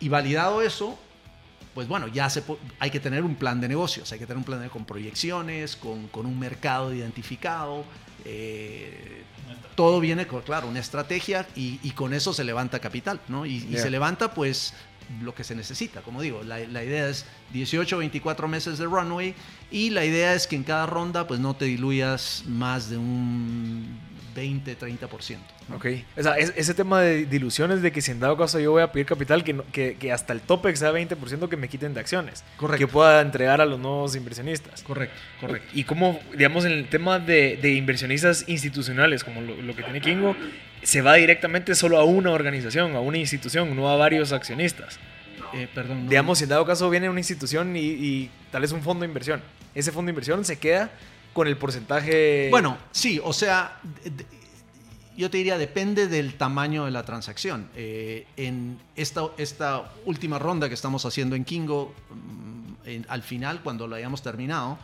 y 0.00 0.08
validado 0.08 0.62
eso, 0.62 0.98
pues 1.74 1.88
bueno, 1.88 2.08
ya 2.08 2.28
se 2.30 2.42
hay 2.78 2.90
que 2.90 3.00
tener 3.00 3.22
un 3.22 3.34
plan 3.34 3.60
de 3.60 3.68
negocios, 3.68 4.10
hay 4.12 4.18
que 4.18 4.26
tener 4.26 4.38
un 4.38 4.44
plan 4.44 4.60
de, 4.60 4.68
con 4.68 4.84
proyecciones, 4.84 5.76
con, 5.76 6.08
con 6.08 6.26
un 6.26 6.38
mercado 6.38 6.92
identificado, 6.92 7.84
eh, 8.26 9.22
todo 9.74 10.00
viene 10.00 10.26
con, 10.26 10.42
claro, 10.42 10.68
una 10.68 10.80
estrategia 10.80 11.46
y, 11.54 11.78
y, 11.82 11.90
con 11.90 12.12
eso 12.14 12.32
se 12.32 12.44
levanta 12.44 12.80
capital, 12.80 13.20
¿no? 13.28 13.46
Y, 13.46 13.60
yeah. 13.60 13.78
y, 13.78 13.82
se 13.82 13.90
levanta, 13.90 14.34
pues, 14.34 14.74
lo 15.22 15.34
que 15.34 15.44
se 15.44 15.54
necesita. 15.54 16.00
Como 16.00 16.20
digo, 16.20 16.42
la, 16.42 16.58
la, 16.58 16.82
idea 16.82 17.08
es 17.08 17.26
18, 17.52 17.98
24 17.98 18.48
meses 18.48 18.78
de 18.78 18.86
runway 18.86 19.34
y 19.70 19.90
la 19.90 20.04
idea 20.04 20.34
es 20.34 20.46
que 20.46 20.56
en 20.56 20.64
cada 20.64 20.86
ronda, 20.86 21.26
pues, 21.26 21.40
no 21.40 21.54
te 21.54 21.66
diluyas 21.66 22.44
más 22.46 22.90
de 22.90 22.96
un 22.96 24.00
20, 24.36 24.78
30%. 24.78 25.38
¿no? 25.68 25.76
Ok. 25.76 25.86
O 26.16 26.22
sea, 26.22 26.36
es, 26.36 26.52
ese 26.56 26.74
tema 26.74 27.00
de 27.00 27.24
diluciones 27.24 27.82
de 27.82 27.90
que 27.90 28.00
si 28.02 28.12
en 28.12 28.20
dado 28.20 28.36
caso 28.36 28.60
yo 28.60 28.70
voy 28.70 28.82
a 28.82 28.92
pedir 28.92 29.06
capital, 29.06 29.42
que, 29.42 29.56
que, 29.72 29.96
que 29.96 30.12
hasta 30.12 30.32
el 30.32 30.40
tope 30.42 30.74
sea 30.76 30.92
20% 30.92 31.48
que 31.48 31.56
me 31.56 31.68
quiten 31.68 31.94
de 31.94 32.00
acciones. 32.00 32.44
Correcto. 32.56 32.86
Que 32.86 32.92
pueda 32.92 33.20
entregar 33.22 33.60
a 33.60 33.66
los 33.66 33.80
nuevos 33.80 34.14
inversionistas. 34.14 34.82
Correcto, 34.82 35.16
correcto. 35.40 35.68
Y 35.72 35.84
como, 35.84 36.20
digamos, 36.36 36.64
en 36.66 36.72
el 36.72 36.88
tema 36.88 37.18
de, 37.18 37.58
de 37.60 37.72
inversionistas 37.72 38.44
institucionales, 38.48 39.24
como 39.24 39.40
lo, 39.40 39.60
lo, 39.60 39.74
que 39.74 39.82
tiene 39.82 40.00
Kingo, 40.00 40.36
se 40.82 41.00
va 41.00 41.14
directamente 41.14 41.74
solo 41.74 41.98
a 41.98 42.04
una 42.04 42.30
organización, 42.30 42.94
a 42.94 43.00
una 43.00 43.18
institución, 43.18 43.74
no 43.74 43.88
a 43.88 43.96
varios 43.96 44.32
accionistas. 44.32 45.00
Eh, 45.54 45.66
perdón. 45.74 46.04
No, 46.04 46.10
digamos, 46.10 46.38
si 46.38 46.44
en 46.44 46.50
dado 46.50 46.66
caso 46.66 46.90
viene 46.90 47.08
una 47.08 47.20
institución 47.20 47.74
y, 47.76 47.80
y 47.80 48.30
tal 48.50 48.62
vez 48.62 48.72
un 48.72 48.82
fondo 48.82 49.00
de 49.02 49.08
inversión, 49.08 49.42
ese 49.74 49.90
fondo 49.92 50.08
de 50.08 50.12
inversión 50.12 50.44
se 50.44 50.58
queda 50.58 50.90
con 51.36 51.46
el 51.46 51.58
porcentaje. 51.58 52.48
Bueno, 52.50 52.78
sí, 52.92 53.20
o 53.22 53.34
sea, 53.34 53.78
yo 55.18 55.30
te 55.30 55.36
diría, 55.36 55.58
depende 55.58 56.08
del 56.08 56.34
tamaño 56.38 56.86
de 56.86 56.90
la 56.90 57.04
transacción. 57.04 57.68
Eh, 57.76 58.26
en 58.38 58.78
esta, 58.96 59.28
esta 59.36 59.92
última 60.06 60.38
ronda 60.38 60.68
que 60.68 60.74
estamos 60.74 61.04
haciendo 61.04 61.36
en 61.36 61.44
Kingo, 61.44 61.94
mm, 62.08 62.88
en, 62.88 63.06
al 63.10 63.22
final, 63.22 63.60
cuando 63.62 63.86
lo 63.86 63.96
hayamos 63.96 64.22
terminado, 64.22 64.78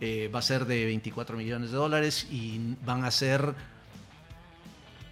eh, 0.00 0.30
va 0.34 0.38
a 0.38 0.42
ser 0.42 0.64
de 0.64 0.86
24 0.86 1.36
millones 1.36 1.72
de 1.72 1.76
dólares 1.76 2.26
y 2.30 2.58
van 2.86 3.04
a 3.04 3.10
ser 3.10 3.54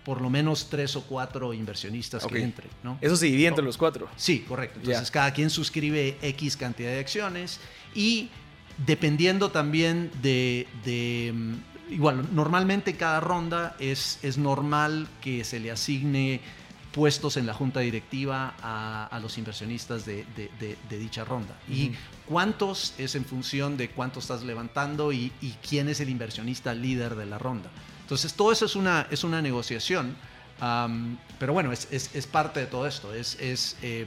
por 0.02 0.22
lo 0.22 0.30
menos 0.30 0.70
tres 0.70 0.96
o 0.96 1.02
cuatro 1.02 1.52
inversionistas 1.52 2.26
que 2.26 2.42
entren. 2.42 2.70
¿no? 2.82 2.96
Eso 3.02 3.16
se 3.16 3.26
divide 3.26 3.48
entre 3.48 3.66
los 3.66 3.76
cuatro. 3.76 4.08
Sí, 4.16 4.46
correcto. 4.48 4.78
Entonces 4.78 5.10
cada 5.10 5.30
quien 5.34 5.50
suscribe 5.50 6.16
X 6.22 6.56
cantidad 6.56 6.88
de 6.88 7.00
acciones 7.00 7.60
y 7.94 8.30
dependiendo 8.86 9.50
también 9.50 10.10
de, 10.22 10.66
de, 10.84 11.32
mm, 11.34 11.92
igual, 11.92 12.28
normalmente 12.34 12.96
cada 12.96 13.20
ronda 13.20 13.76
es, 13.78 14.18
es 14.22 14.38
normal 14.38 15.08
que 15.20 15.44
se 15.44 15.60
le 15.60 15.70
asigne 15.70 16.40
puestos 16.92 17.36
en 17.36 17.46
la 17.46 17.54
junta 17.54 17.80
directiva 17.80 18.54
a, 18.62 19.06
a 19.06 19.20
los 19.20 19.38
inversionistas 19.38 20.04
de, 20.04 20.24
de- 20.36 20.50
de- 20.58 20.76
de 20.88 20.98
dicha 20.98 21.24
ronda. 21.24 21.56
Y 21.68 21.92
cuántos 22.26 22.94
es 22.98 23.14
en 23.14 23.24
función 23.24 23.76
de 23.76 23.90
cuánto 23.90 24.18
estás 24.18 24.42
levantando 24.42 25.12
y, 25.12 25.30
y 25.40 25.52
quién 25.68 25.88
es 25.88 26.00
el 26.00 26.08
inversionista 26.08 26.74
líder 26.74 27.14
de 27.14 27.26
la 27.26 27.38
ronda. 27.38 27.70
Entonces 28.02 28.34
todo 28.34 28.50
eso 28.50 28.64
es 28.66 28.74
una, 28.74 29.06
es 29.10 29.22
una 29.22 29.40
negociación, 29.40 30.16
pero 31.38 31.52
bueno, 31.52 31.70
es, 31.72 31.86
es- 31.92 32.14
es 32.14 32.26
parte 32.26 32.58
de 32.60 32.66
todo 32.66 32.86
esto. 32.88 33.14
Es, 33.14 33.36
es, 33.40 33.76
eh, 33.82 34.06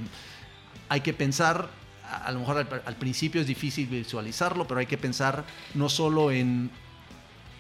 hay 0.90 1.00
que 1.02 1.14
pensar, 1.14 1.70
a, 2.16 2.32
lo 2.32 2.40
mejor 2.40 2.58
al, 2.58 2.82
al 2.86 2.96
principio 2.96 3.42
es 3.42 3.48
difícil 3.48 3.88
visualizarlo, 3.88 4.68
pero 4.68 4.80
hay 4.80 4.86
que 4.86 4.98
pensar 4.98 5.44
no 5.74 5.90
solo 5.90 6.32
en 6.32 6.70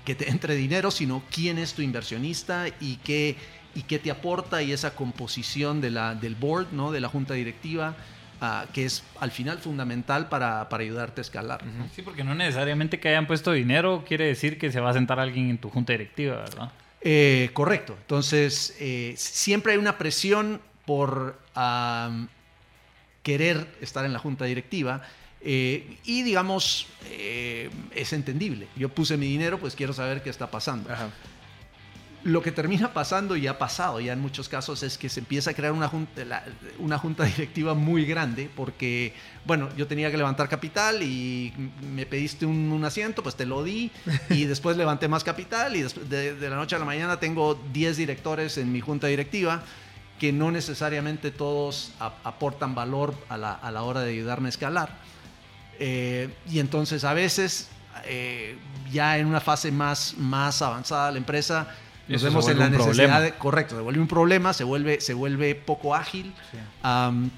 que 0.05 0.15
te 0.15 0.29
entre 0.29 0.55
dinero, 0.55 0.91
sino 0.91 1.23
quién 1.31 1.57
es 1.57 1.73
tu 1.73 1.81
inversionista 1.81 2.67
y 2.79 2.97
qué, 2.97 3.35
y 3.75 3.83
qué 3.83 3.99
te 3.99 4.11
aporta 4.11 4.61
y 4.61 4.71
esa 4.71 4.95
composición 4.95 5.81
de 5.81 5.91
la, 5.91 6.15
del 6.15 6.35
board, 6.35 6.67
¿no? 6.71 6.91
de 6.91 6.99
la 6.99 7.09
junta 7.09 7.33
directiva, 7.33 7.95
ah, 8.41 8.65
que 8.73 8.85
es 8.85 9.03
al 9.19 9.31
final 9.31 9.59
fundamental 9.59 10.29
para, 10.29 10.67
para 10.69 10.83
ayudarte 10.83 11.21
a 11.21 11.23
escalar. 11.23 11.65
¿no? 11.65 11.87
Sí, 11.95 12.01
porque 12.01 12.23
no 12.23 12.35
necesariamente 12.35 12.99
que 12.99 13.09
hayan 13.09 13.27
puesto 13.27 13.51
dinero 13.51 14.03
quiere 14.07 14.25
decir 14.25 14.57
que 14.57 14.71
se 14.71 14.79
va 14.79 14.89
a 14.89 14.93
sentar 14.93 15.19
alguien 15.19 15.49
en 15.49 15.57
tu 15.57 15.69
junta 15.69 15.93
directiva, 15.93 16.37
¿verdad? 16.37 16.71
Eh, 17.05 17.49
correcto. 17.53 17.97
Entonces, 17.99 18.75
eh, 18.79 19.13
siempre 19.17 19.73
hay 19.73 19.77
una 19.77 19.97
presión 19.97 20.61
por 20.85 21.37
querer 23.23 23.67
estar 23.81 24.05
en 24.05 24.13
la 24.13 24.19
junta 24.19 24.45
directiva. 24.45 25.01
eh, 25.45 25.97
y 26.05 26.21
digamos, 26.23 26.87
eh, 27.09 27.69
es 27.95 28.13
entendible. 28.13 28.67
Yo 28.77 28.87
puse 28.89 29.17
mi 29.17 29.25
dinero, 29.27 29.59
pues 29.59 29.75
quiero 29.75 29.91
saber 29.93 30.21
qué 30.23 30.29
está 30.29 30.49
pasando. 30.51 30.89
Ajá. 30.91 31.09
Lo 32.25 32.41
que 32.41 32.53
termina 32.53 32.93
pasando 32.93 33.35
y 33.35 33.47
ha 33.47 33.57
pasado 33.59 33.99
ya 33.99 34.13
en 34.13 34.21
muchos 34.21 34.47
casos 34.47 34.81
es 34.81 34.97
que 34.97 35.09
se 35.09 35.19
empieza 35.19 35.51
a 35.51 35.53
crear 35.53 35.73
una 35.73 35.89
junta, 35.89 36.23
la- 36.23 36.45
una 36.79 36.97
junta 36.97 37.25
directiva 37.25 37.73
muy 37.73 38.05
grande 38.05 38.49
porque, 38.55 39.11
bueno, 39.45 39.67
yo 39.75 39.87
tenía 39.87 40.09
que 40.09 40.15
levantar 40.15 40.47
capital 40.47 41.03
y 41.03 41.51
me 41.93 42.05
pediste 42.05 42.45
un, 42.45 42.71
un 42.71 42.85
asiento, 42.85 43.21
pues 43.23 43.35
te 43.35 43.45
lo 43.45 43.61
di 43.61 43.91
y 44.29 44.45
después 44.45 44.77
levanté 44.77 45.09
más 45.09 45.25
capital 45.25 45.75
y 45.75 45.81
de, 45.83 46.35
de 46.35 46.49
la 46.49 46.55
noche 46.55 46.77
a 46.77 46.79
la 46.79 46.85
mañana 46.85 47.19
tengo 47.19 47.61
10 47.73 47.97
directores 47.97 48.57
en 48.57 48.71
mi 48.71 48.79
junta 48.79 49.07
directiva 49.07 49.61
que 50.19 50.31
no 50.31 50.51
necesariamente 50.51 51.31
todos 51.31 51.91
aportan 51.99 52.75
valor 52.75 53.13
a 53.29 53.37
la, 53.37 53.53
a 53.53 53.71
la 53.71 53.83
hora 53.83 54.01
de 54.01 54.11
ayudarme 54.11 54.47
a 54.47 54.49
escalar. 54.49 54.89
Eh, 55.79 56.29
y 56.49 56.59
entonces 56.59 57.03
a 57.03 57.13
veces, 57.13 57.69
eh, 58.05 58.57
ya 58.91 59.17
en 59.17 59.27
una 59.27 59.41
fase 59.41 59.71
más, 59.71 60.15
más 60.17 60.61
avanzada 60.61 61.07
de 61.07 61.13
la 61.13 61.17
empresa, 61.17 61.67
nos 62.07 62.21
vemos 62.21 62.47
en 62.49 62.59
la 62.59 62.69
necesidad 62.69 63.21
de, 63.21 63.33
correcto, 63.33 63.75
se 63.75 63.81
vuelve 63.81 64.01
un 64.01 64.07
problema, 64.07 64.53
se 64.53 64.63
vuelve, 64.63 64.99
se 64.99 65.13
vuelve 65.13 65.55
poco 65.55 65.95
ágil. 65.95 66.33
am, 66.81 67.31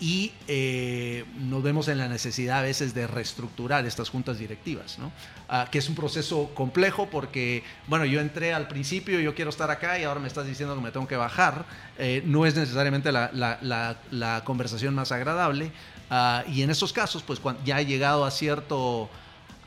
y 0.00 0.32
eh, 0.48 1.24
nos 1.38 1.62
vemos 1.62 1.88
en 1.88 1.98
la 1.98 2.08
necesidad 2.08 2.58
a 2.60 2.62
veces 2.62 2.94
de 2.94 3.06
reestructurar 3.06 3.84
estas 3.84 4.08
juntas 4.08 4.38
directivas, 4.38 4.98
¿no? 4.98 5.12
Ah, 5.48 5.68
que 5.70 5.78
es 5.78 5.88
un 5.90 5.94
proceso 5.94 6.50
complejo 6.54 7.08
porque, 7.10 7.62
bueno, 7.86 8.06
yo 8.06 8.20
entré 8.20 8.54
al 8.54 8.66
principio, 8.66 9.20
yo 9.20 9.34
quiero 9.34 9.50
estar 9.50 9.70
acá 9.70 9.98
y 9.98 10.04
ahora 10.04 10.18
me 10.20 10.28
estás 10.28 10.46
diciendo 10.46 10.74
que 10.74 10.80
me 10.80 10.90
tengo 10.90 11.06
que 11.06 11.16
bajar. 11.16 11.66
Eh, 11.98 12.22
no 12.24 12.46
es 12.46 12.54
necesariamente 12.54 13.12
la, 13.12 13.30
la- 13.34 13.58
la- 13.60 13.98
la 14.10 14.42
conversación 14.44 14.94
más 14.94 15.12
agradable. 15.12 15.70
Ah, 16.08 16.44
y 16.48 16.62
en 16.62 16.70
esos 16.70 16.92
casos, 16.92 17.22
pues 17.22 17.38
cuando 17.38 17.62
ya 17.64 17.76
ha 17.76 17.82
llegado 17.82 18.24
a 18.24 18.30
cierto, 18.30 19.10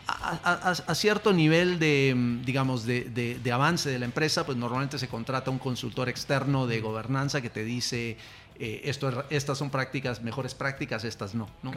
a- 0.07 0.39
a- 0.43 0.91
a 0.91 0.95
cierto 0.95 1.31
nivel 1.31 1.79
de, 1.79 2.13
mm, 2.15 2.41
digamos, 2.43 2.85
de, 2.85 3.05
de- 3.05 3.39
de 3.39 3.51
avance 3.51 3.89
de 3.89 3.99
la 3.99 4.05
empresa, 4.05 4.45
pues 4.45 4.57
normalmente 4.57 4.97
se 4.99 5.07
contrata 5.07 5.49
un 5.51 5.59
consultor 5.59 6.09
externo 6.09 6.65
de 6.67 6.81
gobernanza 6.81 7.41
que 7.41 7.49
te 7.49 7.63
dice, 7.63 8.17
eh, 8.59 8.81
esto, 8.85 9.25
estas 9.29 9.57
son 9.57 9.69
prácticas, 9.69 10.21
mejores 10.21 10.53
prácticas, 10.53 11.03
estas 11.03 11.35
no. 11.35 11.49
¿no? 11.61 11.71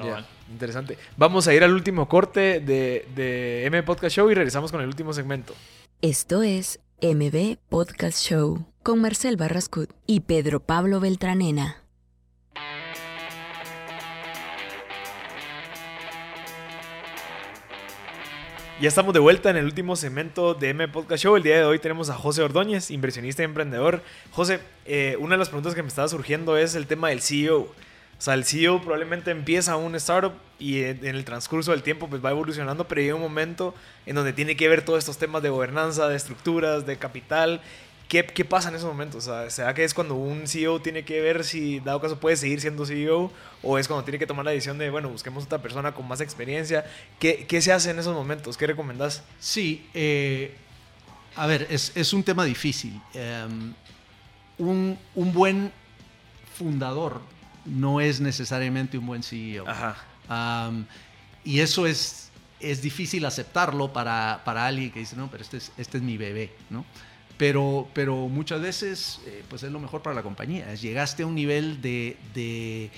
Interesante. 0.50 0.98
Vamos 1.16 1.48
a 1.48 1.54
ir 1.54 1.64
al 1.64 1.72
último 1.72 2.08
corte 2.08 2.60
de, 2.60 3.06
de 3.14 3.66
M 3.66 3.82
Podcast 3.82 4.16
Show 4.16 4.30
y 4.30 4.34
regresamos 4.34 4.70
con 4.70 4.80
el 4.80 4.86
último 4.86 5.12
segmento. 5.12 5.54
Esto 6.02 6.42
es 6.42 6.80
MB 7.02 7.56
Podcast 7.68 8.18
Show 8.18 8.66
con 8.82 9.00
Marcel 9.00 9.36
Barrascut 9.36 9.90
y 10.06 10.20
Pedro 10.20 10.60
Pablo 10.60 11.00
Beltranena. 11.00 11.85
Ya 18.78 18.88
estamos 18.88 19.14
de 19.14 19.20
vuelta 19.20 19.48
en 19.48 19.56
el 19.56 19.64
último 19.64 19.96
segmento 19.96 20.52
de 20.52 20.68
M 20.68 20.86
Podcast 20.88 21.22
Show. 21.24 21.34
El 21.36 21.42
día 21.42 21.56
de 21.56 21.64
hoy 21.64 21.78
tenemos 21.78 22.10
a 22.10 22.14
José 22.14 22.42
Ordóñez, 22.42 22.90
inversionista 22.90 23.40
y 23.40 23.46
emprendedor. 23.46 24.02
José, 24.32 24.60
eh, 24.84 25.16
una 25.18 25.36
de 25.36 25.38
las 25.38 25.48
preguntas 25.48 25.74
que 25.74 25.80
me 25.82 25.88
estaba 25.88 26.06
surgiendo 26.08 26.58
es 26.58 26.74
el 26.74 26.86
tema 26.86 27.08
del 27.08 27.22
CEO. 27.22 27.60
O 27.60 27.74
sea, 28.18 28.34
el 28.34 28.44
CEO 28.44 28.82
probablemente 28.82 29.30
empieza 29.30 29.76
un 29.76 29.94
startup 29.94 30.34
y 30.58 30.82
en, 30.82 31.06
el 31.06 31.24
transcurso 31.24 31.70
del 31.70 31.82
tiempo 31.82 32.06
pues 32.06 32.22
va 32.22 32.30
evolucionando, 32.30 32.86
pero 32.86 33.00
llega 33.00 33.14
un 33.14 33.22
momento 33.22 33.74
en 34.04 34.14
donde 34.14 34.34
tiene 34.34 34.56
que 34.56 34.68
ver 34.68 34.84
todos 34.84 34.98
estos 34.98 35.16
temas 35.16 35.42
de 35.42 35.48
gobernanza, 35.48 36.06
de 36.08 36.16
estructuras, 36.16 36.84
de 36.84 36.98
capital. 36.98 37.62
¿Qué, 38.08 38.24
qué 38.24 38.44
pasa 38.44 38.68
en 38.68 38.76
esos 38.76 38.88
momentos? 38.88 39.26
O 39.26 39.32
sea, 39.32 39.50
¿será 39.50 39.74
que 39.74 39.82
es 39.82 39.92
cuando 39.92 40.14
un 40.14 40.46
CEO 40.46 40.80
tiene 40.80 41.04
que 41.04 41.20
ver 41.20 41.44
si, 41.44 41.80
dado 41.80 42.00
caso, 42.00 42.20
puede 42.20 42.36
seguir 42.36 42.60
siendo 42.60 42.86
CEO? 42.86 43.32
¿O 43.62 43.78
es 43.78 43.88
cuando 43.88 44.04
tiene 44.04 44.18
que 44.18 44.26
tomar 44.26 44.44
la 44.44 44.52
decisión 44.52 44.78
de, 44.78 44.90
bueno, 44.90 45.08
busquemos 45.08 45.44
otra 45.44 45.60
persona 45.60 45.92
con 45.92 46.06
más 46.06 46.20
experiencia? 46.20 46.84
¿Qué, 47.18 47.46
qué 47.48 47.60
se 47.60 47.72
hace 47.72 47.90
en 47.90 47.98
esos 47.98 48.14
momentos? 48.14 48.56
¿Qué 48.56 48.66
recomendás? 48.66 49.24
Sí, 49.40 49.88
eh, 49.92 50.54
a 51.34 51.46
ver, 51.46 51.66
es, 51.68 51.92
es 51.96 52.12
un 52.12 52.22
tema 52.22 52.44
difícil. 52.44 53.00
Em, 53.12 53.74
un, 54.58 54.98
un 55.14 55.32
buen 55.32 55.72
fundador 56.56 57.20
no 57.64 58.00
es 58.00 58.20
necesariamente 58.20 58.96
un 58.98 59.06
buen 59.06 59.22
CEO. 59.22 59.68
Ajá. 59.68 59.96
Am, 60.28 60.86
y 61.44 61.60
eso 61.60 61.86
es, 61.86 62.30
es 62.60 62.82
difícil 62.82 63.24
aceptarlo 63.24 63.92
para, 63.92 64.42
para 64.44 64.66
alguien 64.66 64.90
que 64.90 65.00
dice, 65.00 65.16
no, 65.16 65.30
pero 65.30 65.42
este 65.42 65.58
es, 65.58 65.72
este 65.76 65.98
es 65.98 66.02
mi 66.02 66.16
bebé, 66.16 66.52
¿no? 66.70 66.84
Pero, 67.36 67.86
pero 67.92 68.28
muchas 68.28 68.62
veces, 68.62 69.20
eh, 69.26 69.44
pues 69.48 69.62
es 69.62 69.70
lo 69.70 69.78
mejor 69.78 70.02
para 70.02 70.16
la 70.16 70.22
compañía. 70.22 70.74
Llegaste 70.74 71.22
a 71.22 71.26
un 71.26 71.34
nivel 71.34 71.82
de, 71.82 72.16
de, 72.34 72.90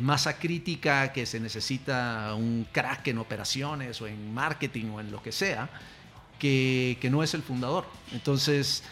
masa 0.00 0.38
crítica 0.38 1.12
que 1.12 1.24
se 1.24 1.38
necesita 1.38 2.34
un 2.34 2.66
crack 2.72 3.06
en 3.08 3.18
operaciones 3.18 4.00
o 4.02 4.08
en 4.08 4.34
marketing 4.34 4.86
o 4.86 5.00
en 5.00 5.12
lo 5.12 5.22
que 5.22 5.30
sea, 5.30 5.70
que, 6.40 6.98
que 7.00 7.10
no 7.10 7.22
es 7.22 7.34
el 7.34 7.42
fundador. 7.42 7.86
Entonces, 8.12 8.82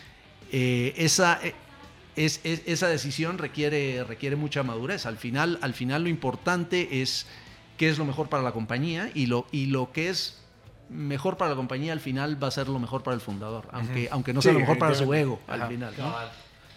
eh, 0.52 0.94
esa, 0.96 1.40
eh, 1.42 1.54
es, 2.14 2.40
es- 2.44 2.62
esa 2.66 2.86
decisión 2.86 3.38
requiere, 3.38 4.04
requiere 4.04 4.36
mucha 4.36 4.62
madurez. 4.62 5.06
Al 5.06 5.16
final, 5.16 5.58
al 5.60 5.74
final 5.74 6.04
lo 6.04 6.08
importante 6.08 7.02
es 7.02 7.26
qué 7.78 7.88
es 7.88 7.98
lo 7.98 8.04
mejor 8.04 8.28
para 8.28 8.44
la 8.44 8.52
compañía 8.52 9.10
y 9.14 9.26
lo, 9.26 9.46
y 9.50 9.66
lo 9.66 9.90
que 9.92 10.08
es 10.10 10.38
mejor 10.90 11.36
para 11.36 11.50
la 11.50 11.56
compañía 11.56 11.92
al 11.92 12.00
final 12.00 12.42
va 12.42 12.48
a 12.48 12.50
ser 12.50 12.68
lo 12.68 12.78
mejor 12.78 13.02
para 13.02 13.14
el 13.14 13.20
fundador, 13.20 13.68
aunque, 13.72 14.08
aunque 14.10 14.32
no 14.32 14.42
sea 14.42 14.50
Sí, 14.52 14.54
lo 14.54 14.60
mejor 14.60 14.78
para 14.78 14.94
su 14.94 15.12
ego 15.14 15.40
al 15.48 15.60
Ajá. 15.62 15.70
final. 15.70 15.94
¿no? 15.98 16.14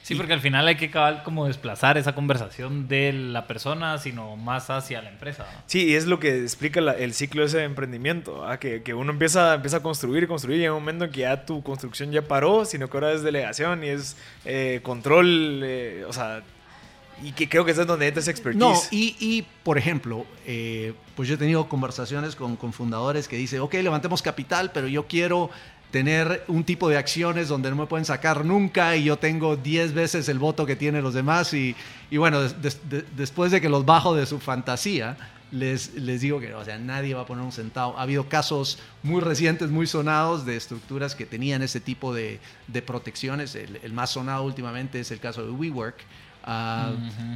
Sí, 0.04 0.16
porque 0.16 0.32
al 0.32 0.40
final 0.40 0.66
hay 0.66 0.78
que 0.78 0.90
cabal 0.90 1.22
como 1.24 1.48
desplazar 1.48 1.98
esa 1.98 2.16
conversación 2.16 2.88
de 2.88 3.12
la 3.12 3.46
persona, 3.46 3.98
sino 3.98 4.38
más 4.38 4.70
hacia 4.70 5.02
la 5.02 5.10
empresa. 5.10 5.44
¿no? 5.54 5.60
Sí, 5.66 5.88
y 5.90 5.96
es 5.96 6.06
lo 6.06 6.18
que 6.20 6.44
explica 6.44 6.80
la- 6.80 6.94
el 6.94 7.14
ciclo 7.14 7.44
ese 7.44 7.58
de 7.58 7.64
emprendimiento, 7.66 8.48
¿ah? 8.48 8.58
que, 8.58 8.84
que 8.84 8.94
uno 8.94 9.12
empieza, 9.12 9.56
empieza 9.56 9.78
a 9.78 9.84
construir 9.84 10.24
y 10.24 10.28
construir 10.28 10.60
y 10.62 10.64
hay 10.64 10.70
un 10.70 10.76
momento 10.76 11.04
en 11.04 11.12
que 11.12 11.20
ya 11.22 11.46
tu 11.46 11.62
construcción 11.62 12.14
ya 12.14 12.22
paró, 12.22 12.64
sino 12.64 12.90
que 12.90 12.96
ahora 12.96 13.12
es 13.12 13.22
delegación 13.22 13.84
y 13.84 13.88
es 13.90 14.16
eh, 14.46 14.80
control, 14.82 15.60
eh, 15.66 16.06
o 16.08 16.14
sea, 16.14 16.42
y 17.24 17.32
que 17.32 17.50
creo 17.50 17.66
que 17.66 17.72
es 17.72 17.78
donde 17.86 18.08
entra 18.08 18.22
esa 18.22 18.32
expertise. 18.32 18.60
No, 18.60 18.74
y, 18.92 19.16
y, 19.20 19.46
por 19.64 19.78
ejemplo, 19.78 20.26
eh, 20.46 20.94
pues 21.16 21.28
yo 21.28 21.36
he 21.36 21.38
tenido 21.38 21.68
conversaciones 21.68 22.36
con, 22.36 22.56
con 22.56 22.74
fundadores 22.74 23.28
que 23.28 23.38
dicen, 23.38 23.60
ok, 23.62 23.74
levantemos 23.76 24.22
capital, 24.22 24.72
pero 24.74 24.88
yo 24.88 25.08
quiero 25.08 25.50
tener 25.92 26.44
un 26.50 26.64
tipo 26.66 26.90
de 26.90 26.98
acciones 26.98 27.48
donde 27.48 27.70
no 27.70 27.78
me 27.78 27.86
pueden 27.86 28.04
sacar 28.06 28.44
nunca 28.44 28.96
y 28.98 29.06
yo 29.06 29.18
tengo 29.18 29.56
10 29.56 29.94
veces 29.94 30.28
el 30.30 30.38
voto 30.38 30.66
que 30.66 30.76
tienen 30.76 31.02
los 31.02 31.14
demás 31.14 31.54
y, 31.54 31.76
y 32.12 32.18
bueno, 32.18 32.42
des- 32.42 32.62
des- 32.62 32.90
de- 32.90 33.06
después 33.16 33.52
de 33.52 33.62
que 33.62 33.70
los 33.70 33.86
bajo 33.86 34.14
de 34.14 34.26
su 34.26 34.40
fantasía, 34.40 35.18
les, 35.50 35.94
les 35.96 36.20
digo 36.20 36.42
que 36.42 36.54
o 36.54 36.66
sea, 36.66 36.78
nadie 36.78 37.14
va 37.14 37.22
a 37.22 37.26
poner 37.26 37.44
un 37.46 37.54
centavo. 37.54 37.98
Ha 37.98 38.02
habido 38.02 38.28
casos 38.28 38.80
muy 39.02 39.22
recientes, 39.22 39.70
muy 39.70 39.88
sonados 39.88 40.46
de 40.46 40.58
estructuras 40.58 41.16
que 41.16 41.26
tenían 41.26 41.62
ese 41.62 41.80
tipo 41.80 42.14
de, 42.14 42.42
de 42.68 42.82
protecciones. 42.82 43.56
El, 43.56 43.80
el 43.82 43.94
más 43.94 44.10
sonado 44.10 44.44
últimamente 44.44 45.00
es 45.00 45.10
el 45.12 45.20
caso 45.22 45.46
de 45.46 45.52
WeWork. 45.52 45.96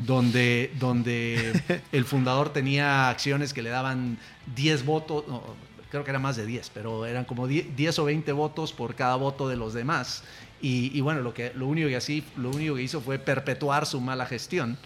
Donde, 0.06 0.72
donde 0.80 1.82
el 1.92 2.06
fundador 2.06 2.54
tenía 2.54 3.10
acciones 3.10 3.54
que 3.54 3.62
le 3.62 3.70
daban 3.70 4.18
10 4.56 4.86
votos, 4.86 5.28
no, 5.28 5.44
creo 5.90 6.04
que 6.04 6.10
era 6.10 6.20
más 6.20 6.38
de 6.38 6.46
10, 6.46 6.72
pero 6.74 7.06
eran 7.06 7.26
como 7.26 7.48
10, 7.48 8.00
o 8.00 8.06
20 8.06 8.32
votos 8.32 8.72
por 8.74 8.96
cada 8.96 9.16
voto 9.16 9.50
de 9.50 9.58
los 9.58 9.74
demás. 9.74 10.24
Y, 10.64 11.02
bueno, 11.02 11.22
lo, 11.22 11.34
que, 11.34 11.52
lo, 11.56 11.66
único 11.66 11.88
que 11.88 11.96
así, 11.96 12.24
lo 12.38 12.52
único 12.52 12.76
que 12.76 12.84
hizo 12.84 13.02
fue 13.02 13.18
perpetuar 13.18 13.88
su 13.88 14.00
mala 14.00 14.26
gestión. 14.26 14.78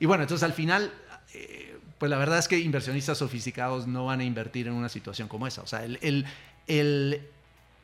y 0.00 0.06
bueno, 0.06 0.22
entonces 0.22 0.44
al 0.44 0.52
final, 0.52 0.92
eh, 1.34 1.76
pues 1.98 2.08
la 2.08 2.18
verdad 2.18 2.38
es 2.38 2.46
que 2.46 2.58
inversionistas 2.58 3.18
sofisticados 3.18 3.86
no 3.86 4.06
van 4.06 4.20
a 4.20 4.24
invertir 4.24 4.68
en 4.68 4.74
una 4.74 4.88
situación 4.88 5.26
como 5.26 5.46
esa. 5.46 5.62
O 5.62 5.66
sea, 5.66 5.84
el, 5.84 5.98
el, 6.02 6.24
el, 6.68 7.20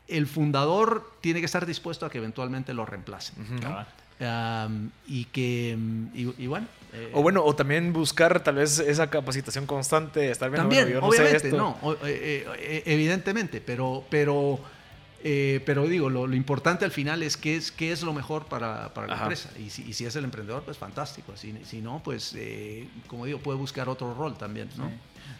el 0.07 0.27
fundador 0.27 1.13
tiene 1.21 1.41
que 1.41 1.47
estar 1.47 1.67
dispuesto 1.67 2.07
a 2.07 2.11
que 2.11 2.19
eventualmente 2.19 2.73
lo 2.73 2.87
reemplacen. 2.87 3.35
Y 5.07 5.25
que, 5.27 5.77
y, 6.15 6.47
bueno. 6.47 6.67
Eh, 6.93 7.11
o 7.13 7.23
bueno, 7.23 7.45
o 7.45 7.57
también 7.57 7.93
buscar 7.93 8.43
tal 8.45 8.57
vez 8.57 8.79
esa 8.79 9.11
capacitación 9.11 9.67
constante, 9.67 10.31
estar 10.31 10.49
viendo, 10.49 10.69
también, 10.69 10.97
obviamente, 11.03 11.51
no, 11.51 11.77
eh, 12.05 12.47
eh, 12.57 12.83
evidentemente, 12.87 13.61
pero, 13.61 14.05
pero, 14.09 14.61
pero 15.21 15.89
digo, 15.89 16.09
lo, 16.09 16.33
importante 16.33 16.85
al 16.85 16.93
final 16.93 17.25
es 17.25 17.37
qué 17.37 17.57
es, 17.57 17.73
qué 17.73 17.91
es 17.91 18.03
lo 18.03 18.13
mejor 18.13 18.47
para, 18.47 18.95
para 18.95 19.09
la 19.09 19.15
empresa. 19.15 19.51
Y 19.59 19.71
si, 19.71 19.83
y 19.83 19.93
si, 19.93 20.07
es 20.07 20.15
el 20.15 20.23
emprendedor, 20.23 20.63
pues 20.63 20.79
fantástico. 20.79 21.37
Si, 21.37 21.53
si 21.65 21.81
no, 21.81 22.01
pues, 22.05 22.37
como 23.09 23.27
digo, 23.27 23.41
puede 23.41 23.59
buscar 23.59 23.89
otro 23.89 24.15
rol 24.15 24.39
también, 24.39 24.69
¿no? 24.77 24.91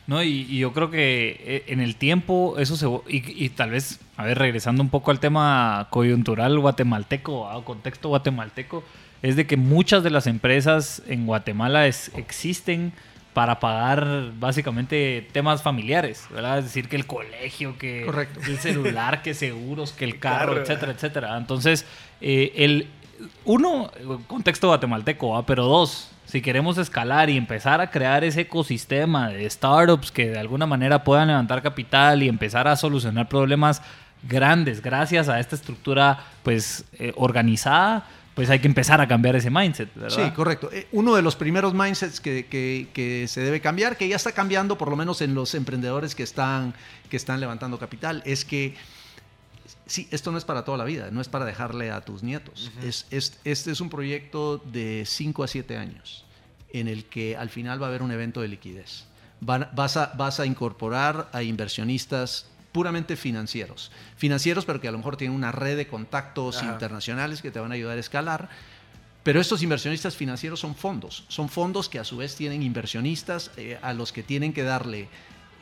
No, 0.07 0.23
y, 0.23 0.59
yo 0.59 0.73
creo 0.73 0.91
que 0.91 1.41
eh, 1.41 1.65
en 1.69 1.81
el 1.81 1.97
tiempo 1.97 2.57
eso 2.59 2.77
se... 2.77 2.87
Y, 3.09 3.49
tal 3.51 3.71
vez, 3.71 4.01
a 4.17 4.25
ver, 4.25 4.39
regresando 4.39 4.83
un 4.83 4.91
poco 4.91 5.11
al 5.11 5.21
tema 5.21 5.89
coyuntural 5.91 6.59
guatemalteco, 6.59 7.41
o 7.41 7.65
contexto 7.65 8.09
guatemalteco, 8.11 8.85
es 9.23 9.37
de 9.37 9.47
que 9.47 9.57
muchas 9.57 10.03
de 10.03 10.11
las 10.11 10.27
empresas 10.27 11.03
en 11.07 11.27
Guatemala 11.27 11.87
existen 11.87 12.93
para 13.33 13.59
pagar 13.59 14.33
básicamente 14.39 15.27
temas 15.33 15.63
familiares, 15.63 16.27
¿verdad? 16.31 16.59
Es 16.59 16.65
decir, 16.65 16.89
que 16.89 16.97
el 16.97 17.07
colegio, 17.07 17.77
que 17.79 18.07
el 18.47 18.59
celular, 18.59 19.23
que 19.23 19.35
seguros, 19.35 19.93
que 19.93 20.05
el 20.05 20.21
carro, 20.21 20.61
etcétera, 20.61 20.93
etcétera. 20.93 21.37
Entonces, 21.37 21.85
eh, 22.21 22.53
el 22.57 22.87
uno, 23.45 23.91
contexto 24.27 24.69
guatemalteco, 24.69 25.43
pero 25.47 25.65
dos, 25.65 26.11
si 26.35 26.43
queremos 26.43 26.79
escalar 26.79 27.31
y 27.31 27.37
empezar 27.37 27.81
a 27.81 27.93
crear 27.93 28.25
ese 28.25 28.41
ecosistema 28.41 29.29
de 29.29 29.49
startups 29.49 30.11
que 30.11 30.31
de 30.31 30.39
alguna 30.41 30.67
manera 30.67 31.05
puedan 31.05 31.29
levantar 31.29 31.63
capital 31.63 32.25
y 32.25 32.29
empezar 32.29 32.67
a 32.67 32.75
solucionar 32.75 33.29
problemas 33.29 33.81
grandes 34.25 34.83
gracias 34.83 35.29
a 35.29 35.39
esta 35.39 35.55
estructura 35.55 36.25
pues 36.43 36.87
eh, 36.95 37.13
organizada, 37.15 38.09
pues 38.35 38.51
hay 38.51 38.59
que 38.59 38.67
empezar 38.67 39.01
a 39.01 39.07
cambiar 39.07 39.37
ese 39.37 39.49
mindset. 39.49 39.89
Sí, 40.09 40.29
correcto. 40.35 40.71
Eh, 40.73 40.89
uno 40.91 41.15
de 41.15 41.23
los 41.23 41.37
primeros 41.37 41.73
mindsets 41.73 42.19
que, 42.19 42.47
que, 42.49 43.27
se 43.29 43.41
debe 43.41 43.61
cambiar, 43.61 43.97
que 43.97 44.09
ya 44.09 44.17
está 44.17 44.33
cambiando 44.33 44.77
por 44.77 44.91
lo 44.91 44.97
menos 44.97 45.21
en 45.21 45.37
los 45.37 45.55
emprendedores 45.55 46.17
que 46.17 46.25
están, 46.25 46.75
que 47.11 47.17
están 47.17 47.39
levantando 47.39 47.79
capital, 47.79 48.25
es 48.27 48.45
que 48.45 48.75
sí, 49.87 50.09
esto 50.11 50.33
no 50.33 50.39
es 50.39 50.45
para 50.45 50.65
toda 50.65 50.79
la 50.79 50.85
vida, 50.85 51.11
no 51.11 51.21
es 51.21 51.29
para 51.29 51.45
dejarle 51.45 51.91
a 51.91 52.01
tus 52.03 52.23
nietos. 52.23 52.71
es, 52.83 53.07
este 53.11 53.71
es 53.71 53.81
un 53.81 53.91
proyecto 53.91 54.59
de 54.59 55.05
5 55.07 55.45
a 55.45 55.49
7 55.49 55.77
años 55.77 56.25
en 56.75 56.89
el 56.89 57.05
que 57.05 57.37
al 57.37 57.51
final 57.51 57.81
va 57.81 57.87
a 57.87 57.89
haber 57.89 58.03
un 58.03 58.11
evento 58.11 58.41
de 58.41 58.49
liquidez. 58.49 59.05
vas, 59.41 59.97
a, 59.97 60.13
vas 60.17 60.41
a 60.41 60.47
incorporar 60.47 61.31
a 61.33 61.43
inversionistas 61.43 62.47
puramente 62.73 63.17
financieros. 63.17 63.93
Financieros, 64.17 64.65
pero 64.65 64.81
que 64.81 64.89
a 64.89 64.93
lo 64.93 64.99
mejor 64.99 65.17
tienen 65.17 65.37
una 65.37 65.53
red 65.53 65.77
de 65.77 65.87
contactos 65.87 66.61
internacionales 66.65 67.41
que 67.41 67.53
te 67.53 67.61
van 67.61 67.71
a 67.71 67.77
ayudar 67.77 67.97
a 67.97 68.01
escalar. 68.01 68.49
Pero 69.23 69.41
estos 69.41 69.63
inversionistas 69.63 70.17
financieros 70.17 70.59
son 70.59 70.75
fondos. 70.75 71.25
Son 71.29 71.49
fondos 71.49 71.89
que 71.89 72.01
a 72.01 72.05
su 72.05 72.17
vez 72.17 72.35
tienen 72.35 72.63
inversionistas 72.63 73.53
eh, 73.57 73.79
a 73.81 73.95
los 73.95 74.13
que 74.13 74.25
tienen 74.25 74.53
que 74.53 74.65
darle 74.65 75.09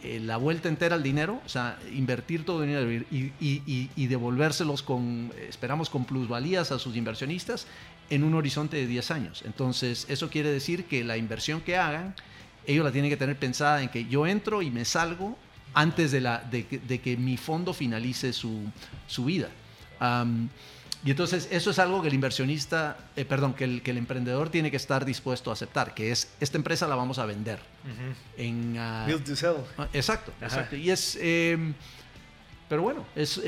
eh, 0.04 0.20
la 0.20 0.36
vuelta 0.36 0.68
entera 0.68 0.96
al 0.96 1.02
dinero, 1.02 1.40
o 1.44 1.48
sea, 1.48 1.78
invertir 1.92 2.44
todo 2.44 2.62
el 2.64 2.68
dinero 2.68 3.04
y, 3.10 4.06
devolvérselos 4.06 4.82
con, 4.82 5.32
esperamos, 5.48 5.88
con 5.90 6.04
plusvalías 6.04 6.72
a 6.72 6.78
sus 6.78 6.96
inversionistas 6.96 7.66
en 8.10 8.24
un 8.24 8.34
horizonte 8.34 8.76
de 8.76 8.86
10 8.86 9.10
años. 9.12 9.42
Entonces, 9.46 10.06
eso 10.08 10.28
quiere 10.28 10.50
decir 10.50 10.86
que 10.86 11.04
la 11.04 11.16
inversión 11.16 11.60
que 11.60 11.76
hagan, 11.76 12.14
ellos 12.66 12.84
la 12.84 12.90
tienen 12.90 13.10
que 13.10 13.16
tener 13.16 13.38
pensada 13.38 13.82
en 13.82 13.88
que 13.90 14.06
yo 14.06 14.26
entro 14.26 14.60
y 14.60 14.70
me 14.70 14.84
salgo 14.84 15.38
antes 15.74 16.10
de, 16.10 16.20
la, 16.20 16.38
de, 16.38 16.64
que, 16.64 17.16
mi 17.16 17.36
fondo 17.36 17.72
finalice 17.72 18.32
su, 18.32 18.70
vida. 19.24 19.48
Y 21.04 21.10
entonces 21.10 21.48
eso 21.50 21.70
es 21.70 21.78
algo 21.78 22.00
que 22.00 22.08
el 22.08 22.14
inversionista, 22.14 22.96
eh, 23.16 23.24
perdón, 23.24 23.54
que 23.54 23.64
el, 23.64 23.82
que 23.82 23.90
el 23.90 23.98
emprendedor 23.98 24.50
tiene 24.50 24.70
que 24.70 24.76
estar 24.76 25.04
dispuesto 25.04 25.50
a 25.50 25.54
aceptar, 25.54 25.94
que 25.94 26.12
es, 26.12 26.28
esta 26.38 26.56
empresa 26.56 26.86
la 26.86 26.94
vamos 26.94 27.18
a 27.18 27.26
vender. 27.26 27.58
en, 28.36 28.78
uh, 28.78 29.06
Build 29.06 29.24
to 29.24 29.34
sell. 29.34 29.56
Ah, 29.76 29.88
exacto, 29.92 30.32
exacto. 30.40 30.76
Y 30.76 30.90
es, 30.90 31.18
em, 31.20 31.74
pero 32.68 32.82
bueno, 32.82 33.04
es, 33.16 33.38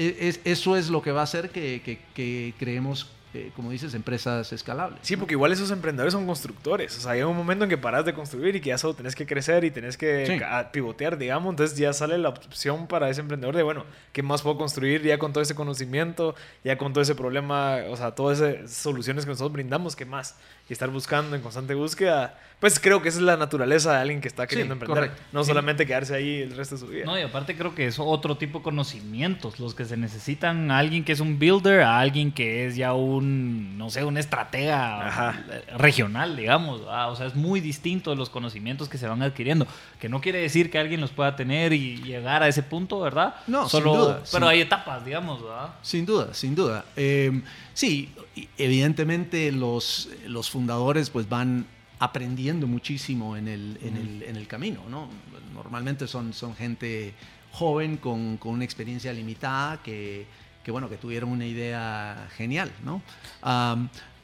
eso 0.44 0.76
es 0.76 0.88
lo 0.90 1.00
que 1.00 1.12
va 1.12 1.20
a 1.20 1.24
hacer 1.24 1.50
que, 1.50 1.80
que, 1.84 2.00
que 2.12 2.54
creemos 2.58 3.06
eh, 3.34 3.50
como 3.56 3.70
dices, 3.70 3.94
empresas 3.94 4.52
escalables. 4.52 5.00
Sí, 5.02 5.16
porque 5.16 5.34
igual 5.34 5.50
esos 5.50 5.70
emprendedores 5.72 6.12
son 6.12 6.24
constructores. 6.24 6.96
O 6.96 7.00
sea, 7.00 7.12
hay 7.12 7.22
un 7.22 7.36
momento 7.36 7.64
en 7.64 7.70
que 7.70 7.76
paras 7.76 8.04
de 8.04 8.14
construir 8.14 8.54
y 8.54 8.60
que 8.60 8.68
ya 8.68 8.78
solo 8.78 8.94
tenés 8.94 9.16
que 9.16 9.26
crecer 9.26 9.64
y 9.64 9.72
tenés 9.72 9.96
que 9.96 10.40
pivotear, 10.72 11.18
digamos. 11.18 11.50
Entonces 11.50 11.76
ya 11.76 11.92
sale 11.92 12.16
la 12.16 12.28
opción 12.28 12.86
para 12.86 13.10
ese 13.10 13.22
emprendedor 13.22 13.56
de, 13.56 13.64
bueno, 13.64 13.84
¿qué 14.12 14.22
más 14.22 14.42
puedo 14.42 14.56
construir 14.56 15.02
ya 15.02 15.18
con 15.18 15.32
todo 15.32 15.42
ese 15.42 15.56
conocimiento, 15.56 16.36
ya 16.62 16.78
con 16.78 16.92
todo 16.92 17.02
ese 17.02 17.16
problema, 17.16 17.78
o 17.88 17.96
sea, 17.96 18.12
todas 18.12 18.40
esas 18.40 18.70
soluciones 18.70 19.24
que 19.24 19.32
nosotros 19.32 19.52
brindamos, 19.52 19.96
¿qué 19.96 20.04
más? 20.04 20.36
Y 20.68 20.72
estar 20.72 20.88
buscando 20.90 21.36
en 21.36 21.42
constante 21.42 21.74
búsqueda 21.74 22.38
pues 22.64 22.80
creo 22.80 23.02
que 23.02 23.10
esa 23.10 23.18
es 23.18 23.24
la 23.24 23.36
naturaleza 23.36 23.92
de 23.92 23.98
alguien 23.98 24.22
que 24.22 24.28
está 24.28 24.46
queriendo 24.46 24.72
emprender. 24.72 25.10
No 25.32 25.44
solamente 25.44 25.84
quedarse 25.84 26.14
ahí 26.14 26.40
el 26.40 26.56
resto 26.56 26.76
de 26.76 26.80
su 26.80 26.86
vida. 26.86 27.04
No, 27.04 27.18
y 27.18 27.20
aparte 27.20 27.54
creo 27.58 27.74
que 27.74 27.86
es 27.86 27.98
otro 27.98 28.38
tipo 28.38 28.60
de 28.60 28.64
conocimientos 28.64 29.60
los 29.60 29.74
que 29.74 29.84
se 29.84 29.98
necesitan. 29.98 30.70
A 30.70 30.78
alguien 30.78 31.04
que 31.04 31.12
es 31.12 31.20
un 31.20 31.38
builder, 31.38 31.82
a 31.82 32.00
alguien 32.00 32.32
que 32.32 32.66
es 32.66 32.74
ya 32.74 32.94
un, 32.94 33.76
no 33.76 33.90
sé, 33.90 34.02
un 34.02 34.16
estratega 34.16 35.44
regional, 35.76 36.36
digamos. 36.36 36.80
O 36.80 37.16
sea, 37.16 37.26
es 37.26 37.34
muy 37.34 37.60
distinto 37.60 38.08
de 38.08 38.16
los 38.16 38.30
conocimientos 38.30 38.88
que 38.88 38.96
se 38.96 39.06
van 39.06 39.20
adquiriendo. 39.20 39.66
Que 40.00 40.08
no 40.08 40.22
quiere 40.22 40.38
decir 40.38 40.70
que 40.70 40.78
alguien 40.78 41.02
los 41.02 41.10
pueda 41.10 41.36
tener 41.36 41.74
y 41.74 41.98
llegar 41.98 42.42
a 42.42 42.48
ese 42.48 42.62
punto, 42.62 42.98
¿verdad? 42.98 43.34
No, 43.46 43.68
Solo, 43.68 43.92
sin 43.92 44.00
duda. 44.00 44.22
Pero 44.32 44.48
hay 44.48 44.62
etapas, 44.62 45.04
digamos, 45.04 45.42
¿verdad? 45.42 45.74
Sin 45.82 46.06
duda, 46.06 46.32
sin 46.32 46.54
duda. 46.54 46.86
Eh, 46.96 47.42
sí, 47.74 48.10
evidentemente 48.58 49.52
los, 49.52 50.08
los 50.26 50.50
fundadores 50.50 51.10
pues 51.10 51.28
van 51.28 51.66
aprendiendo 51.98 52.66
muchísimo 52.66 53.36
en 53.36 53.48
el, 53.48 53.78
en 53.82 53.96
el, 53.96 54.22
en 54.24 54.36
el 54.36 54.46
camino. 54.46 54.82
¿no? 54.88 55.08
Normalmente 55.54 56.06
son, 56.06 56.32
son 56.32 56.54
gente 56.54 57.14
joven 57.52 57.96
con, 57.96 58.36
con 58.36 58.52
una 58.52 58.64
experiencia 58.64 59.12
limitada 59.12 59.82
que, 59.82 60.26
que, 60.64 60.70
bueno, 60.70 60.88
que 60.88 60.96
tuvieron 60.96 61.30
una 61.30 61.46
idea 61.46 62.28
genial. 62.36 62.70
¿no? 62.84 63.02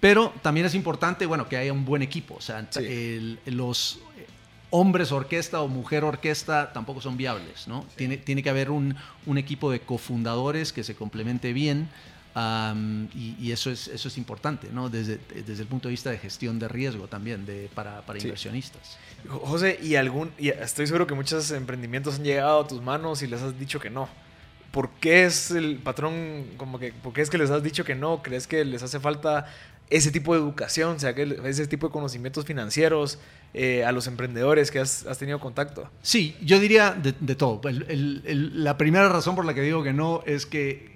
pero 0.01 0.33
también 0.43 0.67
es 0.67 0.75
importante 0.75 1.27
bueno, 1.27 1.49
que 1.49 1.57
haya 1.57 1.73
un 1.73 1.85
buen 1.85 2.03
equipo. 2.03 2.35
O 2.35 2.41
sea, 2.41 2.69
los 3.47 4.01
hombres 4.71 5.11
orquesta 5.13 5.61
o 5.61 5.69
mujer 5.69 6.05
orquesta 6.05 6.73
tampoco 6.73 7.01
son 7.01 7.17
viables. 7.17 7.69
¿no? 7.69 7.87
Tiene, 7.97 8.17
tiene 8.17 8.43
que 8.43 8.51
haber 8.51 8.71
un, 8.71 8.97
un 9.27 9.39
equipo 9.39 9.71
de 9.71 9.81
cofundadores 9.81 10.73
que 10.73 10.83
se 10.83 10.95
complemente 10.95 11.53
bien 11.53 11.89
y, 12.35 13.51
eso, 13.51 13.71
es, 13.71 13.89
eso 13.89 14.09
es 14.09 14.19
importante, 14.19 14.69
¿no? 14.73 14.89
Desde, 14.89 15.19
desde 15.47 15.63
el 15.63 15.69
punto 15.69 15.89
de 15.89 15.93
vista 15.93 16.11
de 16.11 16.19
gestión 16.19 16.59
de 16.59 16.69
riesgo 16.69 17.09
también 17.09 17.45
de, 17.45 17.69
para, 17.75 18.03
para 18.03 18.19
inversionistas. 18.19 18.99
José, 19.29 19.79
y 19.83 19.97
algún, 19.97 20.31
y 20.39 20.49
estoy 20.49 20.87
seguro 20.87 21.07
que 21.07 21.15
muchos 21.15 21.51
emprendimientos 21.51 22.17
han 22.17 22.25
llegado 22.25 22.61
a 22.61 22.67
tus 22.67 22.81
manos 22.81 23.23
y 23.23 23.27
les 23.27 23.43
has 23.43 23.59
dicho 23.59 23.81
que 23.81 23.91
no. 23.91 24.09
¿Por 24.71 24.91
qué 25.01 25.25
es 25.25 25.51
el 25.51 25.79
patrón, 25.79 26.47
como 26.57 26.79
que, 26.79 26.93
por 26.93 27.13
qué 27.13 27.23
es 27.23 27.31
que 27.31 27.39
les 27.39 27.51
has 27.51 27.63
dicho 27.63 27.85
que 27.85 27.97
no? 27.97 28.23
¿Crees 28.23 28.47
que 28.47 28.65
les 28.65 28.83
hace 28.83 29.01
falta 29.01 29.47
ese 29.91 30.13
tipo 30.13 30.33
de 30.33 30.41
educación, 30.41 30.97
o 30.97 30.99
sea, 31.01 31.15
que 31.15 31.41
ese 31.45 31.67
tipo 31.67 31.89
de 31.89 31.93
conocimientos 31.93 32.45
financieros 32.45 33.19
eh, 33.53 33.85
a 33.85 33.91
los 33.91 34.07
emprendedores 34.07 34.71
que 34.71 34.79
has, 34.79 35.05
has, 35.07 35.19
tenido 35.19 35.41
contacto? 35.41 35.91
Sí, 36.01 36.37
yo 36.41 36.61
diría 36.61 36.93
de, 36.93 37.13
de 37.19 37.35
todo. 37.35 37.61
la 37.67 38.79
primera 38.79 39.09
razón 39.09 39.35
por 39.35 39.45
la 39.45 39.53
que 39.53 39.63
digo 39.63 39.83
que 39.83 39.93
no 39.93 40.23
es 40.27 40.47
que 40.47 40.90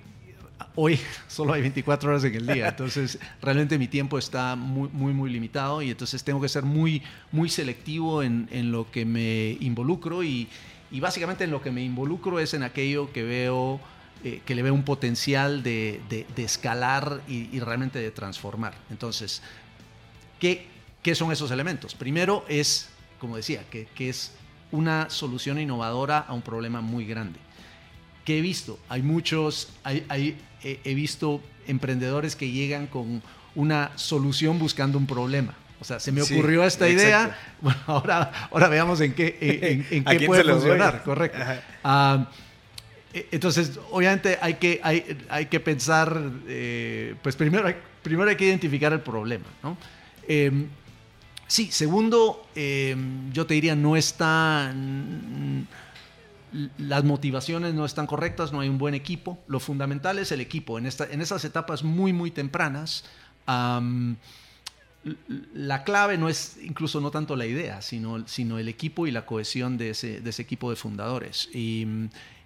hoy 0.75 0.99
solo 1.29 1.53
hay 1.53 1.63
24 1.63 2.11
horas 2.11 2.25
en 2.25 2.35
el 2.35 2.47
día, 2.47 2.69
entonces 2.69 3.19
realmente 3.41 3.79
mi 3.79 3.89
tiempo 3.89 4.19
está 4.19 4.57
muy, 4.57 4.89
muy, 4.93 5.13
muy 5.13 5.31
limitado 5.31 5.83
y 5.83 5.91
entonces 5.91 6.25
tengo 6.25 6.41
que 6.41 6.49
ser 6.49 6.65
muy, 6.65 7.03
muy 7.33 7.49
selectivo 7.49 8.23
en, 8.23 8.49
en 8.51 8.73
lo 8.73 8.91
que 8.91 9.05
me 9.05 9.57
involucro 9.61 10.23
y, 10.23 10.49
y, 10.91 11.01
básicamente 11.01 11.45
en 11.45 11.51
lo 11.51 11.63
que 11.63 11.71
me 11.71 11.83
involucro 11.83 12.41
es 12.41 12.55
en 12.55 12.63
aquello 12.63 13.13
que 13.13 13.23
veo, 13.23 13.81
eh, 14.25 14.43
que 14.45 14.55
le 14.55 14.63
veo 14.63 14.75
un 14.75 14.85
potencial 14.85 15.63
de, 15.63 16.01
de, 16.09 16.43
escalar 16.43 17.23
y, 17.29 17.59
realmente 17.61 17.99
de 17.99 18.11
transformar. 18.11 18.75
Entonces, 18.91 19.43
¿qué, 20.41 20.67
¿qué, 21.03 21.15
son 21.15 21.33
esos 21.33 21.51
elementos? 21.51 21.95
Primero 21.95 22.45
es, 22.49 22.89
como 23.19 23.37
decía, 23.37 23.65
que, 23.71 23.87
que 23.95 24.09
es 24.09 24.33
una 24.73 25.09
solución 25.09 25.59
innovadora 25.61 26.19
a 26.19 26.33
un 26.33 26.43
problema 26.43 26.81
muy 26.81 27.07
grande. 27.07 27.39
¿Qué 28.25 28.39
he 28.39 28.41
visto? 28.41 28.79
Hay 28.89 29.03
muchos, 29.03 29.69
hay, 29.83 30.37
he 30.65 30.95
visto 30.95 31.41
emprendedores 31.67 32.37
que 32.37 32.51
llegan 32.51 32.87
con 32.87 33.23
una 33.55 33.91
solución 33.97 34.59
buscando 34.59 34.99
un 34.99 35.07
problema. 35.07 35.55
O 35.81 35.85
sea, 35.85 36.01
se 36.01 36.13
me 36.13 36.23
Sí, 36.23 36.35
ocurrió 36.35 36.65
esta 36.65 36.89
exacto. 36.89 37.07
idea. 37.07 37.39
Bueno, 37.61 37.81
ahora, 37.87 38.49
ahora 38.51 38.69
veamos 38.69 39.01
en 39.01 39.13
qué, 39.15 39.37
en, 39.41 39.87
en 39.91 40.03
¿A 40.09 40.17
qué 40.17 40.27
puede 40.27 40.45
funcionar. 40.45 41.03
Correcto. 41.05 41.39
Ah, 41.83 42.27
e- 43.13 43.29
entonces, 43.33 43.79
obviamente 43.91 44.39
hay 44.41 44.55
que, 44.55 44.81
hay, 44.83 45.19
hay 45.29 45.47
que 45.47 45.61
pensar, 45.61 46.21
eh, 46.49 47.15
pues 47.23 47.37
primero 47.37 47.67
hay, 47.69 47.77
primero 48.03 48.29
hay 48.31 48.37
que 48.37 48.47
identificar 48.47 48.93
el 48.93 49.01
problema, 49.01 49.45
¿no? 49.63 49.77
Em, 50.27 50.67
sí, 51.47 51.71
segundo, 51.71 52.47
em, 52.55 53.31
yo 53.33 53.45
te 53.47 53.55
diría, 53.55 53.77
no 53.77 53.95
están, 53.97 55.67
las 56.79 57.05
motivaciones 57.05 57.75
no 57.75 57.85
están 57.85 58.07
correctas, 58.07 58.53
no 58.53 58.61
hay 58.61 58.69
un 58.69 58.79
buen 58.79 58.95
equipo. 58.95 59.39
Lo 59.49 59.59
fundamental 59.61 60.19
es 60.19 60.31
el 60.33 60.41
equipo. 60.41 60.79
En, 60.79 60.87
esta, 60.87 61.05
en 61.11 61.21
esas 61.21 61.45
etapas 61.45 61.83
muy, 61.83 62.13
muy 62.13 62.31
tempranas, 62.31 63.05
l- 65.05 65.17
la 65.55 65.85
clave 65.85 66.17
no 66.19 66.29
es 66.29 66.59
incluso 66.63 67.01
no 67.01 67.11
tanto 67.11 67.37
la 67.37 67.47
idea, 67.47 67.83
sino, 67.83 68.27
sino 68.27 68.59
el 68.59 68.69
equipo 68.69 69.07
y 69.07 69.11
la 69.11 69.27
cohesión 69.27 69.77
de 69.77 69.91
ese, 69.91 70.21
de 70.21 70.31
ese 70.31 70.43
equipo 70.43 70.71
de 70.71 70.77
fundadores. 70.77 71.49
Y, 71.53 71.87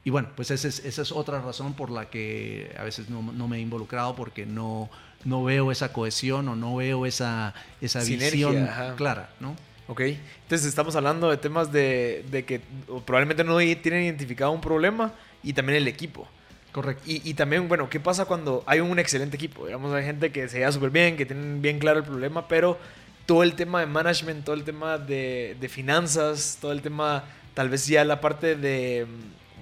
y 0.05 0.11
bueno, 0.11 0.29
pues 0.35 0.51
esa 0.51 0.69
es, 0.69 0.79
esa 0.85 1.03
es 1.03 1.13
otra 1.13 1.41
razón 1.41 1.75
por 1.75 1.91
la 1.91 2.09
que 2.11 2.75
a 2.79 2.83
veces 2.85 3.11
no, 3.11 3.23
no 3.23 3.47
me 3.49 3.59
he 3.59 3.61
involucrado 3.61 4.17
porque 4.17 4.47
no, 4.47 4.89
no 5.25 5.45
veo 5.45 5.71
esa 5.71 5.93
cohesión 5.93 6.49
o 6.49 6.57
no 6.57 6.77
veo 6.77 7.05
esa, 7.07 7.53
esa 7.81 8.01
Sinergia, 8.01 8.49
visión 8.49 8.69
ajá. 8.69 8.97
clara, 8.97 9.31
¿no? 9.41 9.55
Ok, 9.89 10.01
entonces 10.01 10.67
estamos 10.67 10.95
hablando 10.97 11.31
de 11.31 11.39
temas 11.39 11.73
de, 11.73 12.25
de 12.31 12.45
que 12.45 12.61
probablemente 13.07 13.43
no 13.43 13.57
tienen 13.57 14.05
identificado 14.05 14.51
un 14.53 14.61
problema 14.61 15.15
y 15.43 15.55
también 15.55 15.79
el 15.79 15.89
equipo. 15.89 16.29
Correcto. 16.73 17.03
Y, 17.07 17.23
y 17.29 17.33
también, 17.33 17.67
bueno, 17.69 17.89
¿qué 17.89 17.99
pasa 17.99 18.27
cuando 18.27 18.63
hay 18.67 18.81
un 18.81 18.99
excelente 18.99 19.37
equipo? 19.37 19.65
Digamos, 19.65 19.93
hay 19.95 20.05
gente 20.05 20.31
que 20.31 20.47
se 20.49 20.59
lleva 20.59 20.71
súper 20.73 20.91
bien, 20.91 21.17
que 21.17 21.25
tienen 21.25 21.63
bien 21.63 21.79
claro 21.79 22.01
el 22.01 22.05
problema, 22.05 22.47
pero 22.47 22.79
todo 23.25 23.43
el 23.43 23.55
tema 23.55 23.81
de 23.81 23.87
management, 23.87 24.45
todo 24.45 24.55
el 24.55 24.65
tema 24.65 24.99
de, 24.99 25.57
de 25.59 25.69
finanzas, 25.71 26.59
todo 26.61 26.73
el 26.73 26.83
tema, 26.83 27.25
tal 27.55 27.71
vez 27.71 27.87
ya 27.87 28.05
la 28.05 28.21
parte 28.21 28.57
de, 28.57 29.07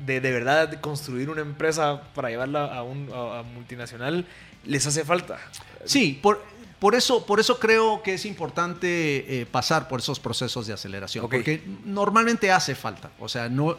de, 0.04 0.20
de 0.20 0.32
verdad 0.32 0.68
de 0.68 0.80
construir 0.80 1.30
una 1.30 1.42
empresa 1.42 2.02
para 2.14 2.30
llevarla 2.30 2.64
a 2.66 2.82
un 2.82 3.08
a- 3.14 3.38
a 3.38 3.42
multinacional, 3.44 4.26
les 4.64 4.84
hace 4.88 5.04
falta. 5.04 5.38
Sí, 5.84 6.18
por, 6.20 6.42
por, 6.78 6.94
eso, 6.94 7.24
por 7.26 7.40
eso 7.40 7.58
creo 7.58 8.02
que 8.02 8.14
es 8.14 8.24
importante 8.26 9.40
eh, 9.40 9.46
pasar 9.46 9.88
por 9.88 10.00
esos 10.00 10.20
procesos 10.20 10.66
de 10.66 10.72
aceleración, 10.74 11.28
porque 11.28 11.62
normalmente 11.84 12.50
hace 12.50 12.74
falta. 12.74 13.10
O 13.18 13.28
sea, 13.28 13.48
no, 13.48 13.76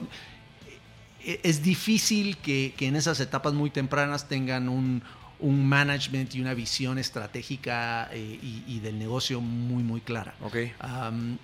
e- 1.24 1.40
es 1.44 1.62
difícil 1.64 2.38
que, 2.38 2.74
que 2.78 2.88
en 2.88 2.96
esas 2.96 3.20
etapas 3.20 3.54
muy 3.54 3.70
tempranas 3.70 4.28
tengan 4.28 4.70
un, 4.70 5.02
un 5.40 5.68
management 5.68 6.34
y 6.36 6.42
una 6.42 6.54
visión 6.54 6.98
estratégica 6.98 8.10
eh, 8.12 8.40
y, 8.42 8.64
y 8.68 8.80
del 8.80 8.98
negocio 8.98 9.42
muy, 9.42 9.84
muy 9.84 10.02
clara. 10.02 10.34
Ok. 10.42 10.56
Am, 10.80 11.38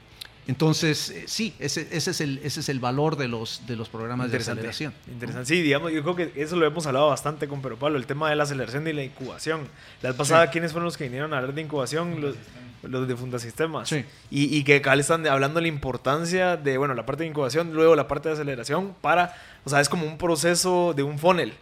entonces, 0.48 1.10
eh, 1.10 1.24
sí, 1.28 1.54
ese, 1.60 1.88
ese, 1.92 2.12
es 2.12 2.22
el, 2.22 2.40
ese 2.44 2.60
es 2.60 2.70
el 2.70 2.80
valor 2.80 3.16
de 3.16 3.28
los, 3.28 3.66
de 3.66 3.76
los 3.76 3.90
programas 3.90 4.32
de 4.32 4.38
aceleración. 4.38 4.94
Interesante. 5.08 5.48
Sí, 5.48 5.62
digamos, 5.62 5.92
yo 5.92 6.02
creo 6.04 6.16
que 6.16 6.34
eso 6.36 6.56
lo 6.56 6.66
hemos 6.66 6.86
hablado 6.86 7.08
bastante 7.10 7.48
con 7.48 7.62
Pero 7.62 7.78
Pablo, 7.78 7.98
el 7.98 8.06
tema 8.06 8.30
de 8.30 8.36
la 8.36 8.44
aceleración 8.44 8.88
y 8.88 8.94
la 8.94 9.04
incubación. 9.04 9.68
La 10.02 10.10
vez 10.10 10.18
pasada, 10.18 10.50
¿quiénes 10.50 10.72
fueron 10.72 10.86
los 10.86 10.98
que 10.98 11.06
vinieron 11.06 11.34
a 11.34 11.38
hablar 11.38 11.54
de 11.54 11.62
incubación? 11.62 12.20
Los, 12.20 12.36
los 12.84 13.08
de 13.08 13.16
Fundasistemas. 13.16 13.88
Sí. 13.88 14.04
Y, 14.30 14.58
y 14.58 14.64
que 14.64 14.78
acá 14.78 14.96
le 14.96 15.02
están 15.02 15.26
hablando 15.28 15.60
de 15.60 15.62
la 15.62 15.68
importancia 15.70 16.58
de, 16.58 16.78
bueno, 16.78 16.94
la 16.94 17.06
parte 17.06 17.24
de 17.24 17.30
incubación, 17.30 17.74
luego 17.74 17.96
la 17.96 18.08
parte 18.08 18.30
de 18.30 18.34
aceleración 18.34 18.94
para, 19.02 19.36
o 19.64 19.70
sea, 19.70 19.80
es 19.80 19.88
como 19.88 20.06
un 20.06 20.18
proceso 20.18 20.94
de 20.94 21.04
un 21.04 21.18
funnel. 21.20 21.54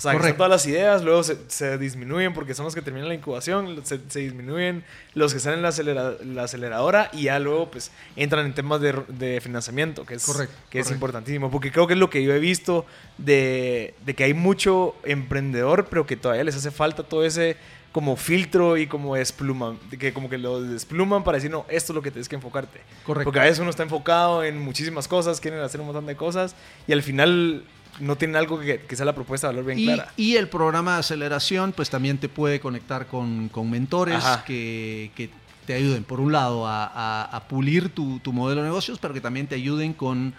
O 0.00 0.02
sea, 0.02 0.18
que 0.18 0.32
todas 0.32 0.50
las 0.50 0.66
ideas, 0.66 1.02
luego 1.02 1.22
se, 1.22 1.36
se 1.48 1.76
disminuyen 1.78 2.32
porque 2.32 2.54
son 2.54 2.64
los 2.64 2.74
que 2.74 2.80
terminan 2.82 3.08
la 3.08 3.14
incubación, 3.14 3.80
se, 3.84 4.00
se 4.08 4.20
disminuyen 4.20 4.82
los 5.14 5.32
que 5.32 5.38
están 5.38 5.54
en 5.54 5.62
la, 5.62 5.68
acelera- 5.68 6.16
la 6.24 6.44
aceleradora 6.44 7.10
y 7.12 7.24
ya 7.24 7.38
luego 7.38 7.70
pues 7.70 7.90
entran 8.16 8.46
en 8.46 8.54
temas 8.54 8.80
de, 8.80 8.94
de 9.08 9.40
financiamiento, 9.42 10.06
que 10.06 10.14
es, 10.14 10.24
Correcto, 10.24 10.54
que 10.70 10.78
es 10.80 10.90
importantísimo, 10.90 11.50
porque 11.50 11.70
creo 11.70 11.86
que 11.86 11.92
es 11.92 11.98
lo 12.00 12.08
que 12.08 12.22
yo 12.24 12.32
he 12.34 12.38
visto 12.38 12.86
de, 13.18 13.94
de 14.04 14.14
que 14.14 14.24
hay 14.24 14.34
mucho 14.34 14.96
emprendedor, 15.04 15.86
pero 15.90 16.06
que 16.06 16.16
todavía 16.16 16.44
les 16.44 16.56
hace 16.56 16.70
falta 16.70 17.02
todo 17.02 17.24
ese 17.24 17.56
como 17.92 18.16
filtro 18.16 18.76
y 18.76 18.86
como 18.86 19.16
despluma, 19.16 19.76
de 19.90 19.98
que 19.98 20.12
como 20.12 20.30
que 20.30 20.38
lo 20.38 20.62
despluman 20.62 21.24
para 21.24 21.36
decir, 21.38 21.50
no, 21.50 21.66
esto 21.68 21.92
es 21.92 21.94
lo 21.96 22.02
que 22.02 22.12
tienes 22.12 22.28
que 22.28 22.36
enfocarte. 22.36 22.80
Correcto. 23.04 23.24
Porque 23.24 23.40
a 23.40 23.42
veces 23.42 23.58
uno 23.58 23.68
está 23.70 23.82
enfocado 23.82 24.44
en 24.44 24.58
muchísimas 24.60 25.08
cosas, 25.08 25.40
quieren 25.40 25.60
hacer 25.60 25.80
un 25.80 25.86
montón 25.88 26.06
de 26.06 26.14
cosas 26.14 26.54
y 26.86 26.92
al 26.92 27.02
final 27.02 27.64
no 28.00 28.16
tienen 28.16 28.36
algo 28.36 28.58
que, 28.58 28.80
que 28.80 28.96
sea 28.96 29.04
la 29.06 29.14
propuesta 29.14 29.46
de 29.48 29.52
valor 29.54 29.66
bien 29.66 29.78
y, 29.78 29.84
clara. 29.84 30.12
y 30.16 30.36
el 30.36 30.48
programa 30.48 30.94
de 30.94 31.00
aceleración, 31.00 31.72
pues 31.72 31.90
también 31.90 32.18
te 32.18 32.28
puede 32.28 32.58
conectar 32.60 33.06
con, 33.06 33.48
con 33.48 33.70
mentores 33.70 34.24
que, 34.46 35.10
que 35.14 35.30
te 35.66 35.74
ayuden, 35.74 36.02
por 36.04 36.18
un 36.20 36.32
lado, 36.32 36.66
a, 36.66 36.84
a- 36.86 37.24
a 37.24 37.48
pulir 37.48 37.90
tu, 37.90 38.18
tu 38.20 38.32
modelo 38.32 38.62
de 38.62 38.68
negocios, 38.68 38.98
pero 38.98 39.14
que 39.14 39.20
también 39.20 39.46
te 39.46 39.54
ayuden 39.54 39.92
con, 39.92 40.34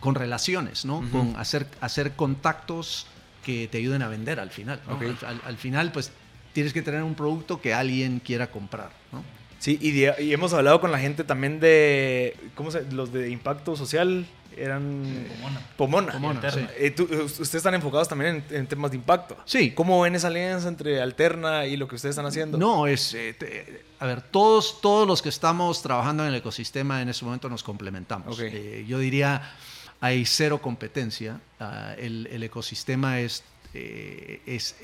con 0.00 0.14
relaciones, 0.14 0.84
¿no? 0.84 1.02
Con 1.10 1.34
hacer, 1.36 1.66
hacer 1.80 2.12
contactos 2.12 3.06
que 3.44 3.68
te 3.68 3.78
ayuden 3.78 4.02
a 4.02 4.08
vender 4.08 4.40
al 4.40 4.50
final. 4.50 4.80
Al, 4.88 5.16
al- 5.28 5.40
al 5.44 5.56
final, 5.56 5.92
pues 5.92 6.12
tienes 6.52 6.72
que 6.72 6.82
tener 6.82 7.02
un 7.02 7.14
producto 7.14 7.60
que 7.60 7.72
alguien 7.74 8.20
quiera 8.20 8.50
comprar, 8.50 8.90
¿no? 9.12 9.22
Sí, 9.58 9.78
y, 9.80 9.92
de- 9.92 10.14
y 10.22 10.32
hemos 10.34 10.52
hablado 10.52 10.80
con 10.80 10.92
la 10.92 10.98
gente 10.98 11.24
también 11.24 11.60
de, 11.60 12.36
¿cómo 12.54 12.70
se? 12.70 12.84
Los 12.92 13.12
de 13.12 13.30
impacto 13.30 13.74
social 13.76 14.26
eran... 14.56 15.26
Pomona. 15.36 15.60
Pomona. 15.76 16.12
Pomona, 16.12 16.50
sí. 16.50 16.60
Eh, 16.78 16.90
tú- 16.90 17.04
ustedes 17.04 17.54
están 17.54 17.74
enfocados 17.74 18.08
también 18.08 18.44
en, 18.50 18.56
en 18.56 18.66
temas 18.66 18.90
de 18.90 18.96
impacto. 18.98 19.36
Sí. 19.44 19.70
¿Cómo 19.72 20.00
ven 20.00 20.14
esa 20.14 20.28
alianza 20.28 20.68
entre 20.68 21.00
Alterna 21.00 21.66
y 21.66 21.76
lo 21.76 21.88
que 21.88 21.94
ustedes 21.96 22.14
están 22.14 22.26
haciendo? 22.26 22.58
No, 22.58 22.86
es. 22.86 23.14
eh, 23.14 23.34
te- 23.38 23.84
a 23.98 24.06
ver, 24.06 24.20
todos, 24.22 24.80
todos 24.80 25.06
los 25.08 25.22
que 25.22 25.28
estamos 25.30 25.80
trabajando 25.82 26.22
en 26.24 26.30
el 26.30 26.34
ecosistema 26.34 27.00
en 27.02 27.08
este 27.08 27.24
momento 27.24 27.48
nos 27.48 27.62
complementamos. 27.62 28.38
Eh, 28.40 28.84
yo 28.86 28.98
diría, 28.98 29.54
hay 30.00 30.26
cero 30.26 30.60
competencia. 30.60 31.40
Ah, 31.58 31.94
el, 31.98 32.26
el 32.30 32.42
ecosistema 32.42 33.20
es, 33.20 33.42
eh, 33.72 34.40
es, 34.46 34.76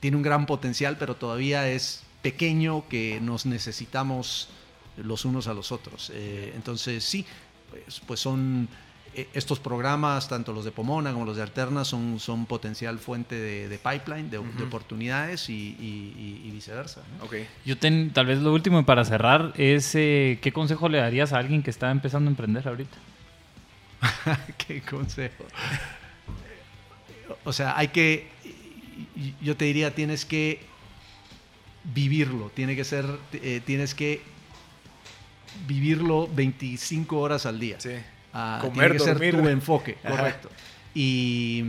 tiene 0.00 0.16
un 0.16 0.22
gran 0.22 0.46
potencial, 0.46 0.96
pero 0.98 1.16
todavía 1.16 1.68
es 1.68 2.02
pequeño 2.22 2.84
que 2.88 3.18
nos 3.20 3.46
necesitamos 3.46 4.48
los 4.96 5.24
unos 5.24 5.48
a 5.48 5.54
los 5.54 5.72
otros. 5.72 6.12
Eh, 6.14 6.52
entonces, 6.54 7.02
sí, 7.04 7.24
pues, 7.70 8.00
pues 8.06 8.20
son. 8.20 8.68
Eh, 9.14 9.28
Estos 9.34 9.58
programas, 9.60 10.28
tanto 10.28 10.52
los 10.52 10.64
de 10.64 10.70
Pomona 10.72 11.12
como 11.12 11.24
los 11.24 11.36
de 11.36 11.42
Alterna, 11.42 11.84
son, 11.84 12.18
son 12.20 12.46
potencial 12.46 12.98
fuente 12.98 13.34
de, 13.34 13.68
de 13.68 13.78
pipeline, 13.78 14.30
de, 14.30 14.38
oportunidades 14.38 15.48
y, 15.48 15.52
y- 15.78 16.14
y- 16.44 16.48
y 16.48 16.50
viceversa. 16.50 17.02
¿no? 17.18 17.24
Ok. 17.26 17.34
Yo 17.64 17.76
ten- 17.78 18.10
tal 18.12 18.26
vez 18.26 18.38
lo 18.40 18.52
último 18.52 18.84
para 18.84 19.04
cerrar 19.04 19.52
es 19.56 19.94
eh, 19.94 20.38
¿qué 20.42 20.52
consejo 20.52 20.88
le 20.88 20.98
darías 20.98 21.32
a 21.32 21.38
alguien 21.38 21.62
que 21.62 21.70
está 21.70 21.90
empezando 21.90 22.28
a 22.28 22.32
emprender 22.32 22.66
ahorita? 22.68 22.96
Qué 24.58 24.80
consejo. 24.82 25.44
O 27.44 27.52
sea, 27.52 27.76
hay 27.78 27.88
que, 27.88 28.28
yo 29.40 29.56
te 29.56 29.64
diría, 29.66 29.94
tienes 29.94 30.24
que 30.24 30.60
vivirlo, 31.84 32.50
tiene 32.54 32.74
que 32.76 32.84
ser, 32.84 33.04
eh, 33.32 33.60
tienes 33.64 33.94
que 33.94 34.20
vivirlo 35.66 36.28
25 36.32 37.18
horas 37.18 37.46
al 37.46 37.58
día. 37.60 37.78
Sí. 37.80 37.90
Ah, 38.32 38.58
Comer, 38.60 38.74
tiene 38.74 38.92
que 38.92 38.98
ser 38.98 39.14
dormir. 39.14 39.34
tu 39.36 39.48
enfoque, 39.48 39.96
correcto. 40.06 40.48
Y, 40.94 41.62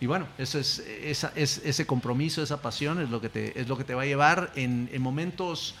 y 0.00 0.06
bueno, 0.06 0.26
eso 0.38 0.58
es, 0.58 0.78
esa, 0.80 1.32
es, 1.36 1.62
ese 1.64 1.86
compromiso, 1.86 2.42
esa 2.42 2.60
pasión 2.62 3.00
es 3.00 3.10
lo 3.10 3.20
que 3.20 3.28
te, 3.28 3.58
es 3.60 3.68
lo 3.68 3.76
que 3.76 3.84
te 3.84 3.94
va 3.94 4.02
a 4.02 4.06
llevar 4.06 4.52
en, 4.56 4.88
en 4.92 5.02
momentos 5.02 5.74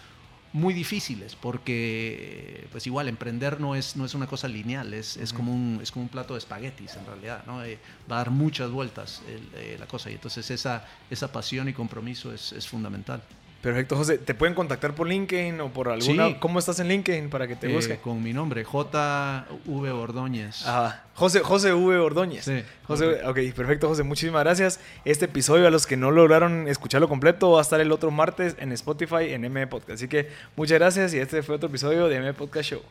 muy 0.52 0.72
difíciles, 0.72 1.34
porque 1.36 2.66
pues 2.70 2.86
igual 2.86 3.08
emprender 3.08 3.60
no 3.60 3.74
es, 3.74 3.96
no 3.96 4.04
es 4.04 4.14
una 4.14 4.28
cosa 4.28 4.46
lineal, 4.46 4.94
es, 4.94 5.16
es, 5.16 5.32
como 5.32 5.52
un, 5.52 5.80
es 5.82 5.90
como 5.90 6.04
un 6.04 6.08
plato 6.08 6.34
de 6.34 6.38
espaguetis 6.38 6.94
en 6.94 7.06
realidad, 7.06 7.42
¿no? 7.46 7.64
Eh, 7.64 7.78
va 8.10 8.16
a 8.16 8.18
dar 8.18 8.30
muchas 8.30 8.70
vueltas 8.70 9.20
el- 9.28 9.48
eh, 9.60 9.76
la 9.80 9.86
cosa 9.86 10.10
y 10.10 10.14
entonces 10.14 10.48
esa, 10.52 10.86
esa 11.10 11.32
pasión 11.32 11.68
y 11.68 11.72
compromiso 11.72 12.32
es, 12.32 12.52
es 12.52 12.68
fundamental. 12.68 13.20
Perfecto, 13.64 13.96
José. 13.96 14.18
¿Te 14.18 14.34
pueden 14.34 14.54
contactar 14.54 14.94
por 14.94 15.08
LinkedIn 15.08 15.58
o 15.62 15.70
por 15.72 15.88
alguna? 15.88 16.26
Sí. 16.28 16.36
¿Cómo 16.38 16.58
estás 16.58 16.78
en 16.80 16.88
LinkedIn 16.88 17.30
para 17.30 17.48
que 17.48 17.56
te 17.56 17.70
Eh, 17.70 17.74
busque? 17.74 17.96
con 17.96 18.22
mi 18.22 18.34
nombre, 18.34 18.62
J.V. 18.62 19.90
Ordóñez. 19.90 20.66
Ajá. 20.66 21.04
José, 21.14 21.40
José 21.40 21.72
V. 21.72 21.96
Ordóñez. 21.98 22.44
Sí, 22.44 22.62
José, 22.86 23.24
ok, 23.26 23.38
perfecto, 23.56 23.88
José. 23.88 24.02
Muchísimas 24.02 24.44
gracias. 24.44 24.80
Este 25.06 25.24
episodio, 25.24 25.66
a 25.66 25.70
los 25.70 25.86
que 25.86 25.96
no 25.96 26.10
lograron 26.10 26.68
escucharlo 26.68 27.08
completo, 27.08 27.52
va 27.52 27.60
a 27.60 27.62
estar 27.62 27.80
el 27.80 27.90
otro 27.90 28.10
martes 28.10 28.54
en 28.58 28.70
Spotify, 28.72 29.32
en 29.32 29.46
M 29.46 29.66
Podcast. 29.66 29.92
Así 29.92 30.08
que 30.08 30.28
muchas 30.56 30.78
gracias 30.78 31.14
y 31.14 31.18
este 31.18 31.42
fue 31.42 31.54
otro 31.56 31.70
episodio 31.70 32.08
de 32.08 32.16
M 32.16 32.34
Podcast 32.34 32.68
Show. 32.70 32.82